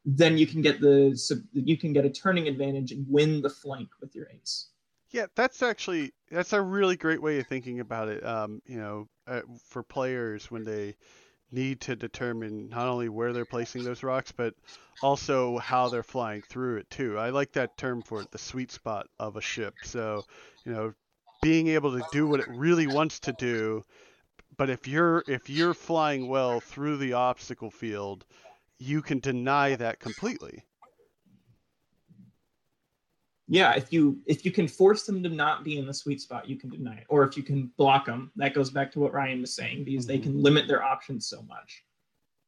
then 0.05 0.39
you 0.39 0.47
can 0.47 0.63
get 0.63 0.81
the 0.81 1.19
you 1.53 1.77
can 1.77 1.93
get 1.93 2.05
a 2.05 2.11
turning 2.11 2.49
advantage 2.49 2.93
and 2.93 3.07
win 3.09 3.43
the 3.43 3.51
flank 3.51 3.89
with 4.01 4.15
your 4.15 4.29
ace. 4.31 4.69
Yeah, 5.11 5.27
that's 5.35 5.63
actually 5.63 6.13
that's 6.31 6.53
a 6.53 6.61
really 6.61 6.97
great 6.97 7.23
way 7.23 7.39
of 7.41 7.47
thinking 7.47 7.81
about 7.81 8.09
it. 8.09 8.25
Um, 8.25 8.61
you 8.67 8.79
know, 8.79 9.09
uh, 9.27 9.41
for 9.69 9.83
players 9.83 10.51
when 10.51 10.65
they 10.65 10.97
need 11.51 11.81
to 11.81 11.97
determine 11.97 12.69
not 12.69 12.89
only 12.89 13.09
where 13.09 13.33
they're 13.33 13.45
placing 13.45 13.85
those 13.85 14.03
rocks, 14.03 14.33
but 14.33 14.55
also 15.03 15.59
how 15.59 15.89
they're 15.89 16.03
flying 16.03 16.43
through 16.43 16.77
it 16.77 16.91
too. 16.91 17.19
I 17.19 17.31
like 17.31 17.53
that 17.53 17.77
term 17.77 18.03
for 18.03 18.21
it, 18.21 18.31
the 18.31 18.39
sweet 18.39 18.71
spot 18.71 19.09
of 19.19 19.37
a 19.37 19.41
ship. 19.41 19.75
So, 19.85 20.25
you 20.65 20.73
know, 20.73 20.93
being 21.43 21.69
able 21.69 21.93
to 21.99 22.05
do 22.13 22.27
what 22.27 22.41
it 22.41 22.49
really 22.49 22.87
wants 22.87 23.21
to 23.21 23.33
do, 23.33 23.85
but 24.57 24.71
if 24.71 24.89
you're 24.89 25.23
if 25.27 25.51
you're 25.51 25.75
flying 25.75 26.29
well 26.29 26.61
through 26.61 26.97
the 26.97 27.13
obstacle 27.13 27.71
field, 27.71 28.25
you 28.79 29.03
can 29.03 29.19
deny 29.19 29.75
that 29.77 30.01
completely. 30.01 30.65
Yeah, 33.49 33.75
if 33.75 33.93
you 33.93 34.19
if 34.27 34.45
you 34.45 34.51
can 34.51 34.67
force 34.67 35.05
them 35.05 35.23
to 35.23 35.29
not 35.29 35.63
be 35.63 35.79
in 35.79 35.87
the 35.87 35.95
sweet 35.95 36.21
spot, 36.21 36.49
you 36.49 36.57
can 36.57 36.71
deny 36.71 36.97
it. 36.97 37.05
Or 37.09 37.23
if 37.25 37.37
you 37.37 37.43
can 37.43 37.71
block 37.77 38.07
them, 38.07 38.33
that 38.37 38.55
goes 38.55 38.71
back 38.71 38.91
to 38.93 38.99
what 38.99 39.13
Ryan 39.13 39.41
was 39.41 39.55
saying 39.55 39.85
because 39.85 40.07
they 40.07 40.19
can 40.19 40.43
limit 40.43 40.67
their 40.67 40.83
options 40.83 41.27
so 41.27 41.43
much. 41.43 41.85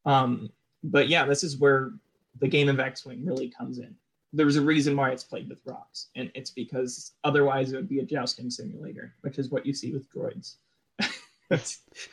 Um, 0.04 0.50
but 0.82 1.08
yeah, 1.08 1.24
this 1.24 1.44
is 1.44 1.58
where 1.58 1.92
the 2.40 2.48
game 2.48 2.68
of 2.68 2.80
X-wing 2.80 3.24
really 3.24 3.48
comes 3.48 3.78
in. 3.78 3.94
There's 4.32 4.56
a 4.56 4.62
reason 4.62 4.96
why 4.96 5.10
it's 5.10 5.24
played 5.24 5.48
with 5.48 5.60
rocks, 5.64 6.08
and 6.16 6.30
it's 6.34 6.50
because 6.50 7.12
otherwise 7.24 7.72
it 7.72 7.76
would 7.76 7.88
be 7.88 8.00
a 8.00 8.04
jousting 8.04 8.50
simulator, 8.50 9.14
which 9.22 9.38
is 9.38 9.50
what 9.50 9.64
you 9.64 9.72
see 9.72 9.92
with 9.92 10.06
droids. 10.12 10.56
I 11.50 11.58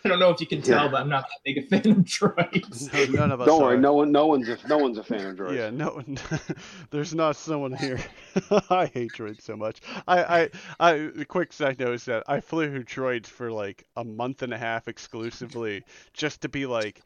don't 0.08 0.20
know 0.20 0.30
if 0.30 0.40
you 0.40 0.48
can 0.48 0.62
tell, 0.62 0.86
Yeah. 0.86 0.92
but 0.92 1.02
I'm 1.02 1.10
not 1.10 1.24
that 1.24 1.40
big 1.44 1.58
a 1.58 1.62
fan 1.64 1.92
of 1.92 1.98
droids. 2.06 2.94
No, 3.12 3.20
none 3.20 3.32
of 3.34 3.42
us 3.42 3.48
Don't 3.48 3.62
worry, 3.62 3.76
are. 3.76 3.80
no 3.82 3.94
one, 3.94 4.12
no 4.14 4.28
one's, 4.28 4.48
a, 4.48 4.58
no 4.70 4.78
one's 4.78 4.98
a 4.98 5.04
fan 5.04 5.26
of 5.26 5.36
droids. 5.36 5.58
Yeah, 5.58 5.70
no, 5.72 6.02
there's 6.92 7.14
not 7.14 7.36
someone 7.36 7.74
here. 7.74 8.00
I 8.70 8.86
hate 8.86 9.12
droids 9.12 9.42
so 9.42 9.58
much. 9.58 9.82
I, 10.08 10.24
I, 10.24 10.50
I. 10.80 10.94
The 11.14 11.26
quick 11.26 11.52
side 11.52 11.80
note 11.80 11.96
is 11.96 12.06
that 12.06 12.24
I 12.30 12.40
flew 12.40 12.82
droids 12.86 13.28
for 13.28 13.52
like 13.52 13.84
a 13.98 14.06
month 14.06 14.42
and 14.42 14.54
a 14.54 14.58
half 14.58 14.88
exclusively 14.88 15.84
just 16.14 16.40
to 16.44 16.48
be 16.50 16.66
like, 16.66 17.02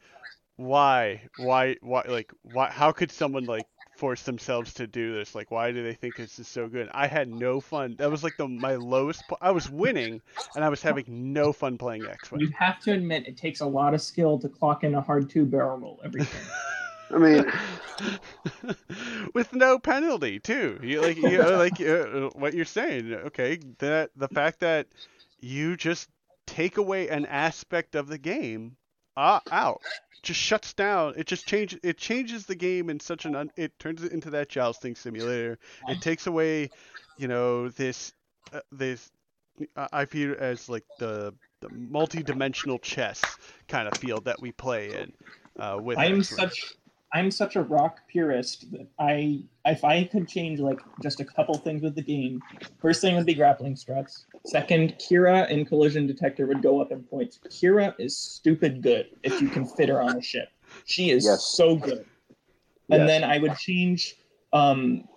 why, 0.54 1.22
why, 1.38 1.76
why, 1.80 2.04
like, 2.06 2.32
why, 2.42 2.70
how 2.70 2.92
could 2.92 3.10
someone 3.10 3.44
like 3.46 3.66
force 4.00 4.22
themselves 4.22 4.72
to 4.74 4.86
do 4.86 5.14
this? 5.14 5.34
Like, 5.34 5.50
why 5.50 5.72
do 5.72 5.82
they 5.82 5.92
think 5.92 6.16
this 6.16 6.38
is 6.38 6.48
so 6.48 6.68
good? 6.68 6.88
I 6.92 7.06
had 7.06 7.28
no 7.28 7.60
fun. 7.60 7.96
That 7.98 8.10
was 8.10 8.24
like 8.24 8.38
the 8.38 8.48
my 8.48 8.76
lowest. 8.76 9.22
po- 9.28 9.36
I 9.42 9.50
was 9.50 9.68
winning, 9.68 10.22
and 10.56 10.64
I 10.64 10.70
was 10.70 10.82
having 10.82 11.04
no 11.06 11.52
fun 11.52 11.76
playing 11.76 12.06
X-wing. 12.06 12.40
You 12.40 12.50
have 12.58 12.80
to 12.80 12.92
admit 12.92 13.28
it 13.28 13.36
takes 13.36 13.60
a 13.60 13.66
lot 13.66 13.92
of 13.92 14.00
skill 14.00 14.38
to 14.38 14.48
clock 14.48 14.84
in 14.84 14.94
a 14.94 15.02
hard 15.02 15.28
two 15.28 15.44
barrel 15.44 15.78
roll 15.78 16.00
every 16.02 16.22
turn. 16.24 16.40
I 17.12 17.18
mean, 17.18 17.52
with 19.34 19.52
no 19.52 19.78
penalty 19.78 20.40
too. 20.40 20.80
You 20.82 21.02
like 21.02 21.18
you 21.18 21.38
know, 21.38 21.58
like 21.58 21.80
uh, 21.80 22.30
what 22.38 22.54
you're 22.54 22.64
saying. 22.64 23.12
Okay, 23.12 23.58
that 23.80 24.12
the 24.16 24.28
fact 24.28 24.60
that 24.60 24.86
you 25.40 25.76
just 25.76 26.08
take 26.46 26.78
away 26.78 27.08
an 27.08 27.26
aspect 27.26 27.94
of 27.94 28.08
the 28.08 28.18
game 28.18 28.76
uh, 29.16 29.40
out 29.50 29.80
just 30.22 30.40
shuts 30.40 30.72
down. 30.74 31.14
It 31.16 31.26
just 31.26 31.46
changes. 31.46 31.80
It 31.82 31.96
changes 31.96 32.46
the 32.46 32.54
game 32.54 32.90
in 32.90 33.00
such 33.00 33.24
an. 33.24 33.34
Un, 33.34 33.50
it 33.56 33.78
turns 33.78 34.02
it 34.02 34.12
into 34.12 34.30
that 34.30 34.48
jousting 34.48 34.94
simulator. 34.94 35.58
It 35.88 36.00
takes 36.00 36.26
away, 36.26 36.70
you 37.16 37.28
know, 37.28 37.68
this 37.68 38.12
uh, 38.52 38.60
this. 38.72 39.10
I 39.76 39.88
I 39.92 40.04
view 40.04 40.32
it 40.32 40.38
as 40.38 40.68
like 40.68 40.84
the 40.98 41.34
the 41.60 41.68
multi-dimensional 41.70 42.78
chess 42.78 43.22
kind 43.68 43.86
of 43.86 43.96
field 43.96 44.24
that 44.24 44.40
we 44.40 44.52
play 44.52 44.92
in. 44.94 45.12
Uh, 45.58 45.78
with 45.80 45.98
I'm 45.98 46.22
such 46.22 46.74
I'm 47.12 47.30
such 47.30 47.56
a 47.56 47.62
rock 47.62 48.00
purist 48.08 48.70
that 48.72 48.86
I 48.98 49.42
if 49.66 49.84
I 49.84 50.04
could 50.04 50.28
change 50.28 50.60
like 50.60 50.80
just 51.02 51.20
a 51.20 51.24
couple 51.24 51.56
things 51.58 51.82
with 51.82 51.94
the 51.94 52.02
game, 52.02 52.40
first 52.80 53.00
thing 53.00 53.16
would 53.16 53.26
be 53.26 53.34
grappling 53.34 53.76
struts. 53.76 54.26
Second, 54.46 54.94
Qi'ra 54.98 55.52
and 55.52 55.66
collision 55.66 56.06
detector 56.06 56.46
would 56.46 56.62
go 56.62 56.80
up 56.80 56.92
in 56.92 57.02
points. 57.02 57.38
Qi'ra 57.48 57.94
is 57.98 58.16
stupid 58.16 58.82
good 58.82 59.06
if 59.22 59.40
you 59.40 59.48
can 59.48 59.66
fit 59.66 59.88
her 59.88 60.00
on 60.00 60.16
a 60.16 60.22
ship. 60.22 60.48
She 60.84 61.10
is 61.10 61.24
Yes. 61.24 61.44
so 61.56 61.76
good. 61.76 62.04
And 62.88 63.00
Yes. 63.02 63.08
then 63.08 63.24
I 63.24 63.38
would 63.38 63.56
change 63.56 64.16
um, 64.52 65.08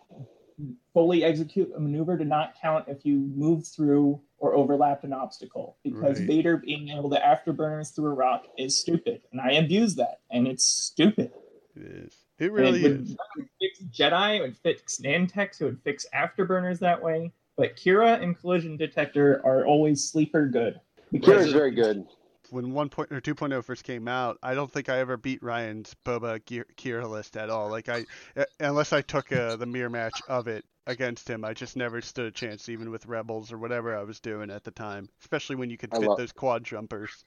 fully 0.94 1.24
execute 1.24 1.72
a 1.76 1.80
maneuver 1.80 2.18
to 2.18 2.26
not 2.26 2.56
count 2.62 2.86
if 2.88 3.06
you 3.06 3.18
move 3.36 3.66
through 3.66 4.22
or 4.38 4.56
overlapped 4.56 5.04
an 5.04 5.14
obstacle 5.14 5.78
because 5.84 6.20
Right. 6.20 6.28
Vader 6.28 6.58
being 6.58 6.90
able 6.90 7.10
to 7.10 7.18
afterburners 7.20 7.96
through 7.96 8.12
a 8.12 8.14
rock 8.16 8.48
is 8.58 8.78
stupid, 8.78 9.22
and 9.32 9.42
I 9.42 9.54
abuse 9.54 9.96
that, 9.96 10.22
and 10.30 10.48
it's 10.48 10.66
stupid. 10.66 11.32
It 11.76 11.84
is. 11.84 12.16
It 12.40 12.52
really 12.52 12.84
it 12.84 12.84
would, 12.84 13.02
is. 13.02 13.16
fix 13.60 13.80
Jedi, 13.92 14.38
it 14.38 14.42
would 14.42 14.58
fix 14.58 14.98
Nantex, 14.98 15.62
it 15.62 15.66
would 15.66 15.82
fix 15.84 16.06
afterburners 16.14 16.80
that 16.80 17.02
way. 17.02 17.32
But 17.56 17.76
Qi'ra 17.76 18.22
and 18.22 18.38
collision 18.40 18.78
detector 18.78 19.42
are 19.46 19.66
always 19.66 20.04
sleeper 20.04 20.48
good. 20.48 20.80
Qi'ra 21.14 21.40
is 21.40 21.54
very 21.54 21.72
good. 21.72 22.06
When 22.50 22.74
1. 22.74 22.90
Point, 22.90 23.12
or 23.12 23.20
2.0 23.20 23.64
first 23.64 23.84
came 23.84 24.08
out, 24.08 24.38
I 24.44 24.54
don't 24.54 24.72
think 24.72 24.88
I 24.90 25.00
ever 25.00 25.18
beat 25.18 25.42
Ryan's 25.42 25.96
Boba 26.06 26.44
Gear, 26.46 26.68
Qi'ra 26.78 27.10
list 27.10 27.36
at 27.38 27.50
all. 27.50 27.70
Like 27.70 27.90
I, 27.90 28.06
uh, 28.38 28.46
unless 28.60 28.94
I 28.94 29.02
took 29.02 29.32
uh, 29.32 29.56
the 29.56 29.66
mirror 29.66 29.90
match 29.90 30.20
of 30.28 30.48
it 30.48 30.64
against 30.86 31.28
him, 31.28 31.46
I 31.46 31.54
just 31.54 31.76
never 31.76 32.02
stood 32.02 32.26
a 32.26 32.32
chance, 32.32 32.70
even 32.70 32.92
with 32.92 33.08
Rebels 33.08 33.52
or 33.52 33.58
whatever 33.58 33.98
I 33.98 34.04
was 34.04 34.20
doing 34.20 34.52
at 34.52 34.64
the 34.64 34.72
time. 34.72 35.10
Especially 35.22 35.56
when 35.56 35.70
you 35.72 35.78
could 35.78 35.92
fit 35.92 36.02
love- 36.02 36.18
those 36.18 36.32
quad 36.32 36.64
jumpers. 36.64 37.26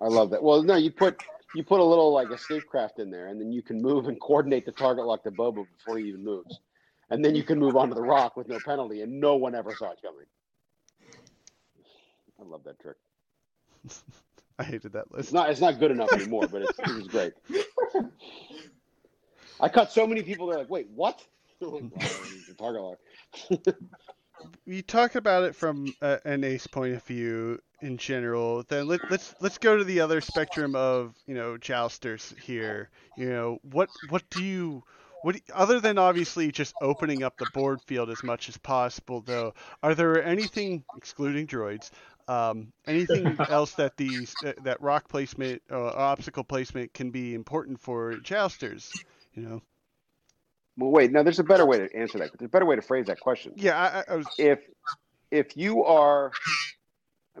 I 0.00 0.06
love 0.06 0.30
that. 0.30 0.42
Well, 0.42 0.62
no, 0.62 0.76
you 0.76 0.90
put 0.90 1.22
you 1.54 1.62
put 1.62 1.80
a 1.80 1.84
little 1.84 2.12
like 2.12 2.30
escape 2.30 2.66
craft 2.66 2.98
in 2.98 3.10
there, 3.10 3.28
and 3.28 3.40
then 3.40 3.52
you 3.52 3.62
can 3.62 3.80
move 3.80 4.08
and 4.08 4.20
coordinate 4.20 4.64
the 4.66 4.72
target 4.72 5.04
lock 5.04 5.22
to 5.24 5.30
Boba 5.30 5.66
before 5.76 5.98
he 5.98 6.06
even 6.06 6.24
moves, 6.24 6.60
and 7.10 7.24
then 7.24 7.34
you 7.34 7.42
can 7.42 7.58
move 7.58 7.76
onto 7.76 7.94
the 7.94 8.02
rock 8.02 8.36
with 8.36 8.48
no 8.48 8.58
penalty, 8.64 9.02
and 9.02 9.20
no 9.20 9.36
one 9.36 9.54
ever 9.54 9.74
saw 9.74 9.90
it 9.90 9.98
coming. 10.02 10.26
I 12.40 12.44
love 12.44 12.64
that 12.64 12.80
trick. 12.80 12.96
I 14.58 14.64
hated 14.64 14.92
that 14.92 15.10
list. 15.12 15.26
It's 15.26 15.32
not 15.32 15.50
it's 15.50 15.60
not 15.60 15.78
good 15.78 15.90
enough 15.90 16.12
anymore, 16.12 16.46
but 16.50 16.62
it's, 16.62 16.78
it 16.78 16.94
was 16.94 17.08
great. 17.08 17.32
I 19.60 19.68
cut 19.68 19.92
so 19.92 20.06
many 20.06 20.22
people. 20.22 20.46
They're 20.46 20.58
like, 20.58 20.70
"Wait, 20.70 20.88
what?" 20.94 21.24
I'm 21.62 21.72
like, 21.72 21.82
"Well, 21.92 22.10
it's 22.24 22.48
a 22.48 22.54
target 22.54 22.82
lock." 22.82 22.98
You 24.64 24.82
talk 24.82 25.14
about 25.14 25.44
it 25.44 25.54
from 25.54 25.94
uh, 26.02 26.18
an 26.24 26.42
ace 26.42 26.66
point 26.66 26.94
of 26.94 27.02
view 27.04 27.60
in 27.82 27.98
general. 27.98 28.62
Then 28.68 28.86
let, 28.86 29.00
let's 29.10 29.34
let's 29.40 29.58
go 29.58 29.76
to 29.76 29.84
the 29.84 30.00
other 30.00 30.20
spectrum 30.20 30.74
of 30.74 31.14
you 31.26 31.34
know 31.34 31.58
jousters 31.58 32.34
here. 32.42 32.90
You 33.16 33.28
know 33.28 33.58
what 33.62 33.90
what 34.08 34.22
do 34.30 34.42
you 34.42 34.82
what 35.22 35.36
other 35.52 35.80
than 35.80 35.98
obviously 35.98 36.50
just 36.50 36.74
opening 36.80 37.22
up 37.22 37.36
the 37.38 37.46
board 37.52 37.80
field 37.82 38.10
as 38.10 38.22
much 38.22 38.48
as 38.48 38.56
possible 38.56 39.20
though? 39.20 39.54
Are 39.82 39.94
there 39.94 40.22
anything 40.24 40.84
excluding 40.96 41.46
droids? 41.46 41.90
Um, 42.28 42.72
anything 42.86 43.36
else 43.48 43.72
that 43.72 43.96
these 43.96 44.34
uh, 44.44 44.52
that 44.62 44.80
rock 44.80 45.08
placement 45.08 45.60
uh, 45.70 45.88
obstacle 45.88 46.44
placement 46.44 46.94
can 46.94 47.10
be 47.10 47.34
important 47.34 47.80
for 47.80 48.16
jousters? 48.16 48.90
You 49.34 49.42
know. 49.42 49.62
Well, 50.78 50.90
wait. 50.90 51.12
No, 51.12 51.22
there's 51.22 51.38
a 51.38 51.44
better 51.44 51.66
way 51.66 51.78
to 51.78 51.96
answer 51.96 52.18
that. 52.18 52.30
There's 52.38 52.46
a 52.46 52.50
better 52.50 52.64
way 52.64 52.76
to 52.76 52.82
phrase 52.82 53.06
that 53.06 53.20
question. 53.20 53.52
Yeah, 53.56 53.78
I, 54.08 54.12
I- 54.12 54.16
was 54.16 54.26
if 54.38 54.60
if 55.30 55.56
you 55.56 55.84
are 55.84 56.32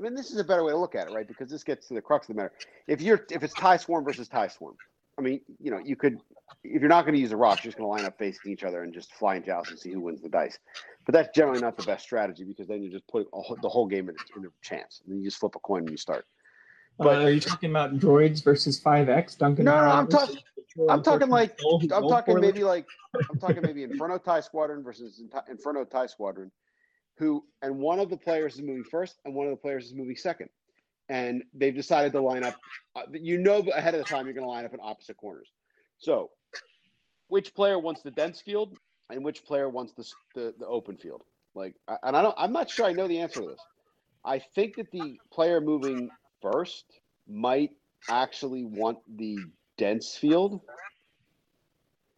mean 0.02 0.14
this 0.14 0.30
is 0.30 0.38
a 0.38 0.44
better 0.44 0.64
way 0.64 0.72
to 0.72 0.78
look 0.78 0.94
at 0.94 1.08
it, 1.08 1.14
right? 1.14 1.26
Because 1.26 1.50
this 1.50 1.64
gets 1.64 1.88
to 1.88 1.94
the 1.94 2.02
crux 2.02 2.28
of 2.28 2.34
the 2.36 2.42
matter. 2.42 2.52
If 2.86 3.00
you're 3.00 3.26
if 3.30 3.42
it's 3.42 3.54
tie 3.54 3.76
swarm 3.76 4.04
versus 4.04 4.28
tie 4.28 4.48
swarm, 4.48 4.76
I 5.18 5.22
mean, 5.22 5.40
you 5.60 5.70
know, 5.70 5.78
you 5.78 5.96
could 5.96 6.18
if 6.64 6.80
you're 6.80 6.88
not 6.88 7.04
going 7.04 7.14
to 7.14 7.20
use 7.20 7.32
a 7.32 7.36
rock, 7.36 7.64
you're 7.64 7.70
just 7.70 7.78
going 7.78 7.88
to 7.88 8.02
line 8.02 8.06
up 8.06 8.18
facing 8.18 8.52
each 8.52 8.64
other 8.64 8.82
and 8.82 8.92
just 8.92 9.12
fly 9.14 9.36
and 9.36 9.44
joust 9.44 9.70
and 9.70 9.78
see 9.78 9.92
who 9.92 10.00
wins 10.00 10.22
the 10.22 10.28
dice. 10.28 10.58
But 11.04 11.12
that's 11.14 11.34
generally 11.34 11.60
not 11.60 11.76
the 11.76 11.82
best 11.82 12.04
strategy 12.04 12.44
because 12.44 12.68
then 12.68 12.82
you 12.82 12.90
just 12.90 13.06
put 13.08 13.26
whole, 13.32 13.58
the 13.60 13.68
whole 13.68 13.86
game 13.86 14.08
in, 14.08 14.16
in 14.36 14.44
a 14.44 14.48
chance. 14.62 15.00
And 15.04 15.12
then 15.12 15.20
you 15.20 15.28
just 15.28 15.38
flip 15.38 15.54
a 15.56 15.58
coin 15.60 15.80
and 15.80 15.90
you 15.90 15.96
start. 15.96 16.26
But 16.98 17.22
are 17.22 17.30
you 17.30 17.40
talking 17.40 17.70
about 17.70 17.98
droids 17.98 18.44
versus 18.44 18.80
5X? 18.80 19.38
Duncan? 19.38 19.64
No, 19.64 19.72
no, 19.72 19.90
I'm 19.90 20.06
talk- 20.06 20.28
versus 20.28 20.42
Patrol 20.72 20.90
I'm 20.90 21.02
talking 21.02 21.28
like 21.28 21.58
I'm 21.66 22.08
talking 22.08 22.40
maybe 22.40 22.64
like 22.64 22.86
I'm 23.30 23.38
talking 23.38 23.62
maybe 23.62 23.82
Inferno 23.82 24.18
Tie 24.18 24.40
Squadron 24.40 24.82
versus 24.82 25.22
Inferno 25.48 25.84
Tie 25.84 26.06
Squadron, 26.06 26.50
who 27.18 27.44
and 27.62 27.78
one 27.78 27.98
of 27.98 28.10
the 28.10 28.16
players 28.16 28.54
is 28.54 28.62
moving 28.62 28.84
first 28.84 29.16
and 29.24 29.34
one 29.34 29.46
of 29.46 29.50
the 29.50 29.56
players 29.56 29.86
is 29.86 29.94
moving 29.94 30.16
second, 30.16 30.48
and 31.08 31.42
they've 31.54 31.74
decided 31.74 32.12
to 32.12 32.20
line 32.20 32.44
up. 32.44 32.56
Uh, 32.94 33.02
you 33.12 33.38
know 33.38 33.58
ahead 33.74 33.94
of 33.94 34.00
the 34.00 34.04
time 34.04 34.26
you're 34.26 34.34
going 34.34 34.44
to 34.44 34.50
line 34.50 34.64
up 34.64 34.74
in 34.74 34.80
opposite 34.82 35.16
corners. 35.16 35.48
So, 35.98 36.30
which 37.28 37.54
player 37.54 37.78
wants 37.78 38.02
the 38.02 38.10
dense 38.10 38.40
field 38.40 38.76
and 39.10 39.24
which 39.24 39.44
player 39.44 39.68
wants 39.68 39.92
the 39.92 40.04
the, 40.34 40.54
the 40.58 40.66
open 40.66 40.96
field? 40.96 41.22
Like, 41.54 41.74
and 42.02 42.16
I 42.16 42.22
don't. 42.22 42.34
I'm 42.38 42.52
not 42.52 42.70
sure 42.70 42.86
I 42.86 42.92
know 42.92 43.08
the 43.08 43.20
answer 43.20 43.40
to 43.40 43.48
this. 43.48 43.60
I 44.24 44.38
think 44.38 44.76
that 44.76 44.90
the 44.90 45.18
player 45.32 45.60
moving 45.60 46.08
first 46.40 46.84
might 47.28 47.70
actually 48.08 48.64
want 48.64 48.98
the 49.16 49.38
dense 49.76 50.16
field 50.16 50.60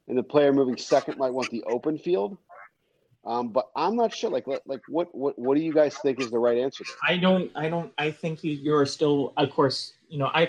and 0.09 0.19
the 0.19 0.23
player 0.23 0.53
moving 0.53 0.77
second 0.77 1.19
might 1.19 1.33
want 1.33 1.51
the 1.51 1.63
open 1.65 1.99
field. 1.99 2.37
Um, 3.27 3.49
but 3.49 3.71
I'm 3.75 3.97
not 3.97 4.15
sure. 4.15 4.31
Like, 4.31 4.47
like, 4.47 4.83
what, 4.89 5.15
what, 5.15 5.39
what 5.39 5.57
do 5.57 5.63
you 5.63 5.73
guys 5.73 5.97
think 5.99 6.21
is 6.21 6.31
the 6.31 6.39
right 6.39 6.59
answer? 6.59 6.85
There? 6.85 7.17
I 7.17 7.19
don't. 7.19 7.51
I 7.55 7.69
don't. 7.71 7.93
I 7.99 8.11
think 8.11 8.45
you, 8.45 8.53
you're 8.53 8.85
still. 8.87 9.33
Of 9.37 9.51
course, 9.51 9.95
you 10.09 10.19
know. 10.19 10.31
I 10.35 10.47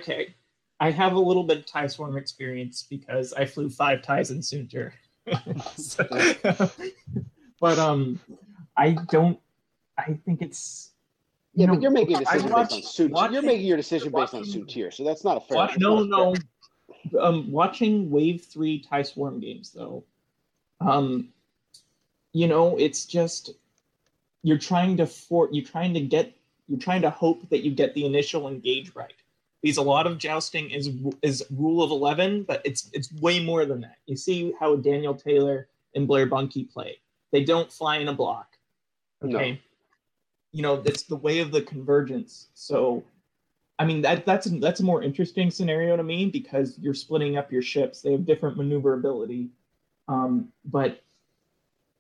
I 0.82 0.91
have 0.91 1.13
a 1.13 1.19
little 1.19 1.43
bit 1.43 1.59
of 1.59 1.65
tie 1.65 1.88
swarm 1.88 2.17
experience 2.17 2.84
because 2.89 3.32
I 3.34 3.45
flew 3.45 3.69
five 3.69 4.01
ties 4.01 4.32
in 4.32 4.39
Soontir. 4.39 4.91
So- 5.78 6.03
but 7.61 7.80
um, 7.80 8.19
I 8.78 8.91
don't. 9.09 9.39
I 9.97 10.19
think 10.26 10.41
it's. 10.41 10.91
you 11.53 11.61
Yeah, 11.61 11.67
know, 11.67 11.73
but 11.76 11.82
you're 11.82 11.91
making 11.91 12.17
a 12.17 12.19
decision 12.19 12.49
watched- 12.51 12.71
based 12.71 12.86
on 12.86 12.91
suit. 13.09 13.32
You're 13.32 13.41
making 13.41 13.65
your 13.67 13.78
decision 13.78 14.11
based 14.11 14.34
on 14.34 14.41
watching- 14.41 14.53
suit 14.53 14.67
tier, 14.69 14.91
so 14.91 15.03
that's 15.05 15.23
not 15.23 15.38
a 15.38 15.39
fair. 15.41 15.55
What? 15.57 15.67
that's 15.69 15.80
No, 15.80 15.99
fair. 15.99 16.07
no. 16.07 16.36
Um, 17.21 17.51
watching 17.51 18.09
Wave 18.09 18.43
Three 18.45 18.80
Tie 18.82 19.03
Swarm 19.03 19.39
games 19.39 19.71
though, 19.71 20.03
um, 20.82 21.30
you 22.36 22.49
know, 22.49 22.75
it's 22.75 23.05
just 23.05 23.51
you're 24.43 24.57
trying 24.57 24.97
to 24.97 25.07
for 25.07 25.47
you're 25.53 25.63
trying 25.63 25.93
to 25.93 26.01
get 26.01 26.36
you're 26.67 26.77
trying 26.77 27.01
to 27.01 27.09
hope 27.09 27.49
that 27.49 27.63
you 27.63 27.71
get 27.71 27.93
the 27.93 28.05
initial 28.05 28.49
engage 28.49 28.93
right. 28.93 29.13
Because 29.61 29.77
a 29.77 29.81
lot 29.81 30.05
of 30.05 30.17
jousting 30.17 30.69
is 30.69 30.91
is 31.21 31.45
rule 31.49 31.81
of 31.81 31.91
eleven, 31.91 32.43
but 32.43 32.61
it's 32.65 32.89
it's 32.91 33.09
way 33.21 33.41
more 33.41 33.65
than 33.65 33.79
that. 33.81 33.99
You 34.05 34.17
see 34.17 34.53
how 34.59 34.75
Daniel 34.75 35.15
Taylor 35.15 35.69
and 35.95 36.05
Blair 36.09 36.27
Bunke 36.27 36.69
play. 36.69 36.99
They 37.31 37.45
don't 37.45 37.71
fly 37.71 37.99
in 37.99 38.09
a 38.09 38.13
block. 38.13 38.57
No. 39.21 39.38
Okay. 39.38 39.61
You 40.51 40.61
know, 40.61 40.83
it's 40.86 41.03
the 41.03 41.15
way 41.15 41.39
of 41.39 41.51
the 41.51 41.61
convergence. 41.61 42.47
So 42.53 43.01
I 43.79 43.86
mean 43.86 44.01
that 44.01 44.25
that's 44.25 44.47
that's 44.59 44.81
a 44.81 44.83
more 44.83 45.01
interesting 45.01 45.49
scenario 45.49 45.95
to 45.95 46.03
me 46.03 46.25
because 46.25 46.77
you're 46.79 46.93
splitting 46.93 47.38
up 47.38 47.49
your 47.49 47.61
ships. 47.61 48.01
They 48.01 48.11
have 48.11 48.25
different 48.25 48.57
maneuverability. 48.57 49.51
Um, 50.09 50.49
but 50.65 51.01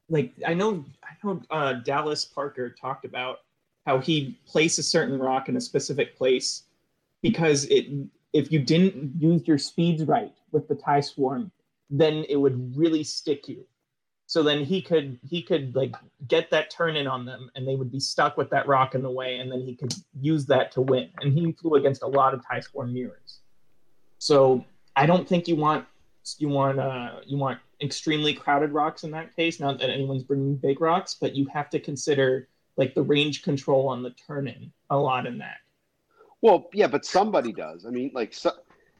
like 0.09 0.33
I 0.45 0.53
know 0.53 0.85
I 1.03 1.13
know 1.23 1.41
uh, 1.49 1.73
Dallas 1.73 2.25
Parker 2.25 2.69
talked 2.69 3.05
about 3.05 3.39
how 3.85 3.99
he'd 3.99 4.35
place 4.45 4.77
a 4.77 4.83
certain 4.83 5.19
rock 5.19 5.49
in 5.49 5.57
a 5.57 5.61
specific 5.61 6.17
place 6.17 6.63
because 7.21 7.65
it 7.65 7.87
if 8.33 8.51
you 8.51 8.59
didn't 8.59 9.13
use 9.19 9.47
your 9.47 9.57
speeds 9.57 10.03
right 10.03 10.33
with 10.51 10.67
the 10.67 10.75
tie 10.75 10.99
swarm, 10.99 11.51
then 11.89 12.25
it 12.27 12.35
would 12.35 12.75
really 12.75 13.03
stick 13.03 13.47
you. 13.47 13.65
So 14.27 14.41
then 14.41 14.65
he 14.65 14.81
could 14.81 15.19
he 15.27 15.41
could 15.41 15.75
like 15.75 15.95
get 16.27 16.49
that 16.49 16.69
turn 16.71 16.95
in 16.95 17.07
on 17.07 17.25
them 17.25 17.49
and 17.55 17.67
they 17.67 17.75
would 17.75 17.91
be 17.91 17.99
stuck 17.99 18.37
with 18.37 18.49
that 18.49 18.67
rock 18.67 18.95
in 18.95 19.03
the 19.03 19.11
way 19.11 19.37
and 19.37 19.51
then 19.51 19.61
he 19.61 19.75
could 19.75 19.93
use 20.19 20.45
that 20.47 20.71
to 20.73 20.81
win. 20.81 21.09
And 21.21 21.37
he 21.37 21.51
flew 21.51 21.75
against 21.75 22.01
a 22.01 22.07
lot 22.07 22.33
of 22.33 22.45
tie 22.45 22.59
swarm 22.59 22.93
mirrors. 22.93 23.39
So 24.17 24.65
I 24.95 25.05
don't 25.05 25.27
think 25.27 25.47
you 25.47 25.55
want 25.55 25.85
you 26.39 26.49
want 26.49 26.79
uh 26.79 27.19
you 27.25 27.37
want 27.37 27.59
extremely 27.81 28.33
crowded 28.33 28.71
rocks 28.71 29.03
in 29.03 29.11
that 29.11 29.35
case. 29.35 29.59
Not 29.59 29.79
that 29.79 29.89
anyone's 29.89 30.23
bringing 30.23 30.55
big 30.55 30.81
rocks, 30.81 31.15
but 31.19 31.35
you 31.35 31.45
have 31.47 31.69
to 31.71 31.79
consider 31.79 32.47
like 32.77 32.93
the 32.93 33.03
range 33.03 33.41
control 33.43 33.87
on 33.87 34.03
the 34.03 34.11
turn 34.11 34.47
in 34.47 34.71
a 34.89 34.97
lot 34.97 35.25
in 35.25 35.37
that. 35.39 35.57
Well, 36.41 36.69
yeah, 36.73 36.87
but 36.87 37.05
somebody 37.05 37.51
does. 37.53 37.85
I 37.85 37.89
mean, 37.89 38.11
like, 38.13 38.33
so, 38.33 38.51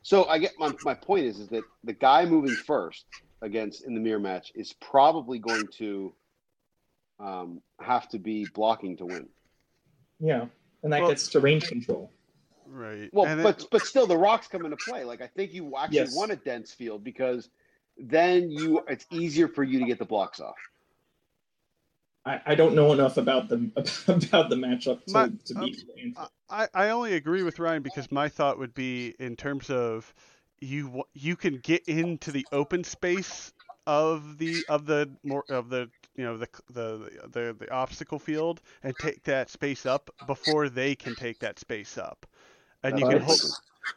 so 0.01 0.25
I 0.25 0.39
get 0.39 0.53
my, 0.57 0.73
my 0.83 0.93
point 0.93 1.25
is, 1.25 1.39
is 1.39 1.47
that 1.49 1.63
the 1.83 1.93
guy 1.93 2.25
moving 2.25 2.55
first 2.55 3.05
against 3.41 3.85
in 3.85 3.93
the 3.93 3.99
mirror 3.99 4.19
match 4.19 4.51
is 4.55 4.73
probably 4.73 5.39
going 5.39 5.67
to 5.77 6.13
um, 7.19 7.61
have 7.79 8.09
to 8.09 8.19
be 8.19 8.45
blocking 8.53 8.97
to 8.97 9.05
win. 9.05 9.27
Yeah. 10.19 10.45
And 10.83 10.91
that 10.93 11.01
Well- 11.01 11.09
gets 11.09 11.27
to 11.29 11.39
range 11.39 11.67
control. 11.67 12.11
right. 12.67 13.09
Well, 13.13 13.25
and 13.25 13.43
but 13.43 13.61
it- 13.61 13.67
but 13.71 13.81
still, 13.83 14.07
the 14.07 14.17
rocks 14.17 14.47
come 14.47 14.63
into 14.65 14.77
play. 14.77 15.03
Like, 15.03 15.21
I 15.21 15.27
think 15.27 15.53
you 15.53 15.75
actually 15.77 15.97
Yes. 15.97 16.15
want 16.15 16.31
a 16.31 16.35
dense 16.37 16.73
field 16.73 17.03
because 17.03 17.49
then 17.97 18.49
you 18.49 18.81
it's 18.87 19.05
easier 19.11 19.47
for 19.47 19.63
you 19.63 19.79
to 19.79 19.85
get 19.85 19.99
the 19.99 20.05
blocks 20.05 20.39
off. 20.39 20.57
I, 22.25 22.41
I 22.45 22.55
don't 22.55 22.75
know 22.75 22.91
enough 22.91 23.17
about 23.17 23.49
the 23.49 23.57
about 24.07 24.49
the 24.49 24.55
matchup 24.55 25.05
to, 25.07 25.13
My- 25.13 25.31
to 25.45 25.53
be 25.55 25.65
able 25.65 26.15
to. 26.15 26.29
I, 26.49 26.67
I 26.73 26.89
only 26.89 27.13
agree 27.15 27.43
with 27.43 27.59
Ryan 27.59 27.81
because 27.81 28.11
my 28.11 28.29
thought 28.29 28.57
would 28.59 28.73
be 28.73 29.15
in 29.19 29.35
terms 29.35 29.69
of 29.69 30.13
you 30.61 31.03
you 31.13 31.35
can 31.35 31.57
get 31.57 31.83
into 31.87 32.31
the 32.31 32.47
open 32.51 32.83
space 32.83 33.51
of 33.87 34.37
the 34.37 34.65
of 34.67 34.85
the 34.85 35.09
more 35.23 35.45
of 35.49 35.69
the 35.69 35.89
you 36.15 36.23
know 36.23 36.37
the 36.37 36.47
the 36.69 37.09
the, 37.27 37.55
the 37.59 37.71
obstacle 37.71 38.19
field 38.19 38.61
and 38.83 38.97
take 38.97 39.23
that 39.23 39.49
space 39.49 39.85
up 39.85 40.09
before 40.25 40.69
they 40.69 40.95
can 40.95 41.15
take 41.15 41.39
that 41.39 41.59
space 41.59 41.97
up, 41.97 42.25
and 42.83 42.97
you 42.99 43.05
uh, 43.05 43.09
can 43.09 43.19
what 43.19 43.25
hold. 43.25 43.41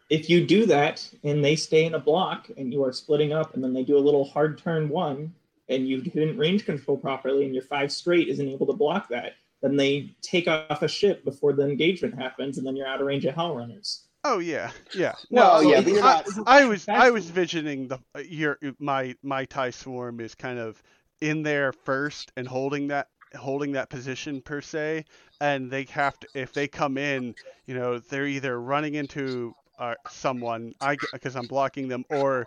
Thinking. 0.09 0.24
if 0.24 0.30
you 0.30 0.47
do 0.47 0.66
that 0.66 1.09
and 1.24 1.45
they 1.45 1.57
stay 1.57 1.84
in 1.84 1.95
a 1.95 1.99
block 1.99 2.49
and 2.57 2.72
you 2.72 2.84
are 2.84 2.93
splitting 2.93 3.32
up 3.32 3.55
and 3.55 3.62
then 3.64 3.72
they 3.72 3.84
do 3.84 3.97
a 3.97 4.01
little 4.01 4.24
hard 4.24 4.59
turn 4.59 4.89
one 4.89 5.32
and 5.68 5.89
you 5.89 6.01
didn't 6.01 6.39
range 6.39 6.64
control 6.64 6.97
properly 6.97 7.45
and 7.45 7.55
your 7.55 7.62
five 7.64 7.93
straight 7.93 8.28
isn't 8.28 8.49
able 8.49 8.66
to 8.66 8.72
block 8.72 9.09
that, 9.09 9.34
then 9.62 9.76
they 9.76 10.11
take 10.22 10.49
off 10.49 10.82
a 10.82 10.89
ship 10.89 11.24
before 11.24 11.53
the 11.53 11.62
engagement 11.62 12.14
happens 12.14 12.59
and 12.59 12.66
then 12.66 12.74
you're 12.76 12.86
out 12.86 13.01
of 13.01 13.07
range 13.07 13.24
of 13.24 13.34
Howlrunner's. 13.34 14.05
Oh 14.24 14.39
yeah, 14.41 14.70
yeah. 14.95 15.14
Well, 15.30 15.62
No, 15.62 15.70
yeah, 15.70 16.01
I- 16.03 16.22
I, 16.47 16.62
I 16.62 16.64
was 16.64 16.89
I 16.89 17.11
was 17.11 17.30
visioning 17.30 17.89
the 17.89 17.99
your 18.26 18.59
my 18.78 19.14
my 19.22 19.45
tie 19.45 19.70
swarm 19.70 20.20
is 20.20 20.34
kind 20.34 20.59
of 20.59 20.82
in 21.20 21.43
there 21.43 21.72
first 21.72 22.32
and 22.36 22.47
holding 22.49 22.89
that 22.89 23.09
holding 23.36 23.72
that 23.72 23.91
position 23.91 24.41
per 24.41 24.61
se, 24.61 25.05
and 25.41 25.70
they 25.70 25.84
have 25.91 26.18
to 26.20 26.28
if 26.34 26.53
they 26.53 26.66
come 26.66 26.99
in, 26.99 27.34
you 27.66 27.74
know, 27.74 27.99
they're 27.99 28.26
either 28.26 28.61
running 28.61 28.95
into 28.95 29.55
uh, 29.79 29.95
someone 30.09 30.74
I 30.81 30.97
because 31.12 31.37
I'm 31.37 31.47
blocking 31.47 31.89
them, 31.89 32.05
or 32.11 32.47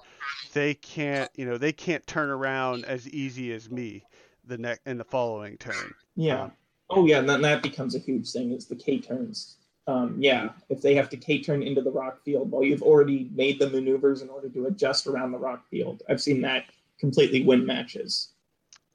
they 0.53 0.73
can't 0.75 1.29
you 1.36 1.45
know 1.45 1.57
they 1.57 1.73
can't 1.73 2.05
turn 2.07 2.29
around 2.29 2.86
as 2.86 3.07
easy 3.09 3.53
as 3.53 3.69
me 3.69 4.03
the 4.45 4.57
next 4.57 4.82
in 4.86 4.97
the 4.97 5.03
following 5.03 5.57
turn. 5.57 5.93
Yeah. 6.15 6.43
Um, 6.43 6.51
oh 6.89 7.05
yeah, 7.05 7.19
and 7.19 7.29
then 7.29 7.41
that 7.41 7.63
becomes 7.63 7.95
a 7.95 7.99
huge 7.99 8.32
thing 8.32 8.51
is 8.51 8.65
the 8.65 8.75
K 8.75 8.99
turns. 8.99 9.57
Um, 9.88 10.15
yeah, 10.19 10.49
if 10.69 10.82
they 10.82 10.93
have 10.95 11.09
to 11.09 11.17
K 11.17 11.41
turn 11.41 11.63
into 11.63 11.82
the 11.82 11.91
rock 11.91 12.23
field, 12.23 12.51
well, 12.51 12.63
you've 12.63 12.84
already 12.84 13.29
made 13.34 13.59
the 13.59 13.69
maneuvers 13.69 14.21
in 14.21 14.29
order 14.29 14.47
to 14.49 14.67
adjust 14.67 15.07
around 15.07 15.32
the 15.32 15.39
rock 15.39 15.67
field. 15.69 16.03
I've 16.07 16.21
seen 16.21 16.41
that 16.41 16.65
completely 16.99 17.43
win 17.43 17.65
matches. 17.65 18.29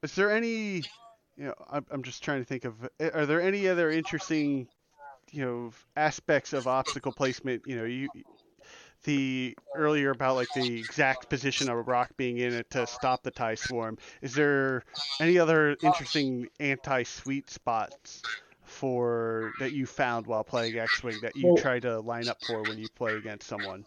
Is 0.01 0.15
there 0.15 0.31
any, 0.31 0.83
you 1.35 1.45
know, 1.45 1.53
I'm, 1.69 1.85
I'm 1.91 2.03
just 2.03 2.23
trying 2.23 2.39
to 2.39 2.45
think 2.45 2.63
of, 2.63 2.75
are 3.13 3.25
there 3.25 3.41
any 3.41 3.67
other 3.67 3.91
interesting 3.91 4.67
you 5.31 5.45
know 5.45 5.71
aspects 5.95 6.53
of 6.53 6.67
obstacle 6.67 7.11
placement. 7.11 7.63
You 7.65 7.77
know, 7.77 7.85
you 7.85 8.09
the 9.03 9.55
earlier 9.75 10.11
about 10.11 10.35
like 10.35 10.47
the 10.55 10.79
exact 10.79 11.29
position 11.29 11.69
of 11.69 11.77
a 11.77 11.81
rock 11.81 12.11
being 12.17 12.37
in 12.37 12.53
it 12.53 12.69
to 12.71 12.87
stop 12.87 13.23
the 13.23 13.31
tie 13.31 13.55
swarm. 13.55 13.97
Is 14.21 14.33
there 14.33 14.83
any 15.21 15.37
other 15.37 15.77
interesting 15.83 16.47
anti 16.59 17.03
sweet 17.03 17.49
spots 17.49 18.21
for 18.63 19.53
that 19.59 19.71
you 19.71 19.85
found 19.85 20.27
while 20.27 20.43
playing 20.43 20.77
X 20.77 21.03
Wing 21.03 21.17
that 21.21 21.35
you 21.35 21.47
Well- 21.47 21.57
try 21.57 21.79
to 21.79 21.99
line 21.99 22.27
up 22.27 22.37
for 22.45 22.61
when 22.63 22.77
you 22.77 22.87
play 22.95 23.15
against 23.15 23.47
someone? 23.47 23.85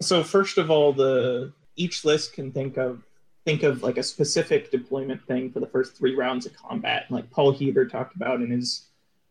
So 0.00 0.22
first 0.22 0.58
of 0.58 0.70
all, 0.70 0.92
the 0.92 1.52
each 1.76 2.04
list 2.04 2.32
can 2.32 2.52
think 2.52 2.76
of 2.76 3.02
think 3.44 3.62
of 3.62 3.82
like 3.82 3.96
a 3.96 4.02
specific 4.02 4.70
deployment 4.70 5.24
thing 5.26 5.50
for 5.50 5.60
the 5.60 5.66
first 5.66 5.96
three 5.96 6.14
rounds 6.14 6.44
of 6.44 6.54
combat. 6.54 7.06
Like 7.10 7.30
Paul 7.30 7.52
Heaver 7.52 7.86
talked 7.86 8.14
about 8.14 8.42
in 8.42 8.50
his 8.50 8.87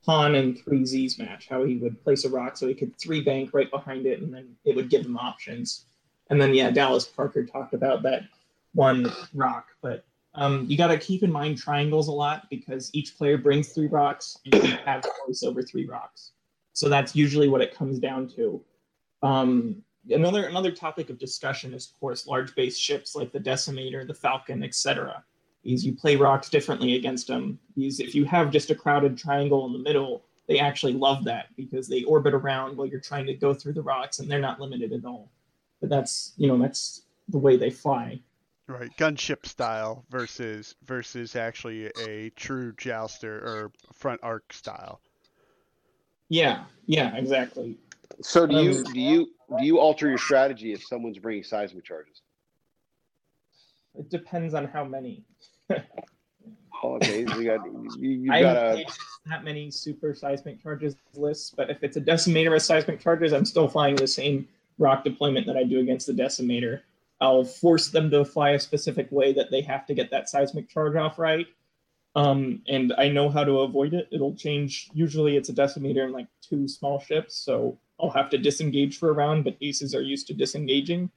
Han 0.08 0.36
and 0.36 0.58
three 0.58 0.86
Z's 0.86 1.20
match, 1.20 1.48
how 1.50 1.64
he 1.64 1.76
would 1.76 2.02
place 2.04 2.24
a 2.24 2.30
rock 2.30 2.58
so 2.58 2.68
he 2.68 2.74
could 2.74 2.98
three 2.98 3.22
bank 3.22 3.52
right 3.54 3.70
behind 3.70 4.06
it, 4.06 4.22
and 4.22 4.34
then 4.34 4.56
it 4.64 4.76
would 4.76 4.90
give 4.90 5.06
him 5.06 5.18
options. 5.18 5.86
And 6.30 6.42
then 6.42 6.54
yeah, 6.54 6.72
Dallas 6.72 7.06
Parker 7.06 7.46
talked 7.46 7.74
about 7.74 8.04
that 8.04 8.24
one 8.74 9.12
rock, 9.34 9.68
but 9.82 10.06
um, 10.34 10.66
you 10.70 10.78
got 10.78 10.88
to 10.88 10.98
keep 10.98 11.24
in 11.24 11.32
mind 11.32 11.58
triangles 11.58 12.08
a 12.08 12.12
lot 12.12 12.44
because 12.50 12.90
each 12.94 13.18
player 13.18 13.38
brings 13.38 13.70
three 13.70 13.88
rocks 13.88 14.38
and 14.46 14.64
you 14.64 14.78
have 14.86 15.04
choice 15.26 15.44
over 15.44 15.62
three 15.62 15.86
rocks. 15.86 16.32
So 16.74 16.90
that's 16.90 17.16
usually 17.16 17.48
what 17.48 17.62
it 17.62 17.76
comes 17.76 17.98
down 17.98 18.28
to. 18.36 18.64
Um, 19.24 19.82
another 20.10 20.46
another 20.46 20.72
topic 20.72 21.10
of 21.10 21.18
discussion 21.18 21.74
is, 21.74 21.88
of 21.88 22.00
course, 22.00 22.28
large 22.28 22.54
base 22.56 22.78
ships 22.78 23.16
like 23.16 23.32
the 23.32 23.40
Decimator, 23.40 24.06
the 24.06 24.14
Falcon, 24.14 24.64
etc. 24.64 25.24
Is 25.68 25.86
you 25.86 25.94
play 25.94 26.16
rocks 26.16 26.50
differently 26.50 26.96
against 26.96 27.28
them. 27.28 27.60
Because 27.76 28.00
if 28.00 28.16
you 28.16 28.24
have 28.26 28.52
just 28.52 28.72
a 28.72 28.76
crowded 28.76 29.18
triangle 29.18 29.66
in 29.66 29.74
the 29.74 29.80
middle, 29.80 30.24
they 30.48 30.60
actually 30.60 30.94
love 30.94 31.26
that 31.26 31.48
because 31.58 31.90
they 31.90 32.04
orbit 32.04 32.34
around 32.34 32.78
while 32.78 32.88
you're 32.88 33.02
trying 33.02 33.26
to 33.26 33.34
go 33.34 33.54
through 33.54 33.74
the 33.74 33.82
rocks, 33.82 34.20
and 34.20 34.32
they're 34.32 34.40
not 34.40 34.62
limited 34.62 34.94
at 34.94 35.04
all. 35.04 35.30
But 35.82 35.90
that's 35.90 36.34
you 36.38 36.48
know 36.48 36.58
that's 36.58 37.02
the 37.28 37.38
way 37.38 37.58
they 37.58 37.70
fly. 37.70 38.22
Right, 38.68 38.90
gunship 38.98 39.46
style 39.46 40.06
versus 40.10 40.76
versus 40.86 41.36
actually 41.36 41.88
a 42.08 42.32
true 42.32 42.74
jouster 42.78 43.36
or 43.36 43.72
front 43.94 44.22
arc 44.24 44.54
style. 44.54 45.02
Yeah, 46.30 46.64
yeah, 46.86 47.16
exactly. 47.16 47.78
So 48.22 48.48
do 48.48 48.56
you 48.56 48.72
Um, 48.72 48.84
do 48.94 49.00
you 49.00 49.32
do 49.60 49.66
you 49.66 49.80
alter 49.80 50.08
your 50.10 50.18
strategy 50.18 50.74
if 50.74 50.84
someone's 50.84 51.20
bringing 51.20 51.44
seismic 51.44 51.84
charges? 51.84 52.22
It 53.96 54.10
depends 54.10 54.54
on 54.54 54.66
how 54.66 54.84
many. 54.84 55.24
Oh, 56.84 56.96
okay, 56.98 57.22
you 57.22 57.44
got 57.44 57.66
you, 57.98 58.10
you 58.10 58.32
I 58.32 58.42
got 58.42 58.56
a 58.56 58.86
that 59.26 59.44
many 59.44 59.72
super 59.72 60.14
seismic 60.14 60.62
charges 60.62 60.96
lists, 61.16 61.52
but 61.56 61.70
if 61.70 61.84
it's 61.84 61.98
a 61.98 62.02
decimator 62.02 62.56
of 62.56 62.62
seismic 62.62 63.00
charges, 63.00 63.34
I'm 63.34 63.46
still 63.46 63.68
flying 63.68 63.96
the 63.96 64.08
same 64.08 64.48
rock 64.78 65.04
deployment 65.04 65.48
that 65.48 65.58
I 65.58 65.64
do 65.64 65.80
against 65.80 66.08
the 66.08 66.14
decimator. 66.14 66.82
I'll 67.20 67.44
force 67.44 67.90
them 67.90 68.12
to 68.12 68.24
fly 68.24 68.52
a 68.52 68.60
specific 68.60 69.12
way 69.12 69.34
that 69.34 69.50
they 69.50 69.62
have 69.62 69.88
to 69.88 69.96
get 69.96 70.12
that 70.12 70.30
seismic 70.30 70.70
charge 70.70 70.96
off 70.96 71.18
right. 71.18 71.48
Um, 72.16 72.62
and 72.68 72.94
I 72.98 73.10
know 73.10 73.30
how 73.30 73.44
to 73.44 73.62
avoid 73.62 73.94
it. 73.94 74.08
It'll 74.12 74.36
change. 74.36 74.90
Usually 74.94 75.36
it's 75.36 75.50
a 75.50 75.54
decimator 75.54 76.04
and 76.04 76.14
like 76.14 76.28
two 76.42 76.68
small 76.68 77.00
ships, 77.00 77.36
so 77.36 77.78
I'll 78.00 78.12
have 78.12 78.30
to 78.32 78.38
disengage 78.38 79.00
for 79.00 79.10
a 79.10 79.14
round, 79.14 79.44
but 79.44 79.58
aces 79.62 79.96
are 79.96 80.02
used 80.02 80.28
to 80.28 80.34
disengaging. 80.34 81.10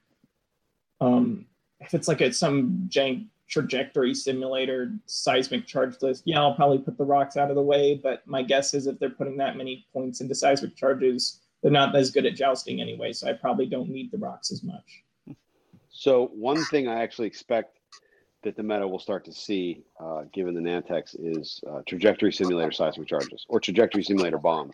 Um, 1.01 1.47
if 1.81 1.95
it's 1.95 2.09
like 2.09 2.21
a 2.21 2.33
some 2.33 2.89
jank 2.91 3.27
trajectory 3.51 4.15
simulator 4.15 4.93
seismic 5.07 5.67
charge 5.67 6.01
list, 6.01 6.23
yeah, 6.25 6.41
I'll 6.41 6.55
probably 6.55 6.79
put 6.79 6.97
the 6.97 7.05
rocks 7.05 7.37
out 7.37 7.51
of 7.51 7.57
the 7.57 7.63
way. 7.63 8.01
But 8.03 8.27
my 8.27 8.43
guess 8.43 8.73
is 8.75 8.87
if 8.87 8.99
they're 8.99 9.11
putting 9.11 9.37
that 9.39 9.57
many 9.57 9.87
points 9.93 10.21
into 10.21 10.35
seismic 10.35 10.77
charges, 10.77 11.41
they're 11.63 11.73
not 11.73 11.95
as 11.95 12.11
good 12.11 12.27
at 12.27 12.35
jousting 12.35 12.81
anyway. 12.81 13.13
So 13.13 13.29
I 13.29 13.33
probably 13.35 13.67
don't 13.67 13.91
need 13.91 14.11
the 14.11 14.19
rocks 14.19 14.51
as 14.51 14.63
much. 14.63 15.37
So 15.91 16.29
one 16.29 16.65
thing 16.67 16.89
I 16.89 17.03
actually 17.03 17.27
expect 17.27 17.79
that 18.43 18.57
the 18.57 18.63
meta 18.63 18.89
will 18.89 18.99
start 18.99 19.25
to 19.27 19.33
see, 19.33 19.83
uh, 20.03 20.23
given 20.33 20.55
the 20.55 20.61
Nantex, 20.61 21.15
is 21.19 21.61
uh, 21.71 21.81
trajectory 21.87 22.33
simulator 22.33 22.73
seismic 22.73 23.09
charges 23.09 23.45
or 23.49 23.61
trajectory 23.61 24.03
simulator 24.03 24.39
bombs. 24.39 24.73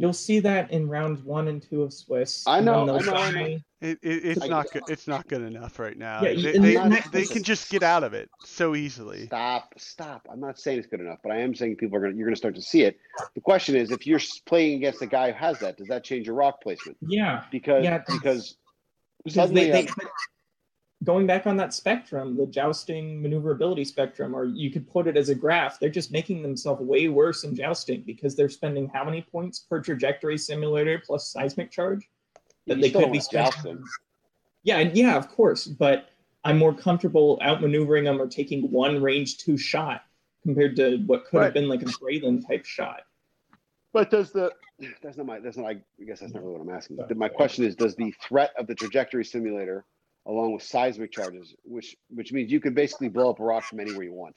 You'll 0.00 0.14
see 0.14 0.40
that 0.40 0.70
in 0.70 0.88
rounds 0.88 1.22
one 1.22 1.48
and 1.48 1.62
two 1.62 1.82
of 1.82 1.92
Swiss. 1.92 2.46
I 2.46 2.56
and 2.56 2.66
know, 2.66 2.96
I 2.96 3.02
know, 3.02 3.12
I 3.12 3.30
know. 3.32 3.58
It, 3.82 3.98
it, 4.02 4.24
it's 4.24 4.42
I- 4.42 4.48
not 4.48 4.70
good. 4.72 4.82
It's 4.88 5.06
not 5.06 5.28
good 5.28 5.42
enough 5.42 5.78
right 5.78 5.96
now. 5.96 6.22
Yeah, 6.22 6.32
they, 6.40 6.54
and 6.54 6.64
they, 6.64 6.74
that- 6.74 7.08
they 7.12 7.26
can 7.26 7.42
just 7.42 7.70
get 7.70 7.82
out 7.82 8.02
of 8.02 8.14
it 8.14 8.30
so 8.42 8.74
easily. 8.74 9.26
Stop, 9.26 9.74
stop. 9.76 10.26
I'm 10.32 10.40
not 10.40 10.58
saying 10.58 10.78
it's 10.78 10.86
good 10.86 11.00
enough, 11.00 11.18
but 11.22 11.32
I 11.32 11.40
am 11.40 11.54
saying 11.54 11.76
people 11.76 11.98
are 11.98 12.00
gonna 12.00 12.14
you're 12.14 12.26
gonna 12.26 12.36
start 12.36 12.54
to 12.54 12.62
see 12.62 12.82
it. 12.82 12.98
The 13.34 13.42
question 13.42 13.76
is, 13.76 13.90
if 13.90 14.06
you're 14.06 14.20
playing 14.46 14.76
against 14.78 15.02
a 15.02 15.06
guy 15.06 15.32
who 15.32 15.38
has 15.38 15.58
that, 15.58 15.76
does 15.76 15.88
that 15.88 16.02
change 16.02 16.26
your 16.26 16.34
rock 16.34 16.62
placement? 16.62 16.96
Yeah, 17.02 17.44
Because 17.52 17.84
Yeah, 17.84 17.98
because 17.98 18.56
because 19.22 19.34
suddenly 19.34 19.70
they, 19.70 19.82
they, 19.82 19.88
uh, 19.88 20.06
going 21.04 21.26
back 21.26 21.46
on 21.46 21.56
that 21.56 21.72
spectrum, 21.72 22.36
the 22.36 22.46
jousting 22.46 23.22
maneuverability 23.22 23.84
spectrum, 23.84 24.34
or 24.34 24.44
you 24.44 24.70
could 24.70 24.88
put 24.90 25.06
it 25.06 25.16
as 25.16 25.28
a 25.30 25.34
graph, 25.34 25.78
they're 25.80 25.88
just 25.88 26.12
making 26.12 26.42
themselves 26.42 26.82
way 26.82 27.08
worse 27.08 27.44
in 27.44 27.54
jousting 27.54 28.02
because 28.02 28.36
they're 28.36 28.48
spending 28.50 28.88
how 28.92 29.04
many 29.04 29.22
points 29.22 29.60
per 29.60 29.80
trajectory 29.80 30.36
simulator 30.36 31.02
plus 31.04 31.28
seismic 31.32 31.70
charge 31.70 32.08
that 32.66 32.76
you 32.76 32.82
they 32.82 32.90
could 32.90 33.10
be 33.12 33.20
wanna 33.34 33.50
spending. 33.52 33.82
Yeah, 34.62 34.78
and- 34.78 34.96
yeah, 34.96 35.16
of 35.16 35.28
course, 35.28 35.66
but 35.66 36.10
I'm 36.44 36.58
more 36.58 36.74
comfortable 36.74 37.38
outmaneuvering 37.42 38.04
them 38.04 38.20
or 38.20 38.26
taking 38.26 38.70
one 38.70 39.00
range 39.02 39.38
two 39.38 39.56
shot 39.56 40.02
compared 40.42 40.76
to 40.76 40.98
what 41.06 41.24
could 41.26 41.38
Right. 41.38 41.44
have 41.46 41.54
been 41.54 41.68
like 41.68 41.82
a 41.82 41.86
Braylen 41.86 42.46
type 42.46 42.64
shot. 42.66 43.02
But 43.92 44.10
does 44.10 44.32
the 44.32 44.52
that's 45.02 45.16
not 45.18 45.26
my 45.26 45.40
that's 45.40 45.56
not 45.58 45.66
I 45.66 45.80
guess 46.06 46.20
that's 46.20 46.32
not 46.32 46.42
really 46.42 46.54
what 46.58 46.62
I'm 46.62 46.70
asking. 46.70 46.98
My 47.16 47.28
question 47.28 47.64
is, 47.64 47.74
does 47.74 47.94
the 47.96 48.12
threat 48.22 48.52
of 48.56 48.66
the 48.66 48.74
trajectory 48.74 49.24
simulator, 49.24 49.84
along 50.30 50.52
with 50.54 50.62
seismic 50.62 51.10
charges, 51.12 51.54
which 51.64 51.96
which 52.18 52.32
means 52.32 52.50
you 52.52 52.60
can 52.60 52.74
basically 52.74 53.08
blow 53.08 53.30
up 53.30 53.40
a 53.40 53.44
rock 53.44 53.64
from 53.64 53.80
anywhere 53.80 54.04
you 54.04 54.12
want, 54.12 54.36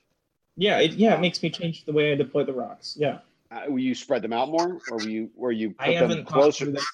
Yeah, 0.58 0.80
it, 0.86 0.94
yeah, 0.94 1.14
it 1.16 1.22
makes 1.22 1.42
me 1.44 1.50
change 1.50 1.86
the 1.86 1.94
way 1.94 2.12
I 2.12 2.16
deploy 2.16 2.44
the 2.44 2.54
rocks. 2.54 2.96
Yeah. 3.00 3.20
uh, 3.52 3.62
will 3.72 3.80
you 3.80 3.96
spread 3.96 4.22
them 4.22 4.34
out 4.34 4.50
more, 4.50 4.70
or 4.90 4.98
will 4.98 5.08
you 5.18 5.30
or 5.38 5.52
you 5.52 5.76
I 5.80 5.88
put 5.88 6.00
them 6.00 6.10
haven't 6.10 6.26
closer? 6.26 6.66
through 6.66 6.74
that. 6.74 6.88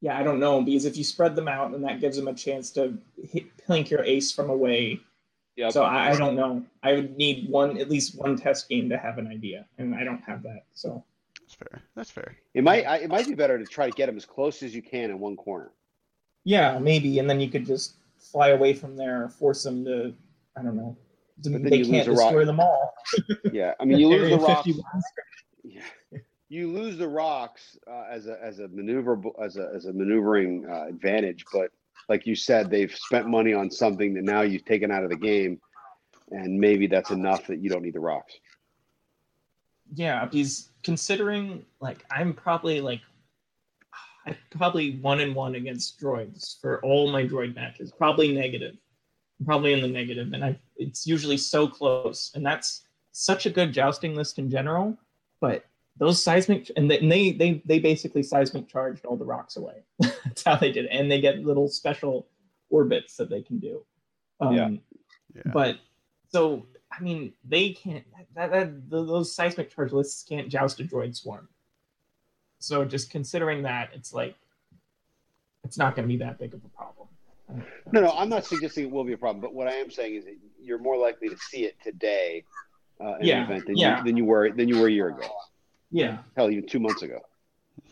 Yeah, 0.00 0.18
I 0.18 0.22
don't 0.22 0.40
know 0.40 0.62
because 0.62 0.86
if 0.86 0.96
you 0.96 1.04
spread 1.04 1.36
them 1.36 1.48
out, 1.48 1.72
then 1.72 1.82
that 1.82 2.00
gives 2.00 2.16
them 2.16 2.28
a 2.28 2.34
chance 2.34 2.70
to 2.72 2.96
hit, 3.32 3.44
plink 3.66 3.90
your 3.90 4.02
ace 4.04 4.32
from 4.32 4.48
away. 4.50 5.00
Yep. 5.56 5.72
So 5.72 5.82
I, 5.84 6.10
I 6.12 6.16
don't 6.16 6.34
know. 6.36 6.64
I 6.82 6.94
would 6.94 7.16
need 7.16 7.48
one 7.50 7.78
at 7.78 7.88
least 7.90 8.16
one 8.16 8.36
test 8.36 8.68
game 8.68 8.88
to 8.88 8.96
have 8.96 9.18
an 9.18 9.26
idea, 9.28 9.66
and 9.78 9.94
I 9.94 10.02
don't 10.04 10.22
have 10.22 10.42
that. 10.44 10.64
So 10.74 11.04
That's 11.40 11.54
fair. 11.54 11.82
That's 11.96 12.10
fair. 12.10 12.36
It 12.54 12.64
might 12.64 12.84
I, 12.86 12.96
it 12.98 13.10
might 13.10 13.26
be 13.28 13.34
better 13.34 13.58
to 13.58 13.66
try 13.66 13.86
to 13.86 13.92
get 13.92 14.06
them 14.06 14.16
as 14.16 14.24
close 14.24 14.62
as 14.62 14.74
you 14.74 14.82
can 14.82 15.10
in 15.10 15.18
one 15.20 15.36
corner. 15.36 15.70
yeah, 16.44 16.78
maybe, 16.78 17.18
and 17.20 17.28
then 17.28 17.40
you 17.40 17.48
could 17.50 17.66
just 17.66 17.94
fly 18.34 18.48
away 18.48 18.74
from 18.74 18.96
there, 18.96 19.24
or 19.24 19.28
force 19.28 19.62
them 19.62 19.84
to. 19.84 20.12
I 20.56 20.62
don't 20.62 20.76
know, 20.76 20.96
they 21.38 21.82
can't 21.84 22.08
a 22.08 22.10
rock. 22.10 22.30
destroy 22.30 22.44
them 22.44 22.60
all. 22.60 22.92
Yeah, 23.52 23.74
I 23.80 23.84
mean 23.84 23.98
you 23.98 24.08
lose 24.14 24.30
the 24.30 24.38
rocks. 24.38 24.68
Yeah. 25.62 25.80
You 26.50 26.70
lose 26.70 26.98
the 26.98 27.08
rocks 27.08 27.76
uh, 27.90 28.04
as 28.08 28.28
a 28.28 28.38
as 28.40 28.60
a 28.60 28.68
maneuver 28.68 29.20
as 29.42 29.56
a 29.56 29.72
as 29.74 29.86
a 29.86 29.92
maneuvering 29.92 30.64
uh, 30.70 30.84
advantage, 30.88 31.42
but 31.52 31.70
like 32.08 32.26
you 32.26 32.36
said, 32.36 32.70
they've 32.70 32.94
spent 32.94 33.26
money 33.26 33.54
on 33.54 33.70
something 33.70 34.14
that 34.14 34.22
now 34.22 34.42
you've 34.42 34.64
taken 34.64 34.92
out 34.92 35.02
of 35.02 35.10
the 35.10 35.16
game, 35.16 35.58
and 36.30 36.60
maybe 36.60 36.86
that's 36.86 37.10
enough 37.10 37.46
that 37.48 37.58
you 37.58 37.70
don't 37.70 37.82
need 37.82 37.94
the 37.94 38.00
rocks. 38.00 38.34
Yeah, 39.94 40.24
because 40.26 40.68
considering 40.84 41.64
like 41.80 42.04
I'm 42.10 42.34
probably 42.34 42.80
like 42.80 43.00
I 44.26 44.36
probably 44.50 44.98
one 44.98 45.20
and 45.20 45.34
one 45.34 45.54
against 45.54 46.00
droids 46.00 46.60
for 46.60 46.80
all 46.82 47.10
my 47.10 47.24
droid 47.26 47.54
matches. 47.54 47.92
Probably 47.92 48.34
negative. 48.34 48.76
Probably 49.44 49.72
in 49.72 49.82
the 49.82 49.88
negative, 49.88 50.32
and 50.32 50.44
I 50.44 50.58
it's 50.76 51.06
usually 51.06 51.36
so 51.36 51.66
close, 51.66 52.30
and 52.34 52.46
that's 52.46 52.82
such 53.12 53.46
a 53.46 53.50
good 53.50 53.72
jousting 53.72 54.14
list 54.14 54.38
in 54.38 54.48
general. 54.48 54.96
But 55.40 55.64
those 55.96 56.22
seismic 56.22 56.70
and 56.76 56.90
they 56.90 57.00
and 57.00 57.10
they 57.10 57.32
they, 57.32 57.62
they 57.64 57.78
basically 57.80 58.22
seismic 58.22 58.68
charged 58.68 59.04
all 59.04 59.16
the 59.16 59.24
rocks 59.24 59.56
away. 59.56 59.82
that's 59.98 60.44
how 60.44 60.56
they 60.56 60.70
did 60.70 60.86
it, 60.86 60.90
and 60.92 61.10
they 61.10 61.20
get 61.20 61.40
little 61.40 61.68
special 61.68 62.28
orbits 62.70 63.16
that 63.16 63.28
they 63.28 63.42
can 63.42 63.58
do. 63.58 63.84
Um, 64.40 64.54
Yeah. 64.54 64.68
Yeah. 65.34 65.52
but 65.52 65.78
so 66.30 66.66
I 66.96 67.02
mean, 67.02 67.32
they 67.44 67.70
can't. 67.70 68.04
That, 68.34 68.50
that 68.52 68.90
th- 68.90 69.06
those 69.06 69.34
seismic 69.34 69.74
charge 69.74 69.92
lists 69.92 70.22
can't 70.22 70.48
joust 70.48 70.80
a 70.80 70.84
droid 70.84 71.16
swarm. 71.16 71.48
So 72.64 72.84
just 72.84 73.10
considering 73.10 73.62
that, 73.62 73.90
it's 73.92 74.12
like 74.14 74.34
it's 75.64 75.76
not 75.76 75.94
going 75.94 76.08
to 76.08 76.12
be 76.12 76.16
that 76.24 76.38
big 76.38 76.54
of 76.54 76.60
a 76.64 76.68
problem. 76.68 77.08
No, 77.92 78.00
no, 78.00 78.10
I'm 78.16 78.30
not 78.30 78.44
suggesting 78.46 78.84
it 78.86 78.90
will 78.90 79.04
be 79.04 79.12
a 79.12 79.18
problem, 79.18 79.42
but 79.42 79.52
what 79.54 79.68
I 79.68 79.72
am 79.72 79.90
saying 79.90 80.14
is 80.16 80.24
that 80.24 80.36
you're 80.62 80.78
more 80.78 80.96
likely 80.96 81.28
to 81.28 81.36
see 81.36 81.64
it 81.66 81.76
today 81.84 82.42
uh, 83.00 83.16
in 83.20 83.26
Yeah, 83.26 83.36
an 83.40 83.42
event 83.50 83.66
than, 83.66 83.76
yeah. 83.76 83.98
you, 83.98 84.04
than 84.04 84.16
you 84.16 84.24
were 84.24 84.50
than 84.50 84.68
you 84.68 84.78
were 84.80 84.88
a 84.88 84.90
year 84.90 85.08
ago. 85.08 85.28
Yeah, 85.90 86.18
Hell, 86.36 86.50
even 86.50 86.66
two 86.66 86.80
months 86.80 87.02
ago. 87.02 87.20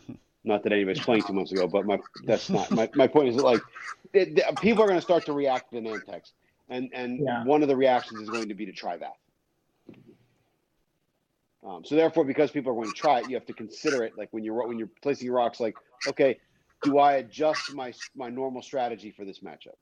Not 0.43 0.63
that 0.63 0.73
anybody's 0.73 1.03
playing 1.03 1.23
two 1.23 1.33
months 1.33 1.51
ago, 1.51 1.67
but 1.67 1.85
my 1.85 1.99
that's 2.25 2.49
not 2.49 2.69
my, 2.71 2.89
my 2.95 3.07
point 3.07 3.29
is 3.29 3.35
that 3.37 3.43
like 3.43 3.61
it, 4.11 4.35
the- 4.35 4.55
people 4.59 4.83
are 4.83 4.87
going 4.87 4.97
to 4.99 5.01
start 5.05 5.25
to 5.27 5.33
react 5.33 5.69
to 5.71 5.79
the 5.79 5.87
Nantex, 5.87 6.31
and 6.69 6.89
and 6.93 7.19
Yeah. 7.23 7.43
one 7.45 7.61
of 7.61 7.69
the 7.69 7.75
reactions 7.77 8.19
is 8.21 8.29
going 8.29 8.49
to 8.49 8.55
be 8.55 8.65
to 8.65 8.73
try 8.73 8.97
that. 8.97 9.13
Um, 11.65 11.83
so 11.85 11.95
therefore, 11.95 12.25
because 12.25 12.51
people 12.51 12.71
are 12.71 12.75
going 12.75 12.89
to 12.89 12.99
try 12.99 13.19
it, 13.19 13.29
you 13.29 13.35
have 13.35 13.45
to 13.45 13.53
consider 13.53 14.03
it. 14.03 14.17
Like 14.17 14.27
when 14.31 14.43
you're 14.43 14.67
when 14.67 14.77
you're 14.77 14.89
placing 15.01 15.25
your 15.25 15.35
rocks, 15.35 15.59
like 15.59 15.75
okay, 16.07 16.37
do 16.83 16.97
I 16.99 17.13
adjust 17.13 17.73
my 17.73 17.93
my 18.15 18.29
normal 18.29 18.61
strategy 18.61 19.11
for 19.11 19.23
this 19.25 19.39
matchup? 19.39 19.79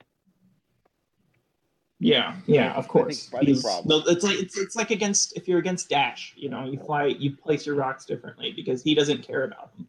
Yeah, 2.00 2.36
yeah, 2.48 2.74
of 2.74 2.88
course. 2.88 3.30
I 3.34 3.38
think 3.38 3.50
He's- 3.50 3.62
problem. 3.62 4.04
no, 4.06 4.12
it's 4.12 4.24
like 4.24 4.40
it's, 4.40 4.58
it's 4.58 4.76
like 4.76 4.90
against 4.90 5.38
if 5.38 5.48
you're 5.48 5.60
against 5.60 5.90
Dash, 5.90 6.34
you 6.36 6.50
know, 6.50 6.66
you 6.66 6.80
fly, 6.80 7.06
you 7.06 7.36
place 7.38 7.66
your 7.66 7.76
rocks 7.76 8.06
differently 8.06 8.52
because 8.56 8.82
he 8.82 8.96
doesn't 8.96 9.22
care 9.22 9.44
about 9.44 9.76
them. 9.76 9.88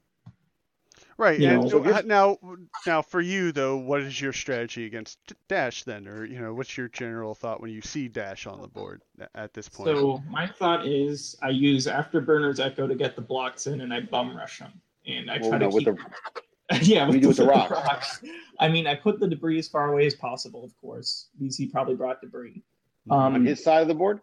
Right. 1.22 1.38
You 1.38 1.46
know, 1.52 1.68
so 1.68 1.84
so 1.84 1.96
h- 1.98 2.04
now, 2.04 2.36
now 2.84 3.00
for 3.00 3.20
you 3.20 3.52
though, 3.52 3.76
what 3.76 4.00
is 4.00 4.20
your 4.20 4.32
strategy 4.32 4.86
against 4.86 5.18
Dash 5.46 5.84
then, 5.84 6.08
or 6.08 6.24
you 6.24 6.40
know, 6.40 6.52
what's 6.52 6.76
your 6.76 6.88
general 6.88 7.32
thought 7.32 7.60
when 7.60 7.70
you 7.70 7.80
see 7.80 8.08
Dash 8.08 8.44
on 8.48 8.60
the 8.60 8.66
board 8.66 9.02
at 9.36 9.54
this 9.54 9.68
point? 9.68 9.86
So 9.96 10.20
my 10.28 10.48
thought 10.48 10.84
is 10.84 11.36
I 11.40 11.50
use 11.50 11.86
Afterburner's 11.86 12.58
Echo 12.58 12.88
to 12.88 12.96
get 12.96 13.14
the 13.14 13.22
blocks 13.22 13.68
in, 13.68 13.82
and 13.82 13.94
I 13.94 14.00
bum 14.00 14.36
rush 14.36 14.58
them, 14.58 14.72
and 15.06 15.30
I 15.30 15.38
Well, 15.38 15.50
try 15.50 15.58
no, 15.58 15.70
to 15.70 15.74
with 15.76 15.84
keep. 15.84 15.96
the 15.96 16.78
yeah, 16.82 17.06
What 17.06 17.20
do 17.20 17.28
with 17.28 17.36
the 17.36 17.44
with 17.44 17.54
rocks? 17.70 18.20
I 18.58 18.68
mean, 18.68 18.88
I 18.88 18.96
put 18.96 19.20
the 19.20 19.28
debris 19.28 19.60
as 19.60 19.68
far 19.68 19.92
away 19.92 20.06
as 20.06 20.14
possible, 20.16 20.64
of 20.64 20.76
course, 20.80 21.28
because 21.38 21.56
he 21.56 21.66
probably 21.66 21.94
brought 21.94 22.20
debris. 22.20 22.64
on 23.10 23.36
Um, 23.36 23.44
his 23.44 23.62
side 23.62 23.82
of 23.82 23.86
the 23.88 23.94
board, 23.94 24.18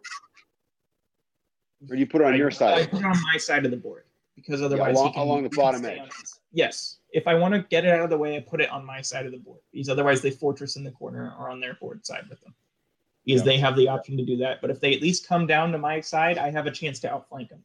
or 1.88 1.94
do 1.94 1.98
you 2.00 2.06
put 2.06 2.20
it 2.20 2.26
on 2.26 2.34
I- 2.34 2.36
your 2.36 2.48
I 2.48 2.52
side? 2.52 2.90
put 2.90 3.00
it 3.00 3.06
on 3.06 3.16
my 3.32 3.38
side 3.38 3.64
of 3.64 3.70
the 3.70 3.76
board 3.78 4.04
because 4.42 4.62
otherwise 4.62 4.96
along- 4.96 5.06
he 5.08 5.12
can, 5.14 5.22
along 5.22 5.42
the 5.44 5.48
bottom 5.50 5.84
edge. 5.84 6.00
his- 6.20 6.40
Yes, 6.52 6.98
if 7.12 7.26
I 7.28 7.34
want 7.34 7.54
to 7.54 7.60
get 7.70 7.84
it 7.84 7.90
out 7.92 8.00
of 8.04 8.10
the 8.10 8.18
way, 8.18 8.36
I 8.36 8.40
put 8.40 8.60
it 8.60 8.70
on 8.70 8.84
my 8.84 9.00
side 9.02 9.24
of 9.26 9.32
the 9.32 9.38
board 9.38 9.60
because 9.72 9.88
otherwise 9.88 10.20
they 10.22 10.30
fortress 10.30 10.76
in 10.76 10.84
the 10.84 10.90
corner 10.90 11.32
or 11.38 11.48
on 11.50 11.60
their 11.60 11.74
board 11.74 12.04
side 12.04 12.26
with 12.28 12.40
them. 12.40 12.54
Because 13.24 13.42
Yeah. 13.42 13.44
they 13.46 13.58
have 13.58 13.76
the 13.76 13.86
option 13.88 14.16
to 14.16 14.24
do 14.24 14.36
that. 14.38 14.60
But 14.60 14.70
if 14.70 14.80
they 14.80 14.94
at 14.94 15.00
least 15.02 15.26
come 15.28 15.46
down 15.46 15.70
to 15.72 15.78
my 15.78 16.00
side, 16.00 16.38
I 16.38 16.50
have 16.50 16.66
a 16.66 16.70
chance 16.70 16.98
to 17.00 17.12
outflank 17.12 17.50
them. 17.50 17.62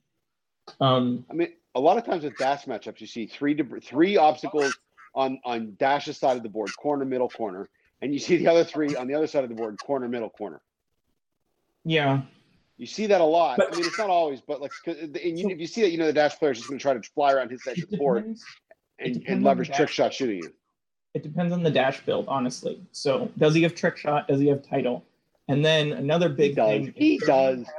Um, 0.80 1.26
I 1.30 1.34
mean, 1.34 1.54
a 1.76 1.80
lot 1.80 1.98
of 1.98 2.06
times 2.06 2.24
with 2.24 2.38
dash 2.38 2.66
matchups, 2.66 3.00
you 3.02 3.08
see 3.08 3.26
three 3.26 3.56
debr- 3.56 3.84
three 3.84 4.18
obstacles 4.18 4.78
on 5.16 5.40
on 5.46 5.76
Dash's 5.80 6.18
side 6.18 6.36
of 6.38 6.44
the 6.44 6.50
board, 6.50 6.70
corner, 6.78 7.06
middle, 7.06 7.30
corner, 7.30 7.70
and 8.02 8.12
you 8.14 8.20
see 8.20 8.36
the 8.38 8.48
other 8.48 8.64
three 8.64 8.96
on 8.96 9.08
the 9.08 9.14
other 9.14 9.28
side 9.28 9.44
of 9.44 9.50
the 9.50 9.56
board, 9.56 9.78
corner, 9.82 10.08
middle, 10.08 10.30
corner. 10.30 10.62
yeah, 11.86 12.22
You 12.78 12.86
see 12.86 13.08
that 13.08 13.22
a 13.22 13.26
lot. 13.26 13.58
But- 13.58 13.74
I 13.74 13.78
mean, 13.78 13.86
it's 13.86 13.98
not 13.98 14.10
always, 14.10 14.42
but 14.42 14.62
like, 14.62 14.72
uh, 14.88 14.92
and 14.92 15.38
you, 15.40 15.44
So- 15.46 15.50
if 15.52 15.60
you 15.60 15.68
see 15.68 15.82
that, 15.82 15.92
you 15.92 15.98
know 15.98 16.06
the 16.08 16.14
dash 16.14 16.38
player 16.38 16.52
is 16.52 16.58
just 16.58 16.70
going 16.70 16.80
to 16.80 16.82
try 16.84 16.94
to 16.94 17.02
fly 17.02 17.32
around 17.34 17.52
his 17.52 17.66
edge 17.68 17.78
it 17.80 17.84
of 17.86 17.90
the 17.92 17.98
board 17.98 18.24
depends. 18.24 18.46
and, 19.00 19.24
and 19.28 19.44
leverage 19.44 19.72
trick 19.72 19.90
shot 19.90 20.14
shooting 20.14 20.38
you. 20.44 20.54
It 21.14 21.24
depends 21.24 21.54
on 21.54 21.64
the 21.64 21.72
dash 21.72 22.06
build, 22.06 22.26
honestly. 22.28 22.82
So, 22.92 23.32
does 23.38 23.56
he 23.56 23.64
have 23.64 23.74
trick 23.76 23.96
shot? 23.98 24.28
Does 24.28 24.42
he 24.42 24.48
have 24.48 24.62
title? 24.68 25.06
And 25.48 25.64
then 25.64 25.94
another 25.94 26.28
big 26.28 26.56
does. 26.56 26.68
thing. 26.68 26.94
He 26.96 27.18
doesn't 27.20 27.60
does. 27.60 27.66
have- 27.68 27.76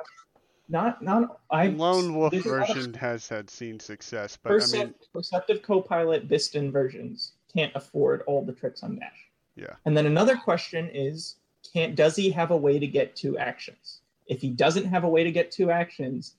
Not, 0.69 1.03
not. 1.03 1.41
I 1.51 1.67
Lone 1.69 2.17
Wolf 2.17 2.33
there's 2.33 2.47
a 2.47 2.49
lot 2.49 2.71
of 2.71 2.77
version 2.77 2.95
has 2.95 3.29
had 3.29 3.51
seen 3.51 3.79
success, 3.79 4.37
but 4.43 4.51
I 4.53 4.55
Percep- 4.57 4.73
mean, 4.79 4.95
Perceptive 5.13 5.63
Copilot 5.63 6.27
Bistan 6.29 6.73
versions 6.73 7.33
can't 7.55 7.71
afford 7.75 8.23
all 8.27 8.43
the 8.45 8.53
tricks 8.53 8.83
on 8.83 8.99
Dash. 8.99 9.29
Yeah. 9.55 9.75
And 9.85 9.97
then 9.97 10.07
another 10.07 10.37
question 10.37 10.89
is, 10.93 11.37
can't 11.73 11.95
does 11.95 12.17
he 12.17 12.31
have 12.31 12.51
a 12.51 12.57
way 12.57 12.79
to 12.79 12.87
get 12.87 13.15
two 13.15 13.37
actions? 13.39 14.01
If 14.27 14.41
he 14.41 14.51
doesn't 14.51 14.85
have 14.87 15.05
a 15.05 15.09
way 15.09 15.25
to 15.25 15.31
get 15.31 15.51
two 15.51 15.71
actions, 15.71 16.35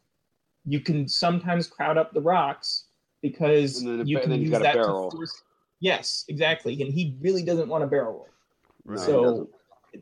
you 0.66 0.80
can 0.80 1.08
sometimes 1.08 1.68
crowd 1.68 1.98
up 1.98 2.14
the 2.14 2.22
rocks 2.22 2.86
because 3.22 3.82
you 3.84 4.20
can 4.20 4.30
then 4.30 4.42
use 4.42 4.52
that 4.52 4.74
barrel. 4.76 5.10
to 5.10 5.18
force. 5.18 5.44
Yes, 5.80 6.26
exactly. 6.28 6.82
And 6.82 6.92
he 6.92 7.16
really 7.22 7.44
doesn't 7.44 7.70
want 7.70 7.84
a 7.84 7.88
barrel 7.88 8.14
roll. 8.14 8.30
He 8.98 9.04
So- 9.06 9.50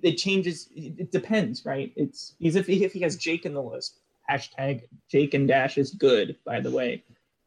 It 0.02 0.14
changes. 0.18 0.70
It 0.76 1.12
depends, 1.12 1.64
right? 1.66 1.94
It's 1.96 2.34
because 2.40 2.56
if 2.56 2.66
he, 2.68 2.84
if 2.84 2.92
he 2.92 3.00
has 3.02 3.16
Jake 3.16 3.46
in 3.46 3.54
the 3.54 3.62
list, 3.62 4.00
hashtag 4.30 4.84
Jake 5.10 5.34
and 5.34 5.48
Dash 5.48 5.78
is 5.78 5.92
good, 5.92 6.36
by 6.44 6.60
the 6.60 6.72
way. 6.72 7.04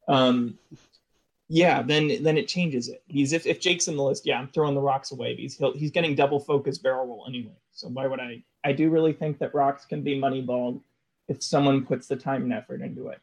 Um, 0.06 0.56
yeah, 1.48 1.82
then 1.82 2.22
then 2.22 2.38
it 2.38 2.46
changes 2.48 2.88
it. 2.88 3.02
Because 3.08 3.32
if, 3.32 3.44
if 3.46 3.60
Jake's 3.60 3.88
in 3.88 3.96
the 3.96 4.02
list, 4.02 4.24
yeah, 4.24 4.38
I'm 4.38 4.48
throwing 4.48 4.74
the 4.74 4.80
rocks 4.80 5.10
away 5.12 5.34
He's 5.34 5.56
he'll, 5.56 5.72
he's 5.74 5.90
getting 5.90 6.14
double 6.14 6.38
focus 6.40 6.78
barrel 6.78 7.06
roll 7.06 7.24
anyway. 7.28 7.56
So 7.72 7.88
why 7.88 8.06
would 8.06 8.20
I? 8.20 8.42
I 8.64 8.72
do 8.72 8.90
really 8.90 9.12
think 9.12 9.38
that 9.38 9.54
rocks 9.54 9.84
can 9.84 10.02
be 10.02 10.20
moneyballed 10.20 10.80
if 11.28 11.42
someone 11.42 11.84
puts 11.84 12.06
the 12.06 12.16
time 12.16 12.42
and 12.42 12.52
effort 12.52 12.80
into 12.80 13.08
it. 13.08 13.20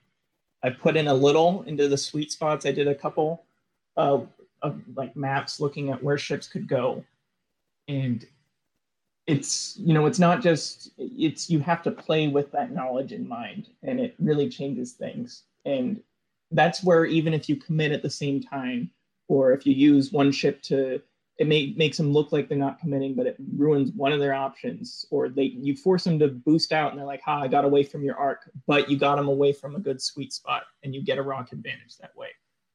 I 0.64 0.70
put 0.70 0.96
in 0.96 1.08
a 1.08 1.14
little 1.14 1.64
into 1.64 1.88
the 1.88 1.98
sweet 1.98 2.32
spots. 2.32 2.66
I 2.66 2.72
did 2.72 2.88
a 2.88 2.96
couple 2.96 3.44
uh, 3.98 4.22
of 4.62 4.82
like 4.96 5.16
maps 5.16 5.60
looking 5.60 5.92
at 5.92 6.02
where 6.02 6.18
ships 6.18 6.48
could 6.48 6.68
go, 6.68 7.04
and 7.88 8.26
it's 9.28 9.78
you 9.78 9.94
know 9.94 10.06
it's 10.06 10.20
not 10.20 10.42
just 10.42 10.92
it's 10.98 11.50
you 11.50 11.60
have 11.60 11.84
to 11.84 11.92
play 11.92 12.28
with 12.28 12.52
that 12.52 12.72
knowledge 12.72 13.12
in 13.12 13.28
mind, 13.28 13.70
and 13.84 14.00
it 14.00 14.16
really 14.20 14.50
changes 14.50 14.94
things. 14.94 15.44
And 15.66 16.02
that's 16.52 16.84
where 16.84 17.06
even 17.06 17.34
if 17.34 17.50
you 17.50 17.56
commit 17.56 17.92
at 17.92 18.02
the 18.02 18.10
same 18.10 18.42
time, 18.42 18.90
or 19.28 19.52
if 19.52 19.66
you 19.66 19.74
use 19.74 20.12
one 20.12 20.32
ship 20.32 20.62
to 20.64 21.02
it 21.38 21.48
may 21.48 21.74
makes 21.76 21.98
them 21.98 22.14
look 22.14 22.32
like 22.32 22.48
they're 22.48 22.58
not 22.58 22.80
committing, 22.80 23.14
but 23.14 23.28
it 23.28 23.36
ruins 23.58 23.92
one 23.92 24.14
of 24.14 24.20
their 24.20 24.34
options, 24.34 25.06
or 25.12 25.30
they 25.30 25.44
you 25.44 25.76
force 25.76 26.04
them 26.04 26.18
to 26.20 26.30
boost 26.30 26.72
out 26.72 26.92
and 26.92 27.00
they're 27.00 27.06
like, 27.06 27.22
"Ha, 27.22 27.42
I 27.42 27.48
got 27.48 27.66
away 27.66 27.84
from 27.84 28.04
your 28.04 28.16
arc," 28.16 28.50
but 28.68 28.90
you 28.90 28.98
got 28.98 29.18
them 29.18 29.28
away 29.28 29.52
from 29.52 29.76
a 29.76 29.80
good 29.80 30.02
sweet 30.02 30.32
spot, 30.32 30.64
and 30.84 30.96
you 30.96 31.04
get 31.04 31.18
a 31.18 31.22
rock 31.22 31.52
advantage 31.52 31.98
that 31.98 32.16
way. 32.16 32.30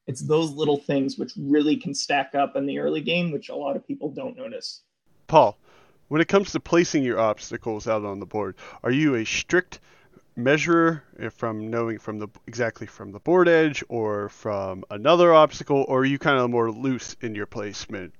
It's 0.07 0.21
those 0.21 0.51
little 0.51 0.77
things 0.77 1.17
which 1.17 1.33
really 1.37 1.75
can 1.75 1.93
stack 1.93 2.35
up 2.35 2.55
in 2.55 2.65
the 2.65 2.79
early 2.79 3.01
game, 3.01 3.31
which 3.31 3.49
a 3.49 3.55
lot 3.55 3.75
of 3.75 3.85
people 3.87 4.11
don't 4.11 4.37
notice. 4.37 4.83
Paul, 5.27 5.57
when 6.07 6.21
it 6.21 6.27
comes 6.27 6.51
to 6.51 6.59
placing 6.59 7.03
your 7.03 7.19
obstacles 7.19 7.87
out 7.87 8.03
on 8.03 8.19
the 8.19 8.25
board, 8.25 8.55
are 8.83 8.91
you 8.91 9.15
a 9.15 9.25
strict 9.25 9.79
measurer 10.35 11.03
from 11.31 11.69
knowing 11.69 11.97
from 11.97 12.19
the 12.19 12.27
exactly 12.47 12.87
from 12.87 13.11
the 13.11 13.19
board 13.19 13.47
edge 13.47 13.83
or 13.89 14.29
from 14.29 14.83
another 14.89 15.33
obstacle, 15.33 15.85
or 15.87 16.01
are 16.01 16.05
you 16.05 16.19
kind 16.19 16.37
of 16.37 16.49
more 16.49 16.71
loose 16.71 17.15
in 17.21 17.33
your 17.33 17.45
placement? 17.45 18.13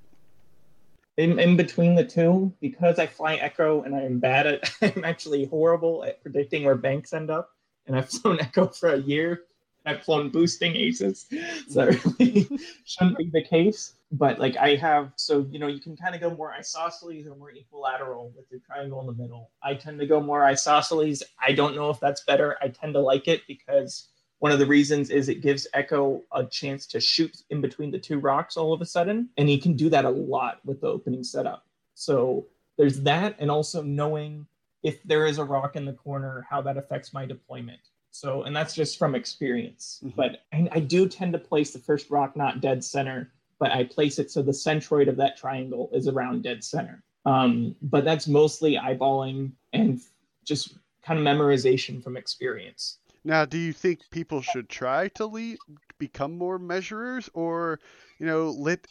In, 1.18 1.40
in 1.40 1.58
between 1.58 1.96
the 1.96 2.06
two 2.06 2.54
because 2.62 3.00
I 3.00 3.08
fly 3.08 3.36
Echo 3.36 3.84
and 3.84 3.96
I'm 3.96 4.20
bad 4.20 4.48
at 4.48 4.72
I'm 4.82 5.04
actually 5.04 5.46
horrible 5.46 6.04
at 6.04 6.22
predicting 6.22 6.64
where 6.64 6.76
banks 6.76 7.14
end 7.14 7.30
up. 7.30 7.52
And 7.88 7.96
I've 7.96 8.10
flown 8.10 8.40
Echo 8.42 8.68
for 8.68 8.90
a 8.90 8.98
year. 8.98 9.44
I've 9.84 10.04
flown 10.04 10.30
boosting 10.30 10.76
aces. 10.76 11.26
So 11.68 11.86
really 12.20 12.48
shouldn't 12.86 13.18
be 13.18 13.32
the 13.32 13.44
case. 13.44 13.94
But 14.12 14.40
like 14.40 14.56
I 14.58 14.76
have 14.76 15.14
so 15.16 15.48
you 15.50 15.58
know 15.58 15.68
you 15.68 15.80
can 15.80 15.98
kind 15.98 16.14
of 16.14 16.22
go 16.22 16.30
more 16.30 16.54
isosceles 16.54 17.26
or 17.26 17.36
more 17.36 17.52
equilateral 17.52 18.32
with 18.36 18.46
your 18.52 18.60
triangle 18.60 19.00
in 19.02 19.08
the 19.08 19.14
middle. 19.14 19.50
I 19.64 19.74
tend 19.74 20.00
to 20.00 20.06
go 20.06 20.22
more 20.22 20.44
isosceles. 20.44 21.24
I 21.42 21.54
don't 21.54 21.76
know 21.76 21.90
if 21.90 22.00
that's 22.00 22.24
better. 22.26 22.58
I 22.62 22.68
tend 22.68 22.94
to 22.94 23.00
like 23.00 23.28
it 23.28 23.42
because 23.48 24.10
one 24.42 24.52
of 24.52 24.58
the 24.58 24.66
reasons 24.66 25.12
is 25.12 25.30
it 25.30 25.42
gives 25.42 25.68
Echo 25.76 26.24
a 26.34 26.44
chance 26.44 26.88
to 26.88 27.00
shoot 27.00 27.44
in 27.52 27.62
between 27.62 27.92
the 27.92 28.00
two 28.00 28.18
rocks 28.18 28.58
all 28.58 28.74
of 28.74 28.82
a 28.82 28.86
sudden, 28.88 29.30
and 29.38 29.48
he 29.48 29.60
can 29.60 29.76
do 29.76 29.88
that 29.92 30.04
a 30.04 30.10
lot 30.10 30.60
with 30.66 30.82
the 30.82 30.88
opening 30.88 31.24
setup. 31.24 31.64
So 31.94 32.48
there's 32.76 33.02
that, 33.02 33.36
and 33.38 33.52
also 33.52 33.84
knowing 33.84 34.48
if 34.82 35.02
there 35.04 35.28
is 35.28 35.38
a 35.38 35.44
rock 35.44 35.76
in 35.76 35.86
the 35.86 35.94
corner, 35.94 36.44
how 36.50 36.60
that 36.64 36.76
affects 36.76 37.14
my 37.14 37.24
deployment. 37.24 37.82
So, 38.10 38.42
and 38.42 38.56
that's 38.56 38.74
just 38.74 38.98
from 38.98 39.14
experience. 39.14 40.02
Mhm. 40.04 40.16
But 40.16 40.42
I, 40.52 40.68
I 40.72 40.80
do 40.80 41.08
tend 41.08 41.34
to 41.34 41.40
place 41.40 41.72
the 41.72 41.78
first 41.78 42.10
rock 42.10 42.36
not 42.36 42.62
dead 42.62 42.84
center, 42.84 43.32
but 43.60 43.70
I 43.70 43.84
place 43.84 44.18
it 44.18 44.32
so 44.32 44.42
the 44.42 44.52
centroid 44.52 45.08
of 45.08 45.18
that 45.18 45.38
triangle 45.38 45.88
is 45.94 46.08
around 46.08 46.42
dead 46.42 46.64
center. 46.64 47.04
Um, 47.28 47.76
but 47.84 48.06
that's 48.06 48.28
mostly 48.28 48.74
eyeballing 48.76 49.52
and 49.72 50.02
just 50.44 50.80
kind 51.04 51.20
of 51.20 51.26
memorization 51.26 52.04
from 52.04 52.18
experience. 52.18 52.98
Now, 53.24 53.46
do 53.46 53.58
you 53.58 53.74
think 53.74 54.10
people 54.12 54.42
should 54.44 54.70
try 54.70 55.08
to 55.10 55.26
lead, 55.26 55.60
become 55.98 56.38
more 56.38 56.60
measurers, 56.60 57.30
or 57.34 57.80
you 58.20 58.26
know, 58.28 58.52
let 58.52 58.88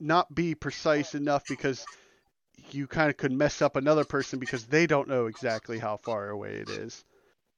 not 0.00 0.34
be 0.34 0.54
precise 0.56 1.14
enough 1.14 1.46
because 1.46 1.86
you 2.56 2.86
kind 2.88 3.10
of 3.10 3.16
could 3.18 3.32
mess 3.32 3.62
up 3.62 3.76
another 3.76 4.04
person 4.04 4.38
because 4.40 4.66
they 4.68 4.86
don't 4.86 5.08
know 5.08 5.26
exactly 5.26 5.78
how 5.80 5.96
far 5.98 6.30
away 6.30 6.56
it 6.56 6.70
is? 6.70 7.04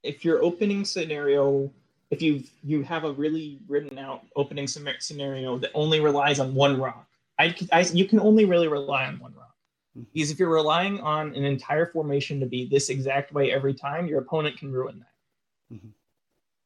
if 0.03 0.23
your 0.23 0.43
opening 0.43 0.85
scenario 0.85 1.71
if 2.11 2.21
you 2.21 2.43
you 2.63 2.83
have 2.83 3.03
a 3.03 3.11
really 3.11 3.59
written 3.67 3.97
out 3.97 4.25
opening 4.35 4.67
scenario 4.67 5.57
that 5.57 5.71
only 5.73 5.99
relies 5.99 6.39
on 6.39 6.53
one 6.55 6.79
rock 6.79 7.07
I, 7.39 7.55
I 7.71 7.81
you 7.81 8.05
can 8.05 8.19
only 8.19 8.45
really 8.45 8.67
rely 8.67 9.05
on 9.05 9.19
one 9.19 9.33
rock 9.33 9.55
Mhm. 9.95 10.07
because 10.13 10.31
if 10.31 10.39
you're 10.39 10.53
relying 10.53 10.99
on 11.01 11.35
an 11.35 11.45
entire 11.45 11.87
formation 11.87 12.39
to 12.39 12.45
be 12.45 12.67
this 12.67 12.89
exact 12.89 13.33
way 13.33 13.51
every 13.51 13.73
time 13.73 14.07
your 14.07 14.19
opponent 14.21 14.57
can 14.57 14.71
ruin 14.71 14.99
that 14.99 15.13
Mhm. 15.69 15.93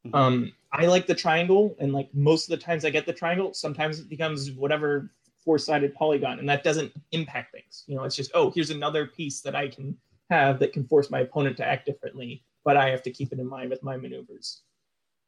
Mhm. 0.06 0.16
um 0.16 0.52
i 0.72 0.86
like 0.86 1.06
the 1.06 1.14
triangle 1.16 1.76
and 1.80 1.93
like 1.93 2.10
most 2.14 2.49
of 2.49 2.58
the 2.58 2.64
times 2.66 2.86
i 2.86 2.89
get 2.89 3.06
the 3.06 3.14
triangle 3.14 3.54
sometimes 3.54 3.99
it 3.99 4.10
becomes 4.10 4.52
whatever 4.52 5.12
four-sided 5.45 5.93
polygon 5.93 6.39
and 6.39 6.47
that 6.49 6.64
doesn't 6.64 6.91
impact 7.12 7.52
things. 7.52 7.84
You 7.88 7.95
know 7.95 8.04
it's 8.04 8.16
just 8.16 8.32
oh 8.34 8.52
here's 8.52 8.70
another 8.70 9.08
piece 9.08 9.41
that 9.41 9.56
i 9.56 9.68
can 9.68 9.97
have 10.30 10.60
that 10.60 10.74
can 10.74 10.86
force 10.86 11.10
my 11.10 11.20
opponent 11.22 11.58
to 11.58 11.68
act 11.68 11.86
differently 11.86 12.43
but 12.64 12.78
i 12.78 12.89
have 12.89 13.04
to 13.04 13.12
keep 13.12 13.32
it 13.34 13.39
in 13.39 13.47
mind 13.47 13.70
with 13.70 13.84
my 13.84 13.97
maneuvers. 13.97 14.62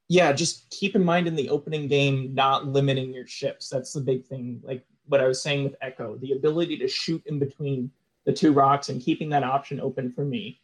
Yeah 0.09 0.33
just 0.33 0.69
keep 0.69 0.95
in 0.95 1.03
mind 1.03 1.27
in 1.27 1.35
the 1.35 1.49
opening 1.49 1.87
game 1.87 2.33
not 2.33 2.67
limiting 2.67 3.13
your 3.13 3.25
ships. 3.27 3.69
That's 3.69 3.93
the 3.93 4.01
big 4.01 4.25
thing. 4.25 4.61
Like 4.63 4.85
what 5.07 5.19
i 5.21 5.27
was 5.27 5.41
saying 5.41 5.63
with 5.63 5.75
echo 5.81 6.15
the 6.17 6.31
ability 6.33 6.77
to 6.77 6.87
shoot 6.87 7.21
in 7.25 7.39
between 7.39 7.91
the 8.25 8.33
two 8.33 8.53
rocks 8.53 8.89
and 8.89 9.01
keeping 9.01 9.29
that 9.29 9.43
option 9.43 9.79
open 9.81 10.11
for 10.11 10.23
me 10.23 10.59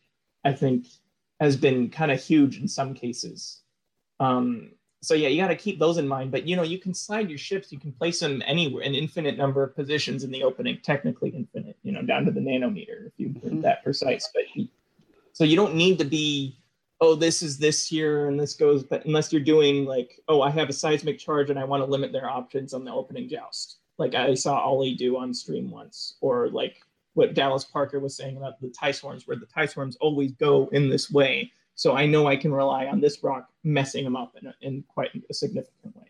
i 0.46 0.52
think 0.52 0.86
has 1.40 1.56
been 1.58 1.90
kind 1.90 2.12
of 2.12 2.22
huge 2.24 2.60
in 2.60 2.68
some 2.68 2.94
cases 2.94 3.62
Um, 4.20 4.72
so 5.02 5.14
yeah, 5.14 5.30
you 5.30 5.42
got 5.42 5.48
to 5.48 5.56
keep 5.56 5.80
those 5.80 5.98
in 5.98 6.08
mind. 6.08 6.32
But 6.32 6.46
you 6.48 6.56
know, 6.56 6.64
you 6.64 6.78
can 6.78 6.94
slide 6.94 7.30
your 7.30 7.38
ships, 7.38 7.72
you 7.72 7.80
can 7.80 7.92
place 7.92 8.20
them 8.20 8.42
anywhere, 8.46 8.84
an 8.84 8.96
infinite 8.96 9.38
number 9.38 9.64
of 9.64 9.76
positions 9.76 10.24
in 10.24 10.32
the 10.32 10.44
opening, 10.44 10.80
technically 10.84 11.30
infinite, 11.30 11.78
you 11.84 11.92
know, 11.92 12.02
down 12.02 12.26
to 12.26 12.32
the 12.32 12.42
nanometer 12.42 13.08
if 13.08 13.14
you 13.18 13.34
were 13.42 13.50
Mhm. 13.50 13.62
that 13.62 13.84
precise. 13.84 14.30
But 14.34 14.44
you, 14.54 14.68
so 15.32 15.44
you 15.46 15.56
don't 15.56 15.76
need 15.76 16.00
to 16.00 16.06
be, 16.06 16.58
oh, 17.00 17.16
this 17.16 17.42
is 17.42 17.58
this 17.58 17.88
here 17.88 18.28
and 18.28 18.38
this 18.38 18.56
goes, 18.56 18.84
but 18.84 19.06
unless 19.06 19.32
you're 19.32 19.42
doing 19.42 19.86
like, 19.86 20.20
oh, 20.28 20.42
I 20.42 20.50
have 20.50 20.68
a 20.68 20.74
seismic 20.74 21.18
charge 21.18 21.50
and 21.50 21.58
I 21.58 21.64
want 21.64 21.82
to 21.82 21.90
limit 21.90 22.12
their 22.12 22.30
options 22.30 22.74
on 22.74 22.84
the 22.84 22.92
opening 22.92 23.30
joust, 23.30 23.78
like 23.98 24.16
I 24.16 24.34
saw 24.34 24.60
Ollie 24.60 24.96
do 24.96 25.18
on 25.18 25.34
stream 25.34 25.72
once, 25.72 26.18
or 26.20 26.50
like 26.50 26.82
what 27.14 27.34
Dallas 27.36 27.64
Parker 27.64 28.02
was 28.02 28.18
saying 28.18 28.36
about 28.36 28.60
the 28.60 28.70
tie 28.70 28.92
swarms, 28.92 29.28
where 29.28 29.38
the 29.38 29.46
tie 29.46 29.66
swarms 29.66 29.96
always 30.02 30.34
go 30.34 30.68
in 30.74 30.90
this 30.90 31.10
way. 31.10 31.52
So 31.80 31.96
I 31.96 32.08
know 32.08 32.28
I 32.28 32.36
can 32.36 32.52
rely 32.52 32.88
on 32.88 33.00
this 33.00 33.24
rock 33.24 33.48
messing 33.64 34.04
them 34.04 34.18
up 34.18 34.36
in, 34.36 34.48
a, 34.48 34.56
in 34.60 34.84
quite 34.90 35.12
a 35.30 35.34
significant 35.34 35.96
way. 35.96 36.08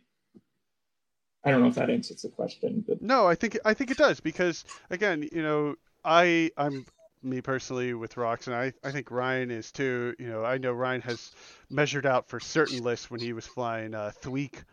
I 1.46 1.52
don't 1.52 1.62
know 1.62 1.68
if 1.68 1.76
that 1.76 1.92
answers 1.92 2.24
the 2.24 2.30
question, 2.30 2.84
but 2.88 3.04
No, 3.04 3.28
I 3.28 3.36
think 3.36 3.56
I 3.64 3.76
think 3.76 3.92
it 3.92 3.98
does 3.98 4.20
because 4.20 4.66
again, 4.90 5.30
you 5.32 5.44
know, 5.44 5.76
I 6.04 6.50
I'm 6.58 6.88
me 7.22 7.42
personally 7.42 7.94
with 7.94 8.18
rocks, 8.18 8.48
and 8.48 8.56
I 8.56 8.74
I 8.84 8.90
think 8.90 9.12
Ryan 9.12 9.52
is 9.52 9.72
too. 9.72 10.16
You 10.18 10.28
know, 10.28 10.44
I 10.44 10.58
know 10.58 10.74
Ryan 10.74 11.02
has 11.02 11.34
measured 11.70 12.08
out 12.08 12.28
for 12.28 12.40
certain 12.40 12.82
lists 12.84 13.12
when 13.12 13.20
he 13.20 13.34
was 13.34 13.46
flying 13.46 13.94
uh, 13.94 14.12
Thweek 14.24 14.64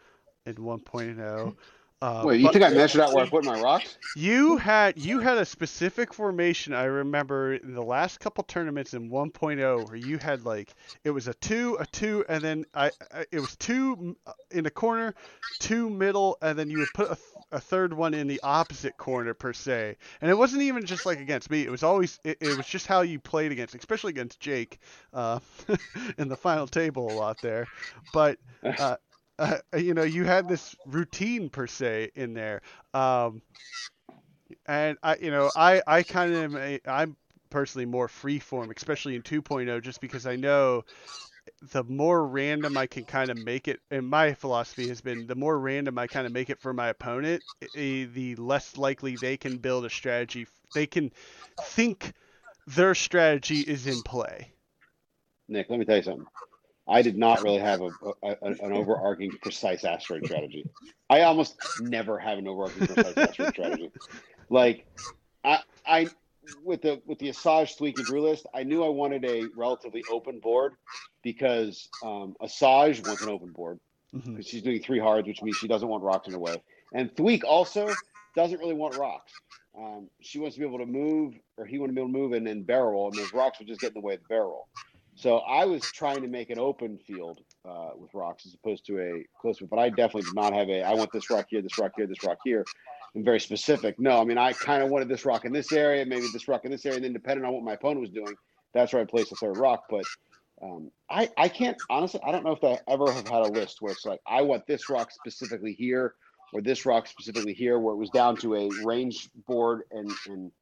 in 0.46 0.54
1.0. 0.54 1.56
Uh, 2.02 2.22
Wait, 2.26 2.40
you 2.40 2.46
but 2.46 2.52
think 2.52 2.64
I 2.64 2.68
measured 2.70 3.00
out 3.00 3.14
where 3.14 3.24
I 3.24 3.28
put 3.28 3.42
my 3.44 3.58
rocks? 3.58 3.96
you 4.16 4.56
had 4.56 4.98
you 4.98 5.20
had 5.20 5.38
a 5.38 5.44
specific 5.44 6.12
formation 6.12 6.72
I 6.72 6.84
remember 6.84 7.54
in 7.54 7.74
the 7.74 7.82
last 7.82 8.20
couple 8.20 8.44
tournaments 8.44 8.94
in 8.94 9.10
1.0 9.10 9.86
where 9.86 9.96
you 9.96 10.18
had 10.18 10.44
like 10.44 10.74
it 11.04 11.10
was 11.10 11.28
a 11.28 11.34
two 11.34 11.76
a 11.80 11.86
two 11.86 12.24
and 12.28 12.42
then 12.42 12.64
I, 12.74 12.90
I 13.12 13.24
it 13.30 13.40
was 13.40 13.56
two 13.56 14.16
in 14.50 14.66
a 14.66 14.70
corner, 14.70 15.14
two 15.58 15.88
middle 15.90 16.36
and 16.42 16.58
then 16.58 16.70
you 16.70 16.78
would 16.78 16.92
put 16.92 17.10
a, 17.10 17.18
a 17.52 17.60
third 17.60 17.92
one 17.92 18.14
in 18.14 18.26
the 18.26 18.40
opposite 18.42 18.96
corner 18.96 19.34
per 19.34 19.52
se. 19.52 19.96
And 20.20 20.30
it 20.30 20.34
wasn't 20.34 20.62
even 20.62 20.84
just 20.84 21.06
like 21.06 21.20
against 21.20 21.50
me. 21.50 21.62
It 21.62 21.70
was 21.70 21.82
always 21.82 22.18
it, 22.24 22.38
it 22.40 22.56
was 22.56 22.66
just 22.66 22.86
how 22.86 23.02
you 23.02 23.20
played 23.20 23.52
against, 23.52 23.74
especially 23.74 24.10
against 24.10 24.40
Jake 24.40 24.78
uh, 25.12 25.40
in 26.18 26.28
the 26.28 26.36
final 26.36 26.66
table 26.66 27.10
a 27.10 27.16
lot 27.16 27.40
there. 27.40 27.66
But 28.12 28.38
uh, 28.64 28.96
uh, 29.38 29.58
you 29.76 29.94
know, 29.94 30.02
you 30.02 30.24
had 30.24 30.48
this 30.48 30.76
routine 30.86 31.48
per 31.48 31.66
se 31.66 32.10
in 32.14 32.34
there. 32.34 32.62
Um, 32.94 33.42
and 34.66 34.96
I, 35.02 35.16
you 35.16 35.30
know, 35.30 35.50
I, 35.54 35.82
I 35.86 36.02
kind 36.02 36.32
of, 36.32 36.42
am 36.42 36.56
a, 36.56 36.80
I'm 36.86 37.16
personally 37.50 37.86
more 37.86 38.08
free 38.08 38.38
form, 38.38 38.70
especially 38.74 39.16
in 39.16 39.22
2.0, 39.22 39.82
just 39.82 40.00
because 40.00 40.26
I 40.26 40.36
know 40.36 40.84
the 41.72 41.84
more 41.84 42.26
random 42.26 42.76
I 42.76 42.86
can 42.86 43.04
kind 43.04 43.30
of 43.30 43.36
make 43.36 43.68
it, 43.68 43.80
and 43.90 44.06
my 44.06 44.34
philosophy 44.34 44.88
has 44.88 45.00
been 45.00 45.26
the 45.26 45.34
more 45.34 45.58
random 45.58 45.98
I 45.98 46.06
kind 46.06 46.26
of 46.26 46.32
make 46.32 46.50
it 46.50 46.60
for 46.60 46.72
my 46.72 46.88
opponent, 46.88 47.42
eh, 47.62 48.06
the 48.12 48.34
less 48.36 48.76
likely 48.76 49.16
they 49.16 49.36
can 49.36 49.58
build 49.58 49.84
a 49.84 49.90
strategy. 49.90 50.46
They 50.74 50.86
can 50.86 51.12
think 51.60 52.12
their 52.66 52.94
strategy 52.94 53.60
is 53.60 53.86
in 53.86 54.02
play. 54.02 54.52
Nick, 55.48 55.70
let 55.70 55.78
me 55.78 55.84
tell 55.84 55.96
you 55.96 56.02
something. 56.02 56.26
I 56.88 57.02
did 57.02 57.16
not 57.16 57.42
really 57.42 57.58
have 57.58 57.80
a, 57.80 57.90
a, 58.04 58.12
a- 58.22 58.36
an 58.66 58.72
overarching 58.72 59.32
precise 59.42 59.84
asteroid 59.84 60.24
strategy. 60.24 60.66
I 61.10 61.22
almost 61.22 61.56
never 61.78 62.18
have 62.18 62.38
an 62.38 62.48
overarching 62.48 62.86
precise 62.86 63.16
asteroid 63.16 63.50
strategy. 63.52 63.90
Like, 64.50 64.86
I, 65.44 65.60
I 65.86 66.10
with 66.64 66.82
the 66.82 67.00
with 67.06 67.18
the 67.18 67.28
Asajj 67.28 67.96
and 67.96 68.06
Drew 68.06 68.22
list, 68.22 68.46
I 68.54 68.62
knew 68.62 68.84
I 68.84 68.88
wanted 68.88 69.24
a 69.24 69.50
relatively 69.56 70.04
open 70.08 70.40
board 70.40 70.74
because 71.22 71.88
um, 72.02 72.34
Asajj 72.40 73.02
wants 73.04 73.22
an 73.22 73.28
open 73.28 73.50
board 73.52 73.78
Mhm. 74.14 74.36
because 74.36 74.46
she's 74.46 74.62
doing 74.62 74.80
three 74.80 75.00
hards, 75.00 75.26
which 75.26 75.42
means 75.42 75.56
she 75.56 75.66
doesn't 75.68 75.88
want 75.88 76.02
rocks 76.04 76.26
in 76.28 76.32
her 76.32 76.38
way. 76.38 76.62
And 76.92 77.14
Thweek 77.16 77.42
also 77.44 77.98
doesn't 78.36 78.58
really 78.60 78.74
want 78.74 78.94
rocks. 78.94 79.32
Um, 79.76 80.08
she 80.20 80.38
wants 80.38 80.54
to 80.56 80.60
be 80.60 80.66
able 80.66 80.78
to 80.78 80.86
move, 80.86 81.34
or 81.58 81.66
he 81.66 81.78
wants 81.78 81.90
to 81.90 81.94
be 81.94 82.00
able 82.00 82.12
to 82.12 82.18
move 82.18 82.32
and 82.32 82.46
then 82.46 82.62
barrel 82.62 83.08
and 83.08 83.18
those 83.18 83.32
rocks 83.32 83.58
would 83.58 83.68
just 83.68 83.80
get 83.80 83.88
in 83.88 83.94
the 83.94 84.00
way 84.00 84.14
of 84.14 84.20
the 84.20 84.26
barrel. 84.28 84.68
So 85.16 85.38
I 85.38 85.64
was 85.64 85.80
trying 85.92 86.20
to 86.20 86.28
make 86.28 86.50
an 86.50 86.58
open 86.58 86.98
field 86.98 87.40
uh, 87.66 87.90
with 87.96 88.12
rocks 88.12 88.44
as 88.44 88.54
opposed 88.54 88.84
to 88.86 89.00
a 89.00 89.24
close 89.40 89.62
one. 89.62 89.68
But 89.68 89.78
I 89.78 89.88
definitely 89.88 90.22
did 90.22 90.34
not 90.34 90.52
have 90.52 90.68
a. 90.68 90.82
I 90.82 90.92
want 90.92 91.10
this 91.10 91.30
rock 91.30 91.46
here, 91.48 91.62
this 91.62 91.78
rock 91.78 91.92
here, 91.96 92.06
this 92.06 92.22
rock 92.22 92.36
here. 92.44 92.64
I'm 93.14 93.24
very 93.24 93.40
specific. 93.40 93.98
No, 93.98 94.20
I 94.20 94.24
mean 94.24 94.36
I 94.36 94.52
kind 94.52 94.82
of 94.82 94.90
wanted 94.90 95.08
this 95.08 95.24
rock 95.24 95.46
in 95.46 95.52
this 95.52 95.72
area, 95.72 96.04
maybe 96.04 96.26
this 96.34 96.48
rock 96.48 96.66
in 96.66 96.70
this 96.70 96.84
area, 96.84 96.96
and 96.96 97.04
then 97.04 97.14
depending 97.14 97.46
on 97.46 97.54
what 97.54 97.64
my 97.64 97.72
opponent 97.72 98.02
was 98.02 98.10
doing, 98.10 98.34
that's 98.74 98.92
where 98.92 99.00
I 99.00 99.06
placed 99.06 99.30
the 99.30 99.36
third 99.36 99.56
rock. 99.56 99.84
But 99.88 100.04
um, 100.62 100.90
I 101.10 101.30
I 101.38 101.48
can't 101.48 101.78
honestly. 101.88 102.20
I 102.22 102.30
don't 102.30 102.44
know 102.44 102.52
if 102.52 102.62
I 102.62 102.78
ever 102.86 103.10
have 103.10 103.26
had 103.26 103.40
a 103.40 103.48
list 103.48 103.78
where 103.80 103.92
it's 103.92 104.04
like 104.04 104.20
I 104.26 104.42
want 104.42 104.66
this 104.66 104.90
rock 104.90 105.10
specifically 105.10 105.72
here 105.72 106.14
or 106.52 106.60
this 106.60 106.84
rock 106.84 107.06
specifically 107.06 107.54
here, 107.54 107.78
where 107.78 107.94
it 107.94 107.98
was 107.98 108.10
down 108.10 108.36
to 108.36 108.54
a 108.54 108.68
range 108.84 109.30
board 109.46 109.84
and 109.92 110.12
and 110.28 110.52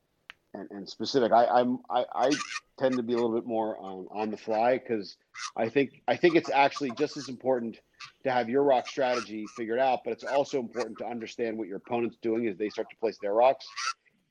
and, 0.54 0.70
and 0.70 0.88
specific. 0.88 1.32
I 1.32 1.46
I'm 1.46 1.80
I, 1.90 2.04
I 2.14 2.30
tend 2.78 2.96
to 2.96 3.02
be 3.02 3.12
a 3.12 3.16
little 3.16 3.34
bit 3.34 3.46
more 3.46 3.76
um, 3.78 4.08
on 4.10 4.30
the 4.30 4.36
fly 4.36 4.78
because 4.78 5.16
I 5.56 5.68
think 5.68 6.02
I 6.08 6.16
think 6.16 6.36
it's 6.36 6.50
actually 6.50 6.92
just 6.92 7.16
as 7.16 7.28
important 7.28 7.80
to 8.22 8.30
have 8.30 8.48
your 8.48 8.62
rock 8.62 8.86
strategy 8.86 9.46
figured 9.56 9.78
out, 9.78 10.00
but 10.04 10.12
it's 10.12 10.24
also 10.24 10.58
important 10.58 10.98
to 10.98 11.06
understand 11.06 11.58
what 11.58 11.68
your 11.68 11.76
opponent's 11.76 12.16
doing 12.22 12.46
as 12.48 12.56
they 12.56 12.68
start 12.68 12.88
to 12.90 12.96
place 12.96 13.18
their 13.20 13.34
rocks, 13.34 13.66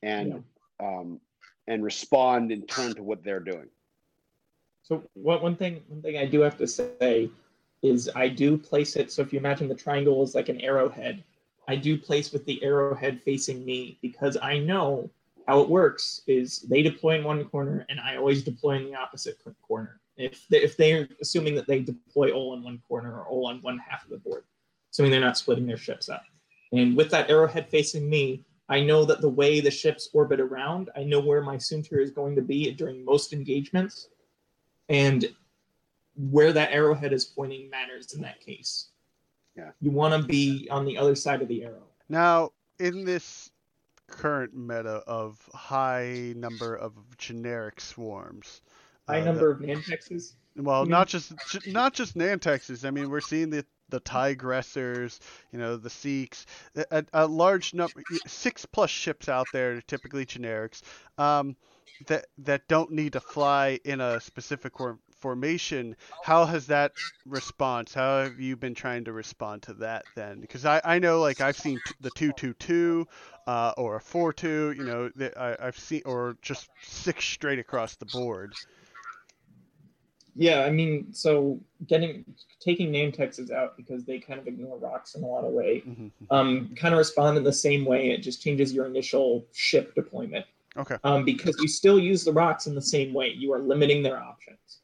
and 0.01 0.43
um, 0.79 1.19
and 1.67 1.83
respond 1.83 2.51
in 2.51 2.65
turn 2.65 2.95
to 2.95 3.03
what 3.03 3.23
they're 3.23 3.39
doing. 3.39 3.67
So 4.83 5.03
what 5.13 5.43
one 5.43 5.55
thing 5.55 5.81
one 5.87 6.01
thing 6.01 6.17
I 6.17 6.25
do 6.25 6.41
have 6.41 6.57
to 6.57 6.67
say 6.67 7.29
is 7.81 8.09
I 8.15 8.29
do 8.29 8.57
place 8.57 8.95
it. 8.95 9.11
So 9.11 9.21
if 9.21 9.33
you 9.33 9.39
imagine 9.39 9.67
the 9.67 9.75
triangle 9.75 10.23
is 10.23 10.35
like 10.35 10.49
an 10.49 10.61
arrowhead, 10.61 11.23
I 11.67 11.75
do 11.75 11.97
place 11.97 12.31
with 12.31 12.45
the 12.45 12.63
arrowhead 12.63 13.21
facing 13.23 13.65
me 13.65 13.97
because 14.01 14.37
I 14.41 14.57
know 14.57 15.09
how 15.47 15.61
it 15.61 15.69
works 15.69 16.21
is 16.27 16.59
they 16.59 16.81
deploy 16.81 17.15
in 17.17 17.23
one 17.23 17.43
corner 17.45 17.85
and 17.89 17.99
I 17.99 18.15
always 18.15 18.43
deploy 18.43 18.77
in 18.77 18.85
the 18.85 18.95
opposite 18.95 19.37
corner. 19.61 19.99
If 20.15 20.47
they, 20.47 20.61
if 20.61 20.77
they're 20.77 21.07
assuming 21.21 21.55
that 21.55 21.67
they 21.67 21.79
deploy 21.81 22.31
all 22.31 22.53
in 22.53 22.63
one 22.63 22.81
corner 22.87 23.19
or 23.19 23.25
all 23.25 23.47
on 23.47 23.61
one 23.61 23.79
half 23.79 24.03
of 24.03 24.09
the 24.09 24.17
board, 24.17 24.43
assuming 24.91 25.11
they're 25.11 25.19
not 25.19 25.37
splitting 25.37 25.65
their 25.65 25.77
ships 25.77 26.07
up. 26.07 26.23
And 26.71 26.95
with 26.95 27.09
that 27.11 27.29
arrowhead 27.29 27.69
facing 27.69 28.09
me, 28.09 28.43
I 28.69 28.79
know 28.79 29.05
that 29.05 29.21
the 29.21 29.29
way 29.29 29.59
the 29.59 29.71
ships 29.71 30.09
orbit 30.13 30.39
around, 30.39 30.89
I 30.95 31.03
know 31.03 31.19
where 31.19 31.41
my 31.41 31.57
Soontir 31.57 32.01
is 32.01 32.11
going 32.11 32.35
to 32.35 32.41
be 32.41 32.71
during 32.71 33.03
most 33.03 33.33
engagements 33.33 34.07
and 34.89 35.25
where 36.15 36.53
that 36.53 36.71
arrowhead 36.71 37.11
is 37.13 37.25
pointing 37.25 37.69
matters 37.69 38.13
in 38.13 38.21
that 38.21 38.39
case. 38.39 38.89
Yeah. 39.57 39.71
You 39.81 39.91
want 39.91 40.19
to 40.19 40.27
be 40.27 40.67
on 40.71 40.85
the 40.85 40.97
other 40.97 41.15
side 41.15 41.41
of 41.41 41.47
the 41.47 41.63
arrow. 41.63 41.83
Now, 42.09 42.51
in 42.79 43.03
this 43.03 43.51
current 44.13 44.55
meta 44.55 45.03
of 45.07 45.37
high 45.53 46.33
number 46.35 46.75
of 46.75 46.93
generic 47.17 47.81
swarms, 47.81 48.61
High 49.07 49.21
uh, 49.21 49.25
number 49.25 49.51
of 49.51 49.59
Nantexes. 49.59 50.33
Well, 50.55 50.85
not 50.85 51.07
just 51.07 51.33
not 51.67 51.93
just 51.93 52.15
Nantexes. 52.15 52.85
I 52.85 52.91
mean, 52.91 53.09
we're 53.09 53.21
seeing 53.21 53.49
the 53.49 53.65
the 53.89 53.99
Tigressers, 53.99 55.19
you 55.51 55.59
know, 55.59 55.77
the 55.77 55.89
Sikhs, 55.89 56.45
a, 56.75 57.05
a 57.13 57.27
large 57.27 57.73
number, 57.73 58.01
six 58.25 58.65
plus 58.65 58.89
ships 58.89 59.29
out 59.29 59.47
there, 59.53 59.81
typically 59.81 60.25
generics, 60.25 60.81
um, 61.17 61.55
that 62.07 62.27
that 62.39 62.67
don't 62.67 62.91
need 62.91 63.13
to 63.13 63.19
fly 63.19 63.79
in 63.83 63.99
a 64.01 64.19
specific 64.19 64.79
formation. 65.23 65.95
How 66.21 66.45
has 66.45 66.67
that 66.67 66.91
response? 67.25 67.93
How 67.93 68.23
have 68.23 68.41
you 68.41 68.57
been 68.57 68.75
trying 68.75 69.05
to 69.05 69.13
respond 69.13 69.61
to 69.63 69.73
that 69.75 70.03
then? 70.15 70.41
Because 70.41 70.65
I, 70.65 70.81
I 70.83 70.99
know 70.99 71.21
like 71.21 71.39
I've 71.39 71.57
seen 71.57 71.79
t- 71.85 71.93
the 72.01 72.09
two 72.09 72.33
two 72.33 72.53
two, 72.55 73.07
uh, 73.47 73.71
or 73.77 73.95
a 73.95 74.01
four 74.01 74.33
two, 74.33 74.73
you 74.77 74.83
know, 74.83 75.09
that 75.15 75.39
I, 75.39 75.55
I've 75.59 75.79
seen, 75.79 76.01
or 76.05 76.35
just 76.41 76.69
six 76.83 77.23
straight 77.23 77.57
across 77.57 77.95
the 77.95 78.05
board. 78.05 78.53
Yeah, 80.35 80.65
I 80.65 80.71
mean, 80.71 81.13
so 81.13 81.61
getting 81.87 82.25
taking 82.59 82.91
Nantexes 82.91 83.49
out 83.49 83.77
because 83.77 84.03
they 84.03 84.19
kind 84.19 84.41
of 84.41 84.47
ignore 84.47 84.77
rocks 84.77 85.15
in 85.15 85.23
a 85.23 85.27
lot 85.27 85.45
of 85.45 85.53
way. 85.53 85.83
Mhm. 85.87 86.11
Um, 86.31 86.75
kind 86.75 86.93
of 86.93 86.97
respond 86.97 87.37
in 87.37 87.45
the 87.45 87.53
same 87.53 87.85
way. 87.85 88.09
It 88.09 88.17
just 88.17 88.41
changes 88.41 88.73
your 88.73 88.87
initial 88.87 89.45
ship 89.53 89.95
deployment. 89.95 90.45
Okay. 90.75 90.97
Um, 91.05 91.23
because 91.23 91.55
you 91.61 91.67
still 91.67 91.99
use 91.99 92.25
the 92.25 92.33
rocks 92.33 92.67
in 92.67 92.75
the 92.75 92.81
same 92.81 93.13
way. 93.13 93.29
You 93.29 93.53
are 93.53 93.59
limiting 93.59 94.03
their 94.03 94.17
options. 94.17 94.82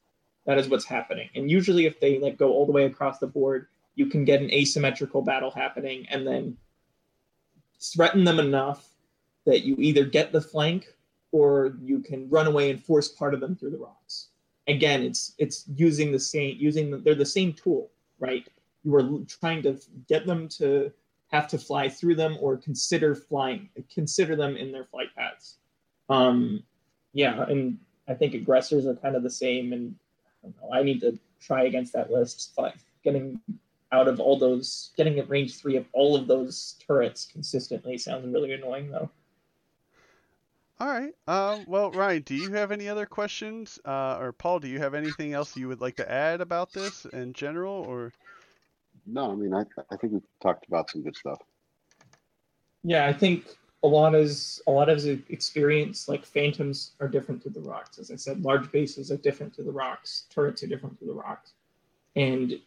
That 0.49 0.57
is 0.57 0.67
what's 0.67 0.85
happening. 0.85 1.29
And 1.35 1.51
usually, 1.51 1.85
if 1.85 1.99
they 1.99 2.17
like 2.17 2.35
go 2.35 2.51
all 2.51 2.65
the 2.65 2.71
way 2.71 2.85
across 2.85 3.19
the 3.19 3.27
board, 3.27 3.67
you 3.93 4.07
can 4.07 4.25
get 4.25 4.41
an 4.41 4.49
asymmetrical 4.49 5.21
battle 5.21 5.51
happening, 5.51 6.07
and 6.09 6.25
then 6.25 6.57
threaten 7.79 8.23
them 8.23 8.39
enough 8.39 8.89
that 9.45 9.61
you 9.61 9.75
either 9.77 10.05
get 10.05 10.31
the 10.31 10.41
flank 10.41 10.87
or 11.31 11.77
you 11.79 11.99
can 11.99 12.27
run 12.31 12.47
away 12.47 12.71
and 12.71 12.83
force 12.83 13.09
part 13.09 13.35
of 13.35 13.41
them 13.41 13.55
through 13.55 13.69
the 13.69 13.77
rocks. 13.77 14.29
Again 14.67 15.03
it's 15.03 15.35
it's 15.37 15.65
using 15.75 16.11
the 16.11 16.19
same 16.19 16.57
using 16.59 16.89
the, 16.89 16.97
they're 16.97 17.13
the 17.13 17.25
same 17.25 17.53
tool 17.53 17.91
right? 18.17 18.47
You 18.83 18.95
are 18.95 19.07
trying 19.27 19.61
to 19.61 19.79
get 20.07 20.25
them 20.25 20.47
to 20.57 20.91
have 21.27 21.47
to 21.49 21.59
fly 21.59 21.89
through 21.89 22.15
them 22.15 22.37
or 22.41 22.57
consider 22.57 23.13
flying 23.13 23.69
consider 23.93 24.35
them 24.35 24.57
in 24.57 24.71
their 24.71 24.85
flight 24.85 25.09
paths. 25.15 25.57
Um 26.09 26.63
yeah 27.13 27.45
and 27.47 27.77
i 28.07 28.15
think 28.15 28.33
aggressors 28.33 28.87
are 28.87 28.95
kind 28.95 29.15
of 29.15 29.21
the 29.21 29.29
same 29.29 29.73
and 29.73 29.95
i 30.43 30.47
don't 30.47 30.55
know 30.61 30.69
i 30.73 30.83
need 30.83 30.99
to 30.99 31.17
try 31.39 31.63
against 31.63 31.93
that 31.93 32.11
list 32.11 32.53
but 32.55 32.75
getting 33.03 33.39
out 33.91 34.07
of 34.07 34.19
all 34.19 34.37
those, 34.37 34.91
getting 34.97 35.19
at 35.19 35.29
range 35.29 35.57
three 35.57 35.75
of 35.75 35.85
all 35.93 36.15
of 36.15 36.27
those 36.27 36.75
turrets 36.85 37.27
consistently 37.31 37.97
sounds 37.97 38.31
really 38.31 38.53
annoying, 38.53 38.91
though. 38.91 39.09
All 40.79 40.87
right. 40.87 41.13
Um, 41.27 41.65
well, 41.67 41.91
Ryan, 41.91 42.21
do 42.21 42.35
you 42.35 42.53
have 42.53 42.71
any 42.71 42.87
other 42.87 43.05
questions? 43.05 43.79
Uh, 43.83 44.17
or 44.19 44.31
Paul, 44.31 44.59
do 44.59 44.67
you 44.67 44.79
have 44.79 44.93
anything 44.93 45.33
else 45.33 45.57
you 45.57 45.67
would 45.67 45.81
like 45.81 45.97
to 45.97 46.09
add 46.09 46.39
about 46.39 46.71
this 46.71 47.05
in 47.05 47.33
general? 47.33 47.73
Or 47.73 48.13
No, 49.05 49.31
I 49.31 49.35
mean, 49.35 49.53
I, 49.53 49.63
I 49.91 49.97
think 49.97 50.13
we've 50.13 50.21
talked 50.41 50.67
about 50.67 50.89
some 50.89 51.01
good 51.01 51.17
stuff. 51.17 51.39
Yeah, 52.83 53.07
I 53.07 53.13
think 53.13 53.45
a 53.83 53.87
lot 53.87 54.15
is 54.15 54.61
a 54.67 54.71
lot 54.71 54.89
of 54.89 55.05
experience. 55.29 56.07
Like 56.07 56.25
phantoms 56.25 56.91
are 56.99 57.07
different 57.07 57.41
to 57.43 57.49
the 57.49 57.61
rocks, 57.61 57.97
as 57.99 58.11
I 58.11 58.15
said. 58.15 58.43
Large 58.43 58.71
bases 58.71 59.11
are 59.11 59.17
different 59.17 59.53
to 59.55 59.63
the 59.63 59.71
rocks. 59.71 60.25
Turrets 60.29 60.63
are 60.63 60.67
different 60.67 60.99
to 60.99 61.05
the 61.05 61.13
rocks, 61.13 61.53
and 62.15 62.59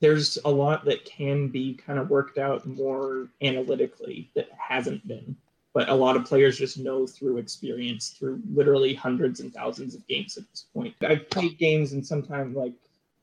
there's 0.00 0.38
a 0.44 0.50
lot 0.50 0.84
that 0.86 1.04
can 1.04 1.48
be 1.48 1.74
kind 1.74 1.98
of 1.98 2.08
worked 2.08 2.38
out 2.38 2.66
more 2.66 3.28
analytically 3.42 4.30
that 4.34 4.48
hasn't 4.56 5.06
been. 5.06 5.36
But 5.72 5.88
a 5.88 5.94
lot 5.94 6.16
of 6.16 6.24
players 6.24 6.58
just 6.58 6.78
know 6.78 7.06
through 7.06 7.36
experience, 7.36 8.10
through 8.10 8.40
literally 8.52 8.92
hundreds 8.92 9.38
and 9.38 9.52
thousands 9.52 9.94
of 9.94 10.04
games 10.08 10.36
at 10.36 10.48
this 10.50 10.66
point. 10.74 10.96
I've 11.02 11.30
played 11.30 11.58
games 11.58 11.92
and 11.92 12.04
sometimes 12.04 12.56
like 12.56 12.72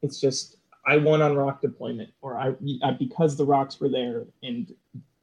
it's 0.01 0.21
just 0.21 0.57
I 0.85 0.95
won 0.95 1.21
on 1.21 1.35
rock 1.35 1.61
deployment, 1.61 2.09
or 2.21 2.37
I, 2.37 2.53
I 2.81 2.91
because 2.91 3.35
the 3.35 3.45
rocks 3.45 3.79
were 3.79 3.89
there, 3.89 4.23
and 4.43 4.73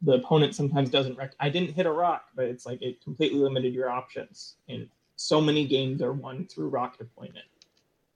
the 0.04 0.12
opponent 0.12 0.54
sometimes 0.54 0.90
doesn't. 0.90 1.16
Rec- 1.16 1.34
I 1.40 1.48
didn't 1.48 1.74
hit 1.74 1.86
a 1.86 1.92
rock, 1.92 2.26
but 2.36 2.44
it's 2.44 2.66
like 2.66 2.82
it 2.82 3.02
completely 3.02 3.38
limited 3.38 3.74
your 3.74 3.90
options, 3.90 4.56
and 4.68 4.88
so 5.16 5.40
many 5.40 5.66
games 5.66 6.02
are 6.02 6.12
won 6.12 6.46
through 6.46 6.68
rock 6.68 6.98
deployment. 6.98 7.46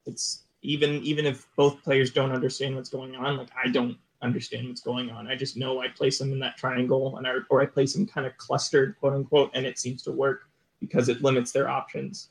It's 0.07 0.45
even 0.63 1.03
even 1.03 1.27
if 1.27 1.47
both 1.57 1.83
players 1.83 2.11
don't 2.11 2.33
understand 2.33 2.77
what's 2.77 2.91
going 2.91 3.17
on. 3.17 3.37
Like 3.37 3.49
I 3.63 3.69
don't 3.69 3.97
understand 4.21 4.69
what's 4.69 4.81
going 4.81 5.11
on. 5.11 5.27
I 5.29 5.37
just 5.37 5.57
know 5.57 5.81
I 5.81 5.89
place 5.89 6.19
them 6.19 6.33
in 6.33 6.39
that 6.41 6.57
triangle, 6.57 7.17
and 7.17 7.27
I, 7.27 7.35
or 7.51 7.63
I 7.63 7.67
place 7.67 7.95
them 7.95 8.07
kind 8.07 8.27
of 8.27 8.37
clustered, 8.37 8.97
quote 9.01 9.15
unquote, 9.15 9.51
and 9.55 9.65
it 9.65 9.79
seems 9.79 10.03
to 10.03 10.13
work 10.13 10.49
because 10.81 11.09
it 11.09 11.23
limits 11.23 11.53
their 11.53 11.69
options. 11.69 12.29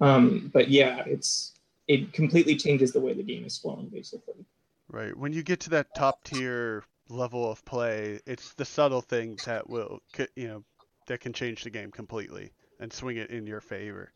Um, 0.00 0.50
but 0.52 0.68
yeah, 0.68 1.02
it's 1.06 1.52
it 1.88 2.12
completely 2.12 2.56
changes 2.56 2.92
the 2.92 3.00
way 3.00 3.12
the 3.12 3.22
game 3.22 3.44
is 3.44 3.58
flowing, 3.58 3.88
basically. 3.88 4.44
right 4.88 5.16
when 5.16 5.32
you 5.32 5.42
get 5.42 5.60
to 5.60 5.70
that 5.70 5.94
top 5.96 6.22
tier 6.24 6.84
level 7.08 7.50
of 7.50 7.64
play, 7.64 8.20
it's 8.26 8.54
the 8.54 8.64
subtle 8.64 9.00
things 9.00 9.44
that 9.44 9.68
will, 9.68 10.00
you 10.36 10.48
know, 10.48 10.64
that 11.06 11.20
can 11.20 11.32
change 11.32 11.64
the 11.64 11.70
game 11.70 11.90
completely 11.90 12.50
and 12.80 12.92
swing 12.92 13.16
it 13.16 13.30
in 13.30 13.46
your 13.46 13.60
favor. 13.60 14.12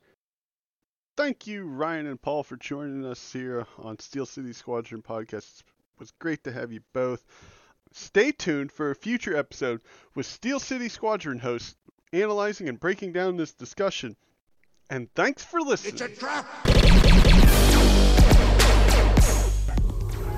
Thank 1.16 1.46
you, 1.46 1.64
Ryan 1.64 2.06
and 2.06 2.20
Paul, 2.20 2.44
for 2.44 2.56
joining 2.56 3.04
us 3.04 3.32
here 3.32 3.66
on 3.78 3.98
Steel 3.98 4.24
City 4.24 4.52
Squadron 4.52 5.02
podcast. 5.02 5.60
It 5.60 5.98
was 5.98 6.12
great 6.12 6.44
to 6.44 6.52
have 6.52 6.72
you 6.72 6.80
both. 6.92 7.24
Stay 7.92 8.30
tuned 8.32 8.70
for 8.70 8.90
a 8.90 8.94
future 8.94 9.36
episode 9.36 9.80
with 10.14 10.26
Steel 10.26 10.60
City 10.60 10.88
Squadron 10.88 11.38
hosts 11.38 11.74
analyzing 12.12 12.68
and 12.68 12.78
breaking 12.78 13.12
down 13.12 13.36
this 13.36 13.52
discussion. 13.52 14.16
And 14.90 15.12
thanks 15.14 15.44
for 15.44 15.60
listening. 15.60 15.94
It's 15.94 16.02
a 16.02 16.08
trap! 16.08 16.46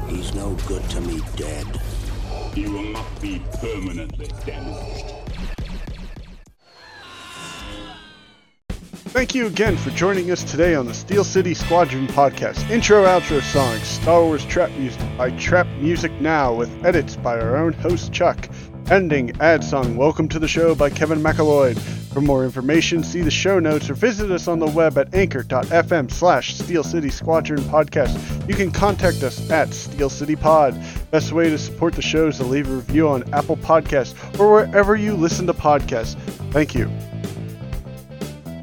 He's 0.09 0.35
no 0.35 0.55
good 0.67 0.89
to 0.91 1.01
me 1.03 1.21
dead. 1.37 1.81
He 2.55 2.69
will 2.69 2.83
not 2.83 3.21
be 3.21 3.41
permanently 3.61 4.27
damaged. 4.45 5.15
Thank 9.11 9.35
you 9.35 9.47
again 9.47 9.77
for 9.77 9.91
joining 9.91 10.31
us 10.31 10.45
today 10.45 10.75
on 10.75 10.87
the 10.87 10.95
Steel 10.95 11.25
City 11.25 11.53
Squadron 11.53 12.07
podcast. 12.09 12.69
Intro 12.71 13.05
outro 13.05 13.43
songs, 13.43 13.83
Star 13.83 14.23
Wars 14.23 14.45
Trap 14.47 14.71
Music 14.79 15.03
by 15.19 15.31
Trap 15.33 15.67
Music 15.81 16.13
Now 16.21 16.55
with 16.55 16.85
edits 16.85 17.17
by 17.17 17.39
our 17.39 17.57
own 17.57 17.73
host 17.73 18.13
Chuck. 18.13 18.49
Ending 18.91 19.31
ad 19.41 19.63
song 19.63 19.97
Welcome 19.97 20.29
to 20.31 20.41
the 20.41 20.49
Show 20.49 20.75
by 20.75 20.91
Kevin 20.91 21.21
McAlloy. 21.21 21.79
For 22.13 22.21
more 22.21 22.45
information, 22.45 23.05
see 23.05 23.21
the 23.21 23.31
show 23.31 23.61
notes 23.61 23.89
or 23.89 23.95
visit 23.95 24.33
us 24.33 24.49
on 24.49 24.59
the 24.59 24.67
web 24.67 24.99
at 24.99 25.15
anchor.fm 25.15 26.11
slash 26.11 26.57
Steel 26.57 26.83
City 26.83 27.09
Squadron 27.09 27.61
Podcast. 27.61 28.49
You 28.49 28.57
can 28.57 28.73
contact 28.73 29.23
us 29.23 29.49
at 29.49 29.73
Steel 29.73 30.11
City 30.11 30.35
Pod. 30.35 30.75
Best 31.13 31.31
way 31.31 31.49
to 31.51 31.57
support 31.57 31.95
the 31.95 32.03
show 32.03 32.27
is 32.27 32.39
to 32.39 32.45
leave 32.45 32.69
a 32.69 32.75
review 32.75 33.09
on 33.09 33.33
Apple 33.33 33.59
Podcasts 33.59 34.41
or 34.41 34.51
wherever 34.51 34.97
you 34.97 35.15
listen 35.15 35.47
to 35.47 35.55
podcasts. 35.55 36.17
Thank 36.51 36.75
you. 36.75 36.91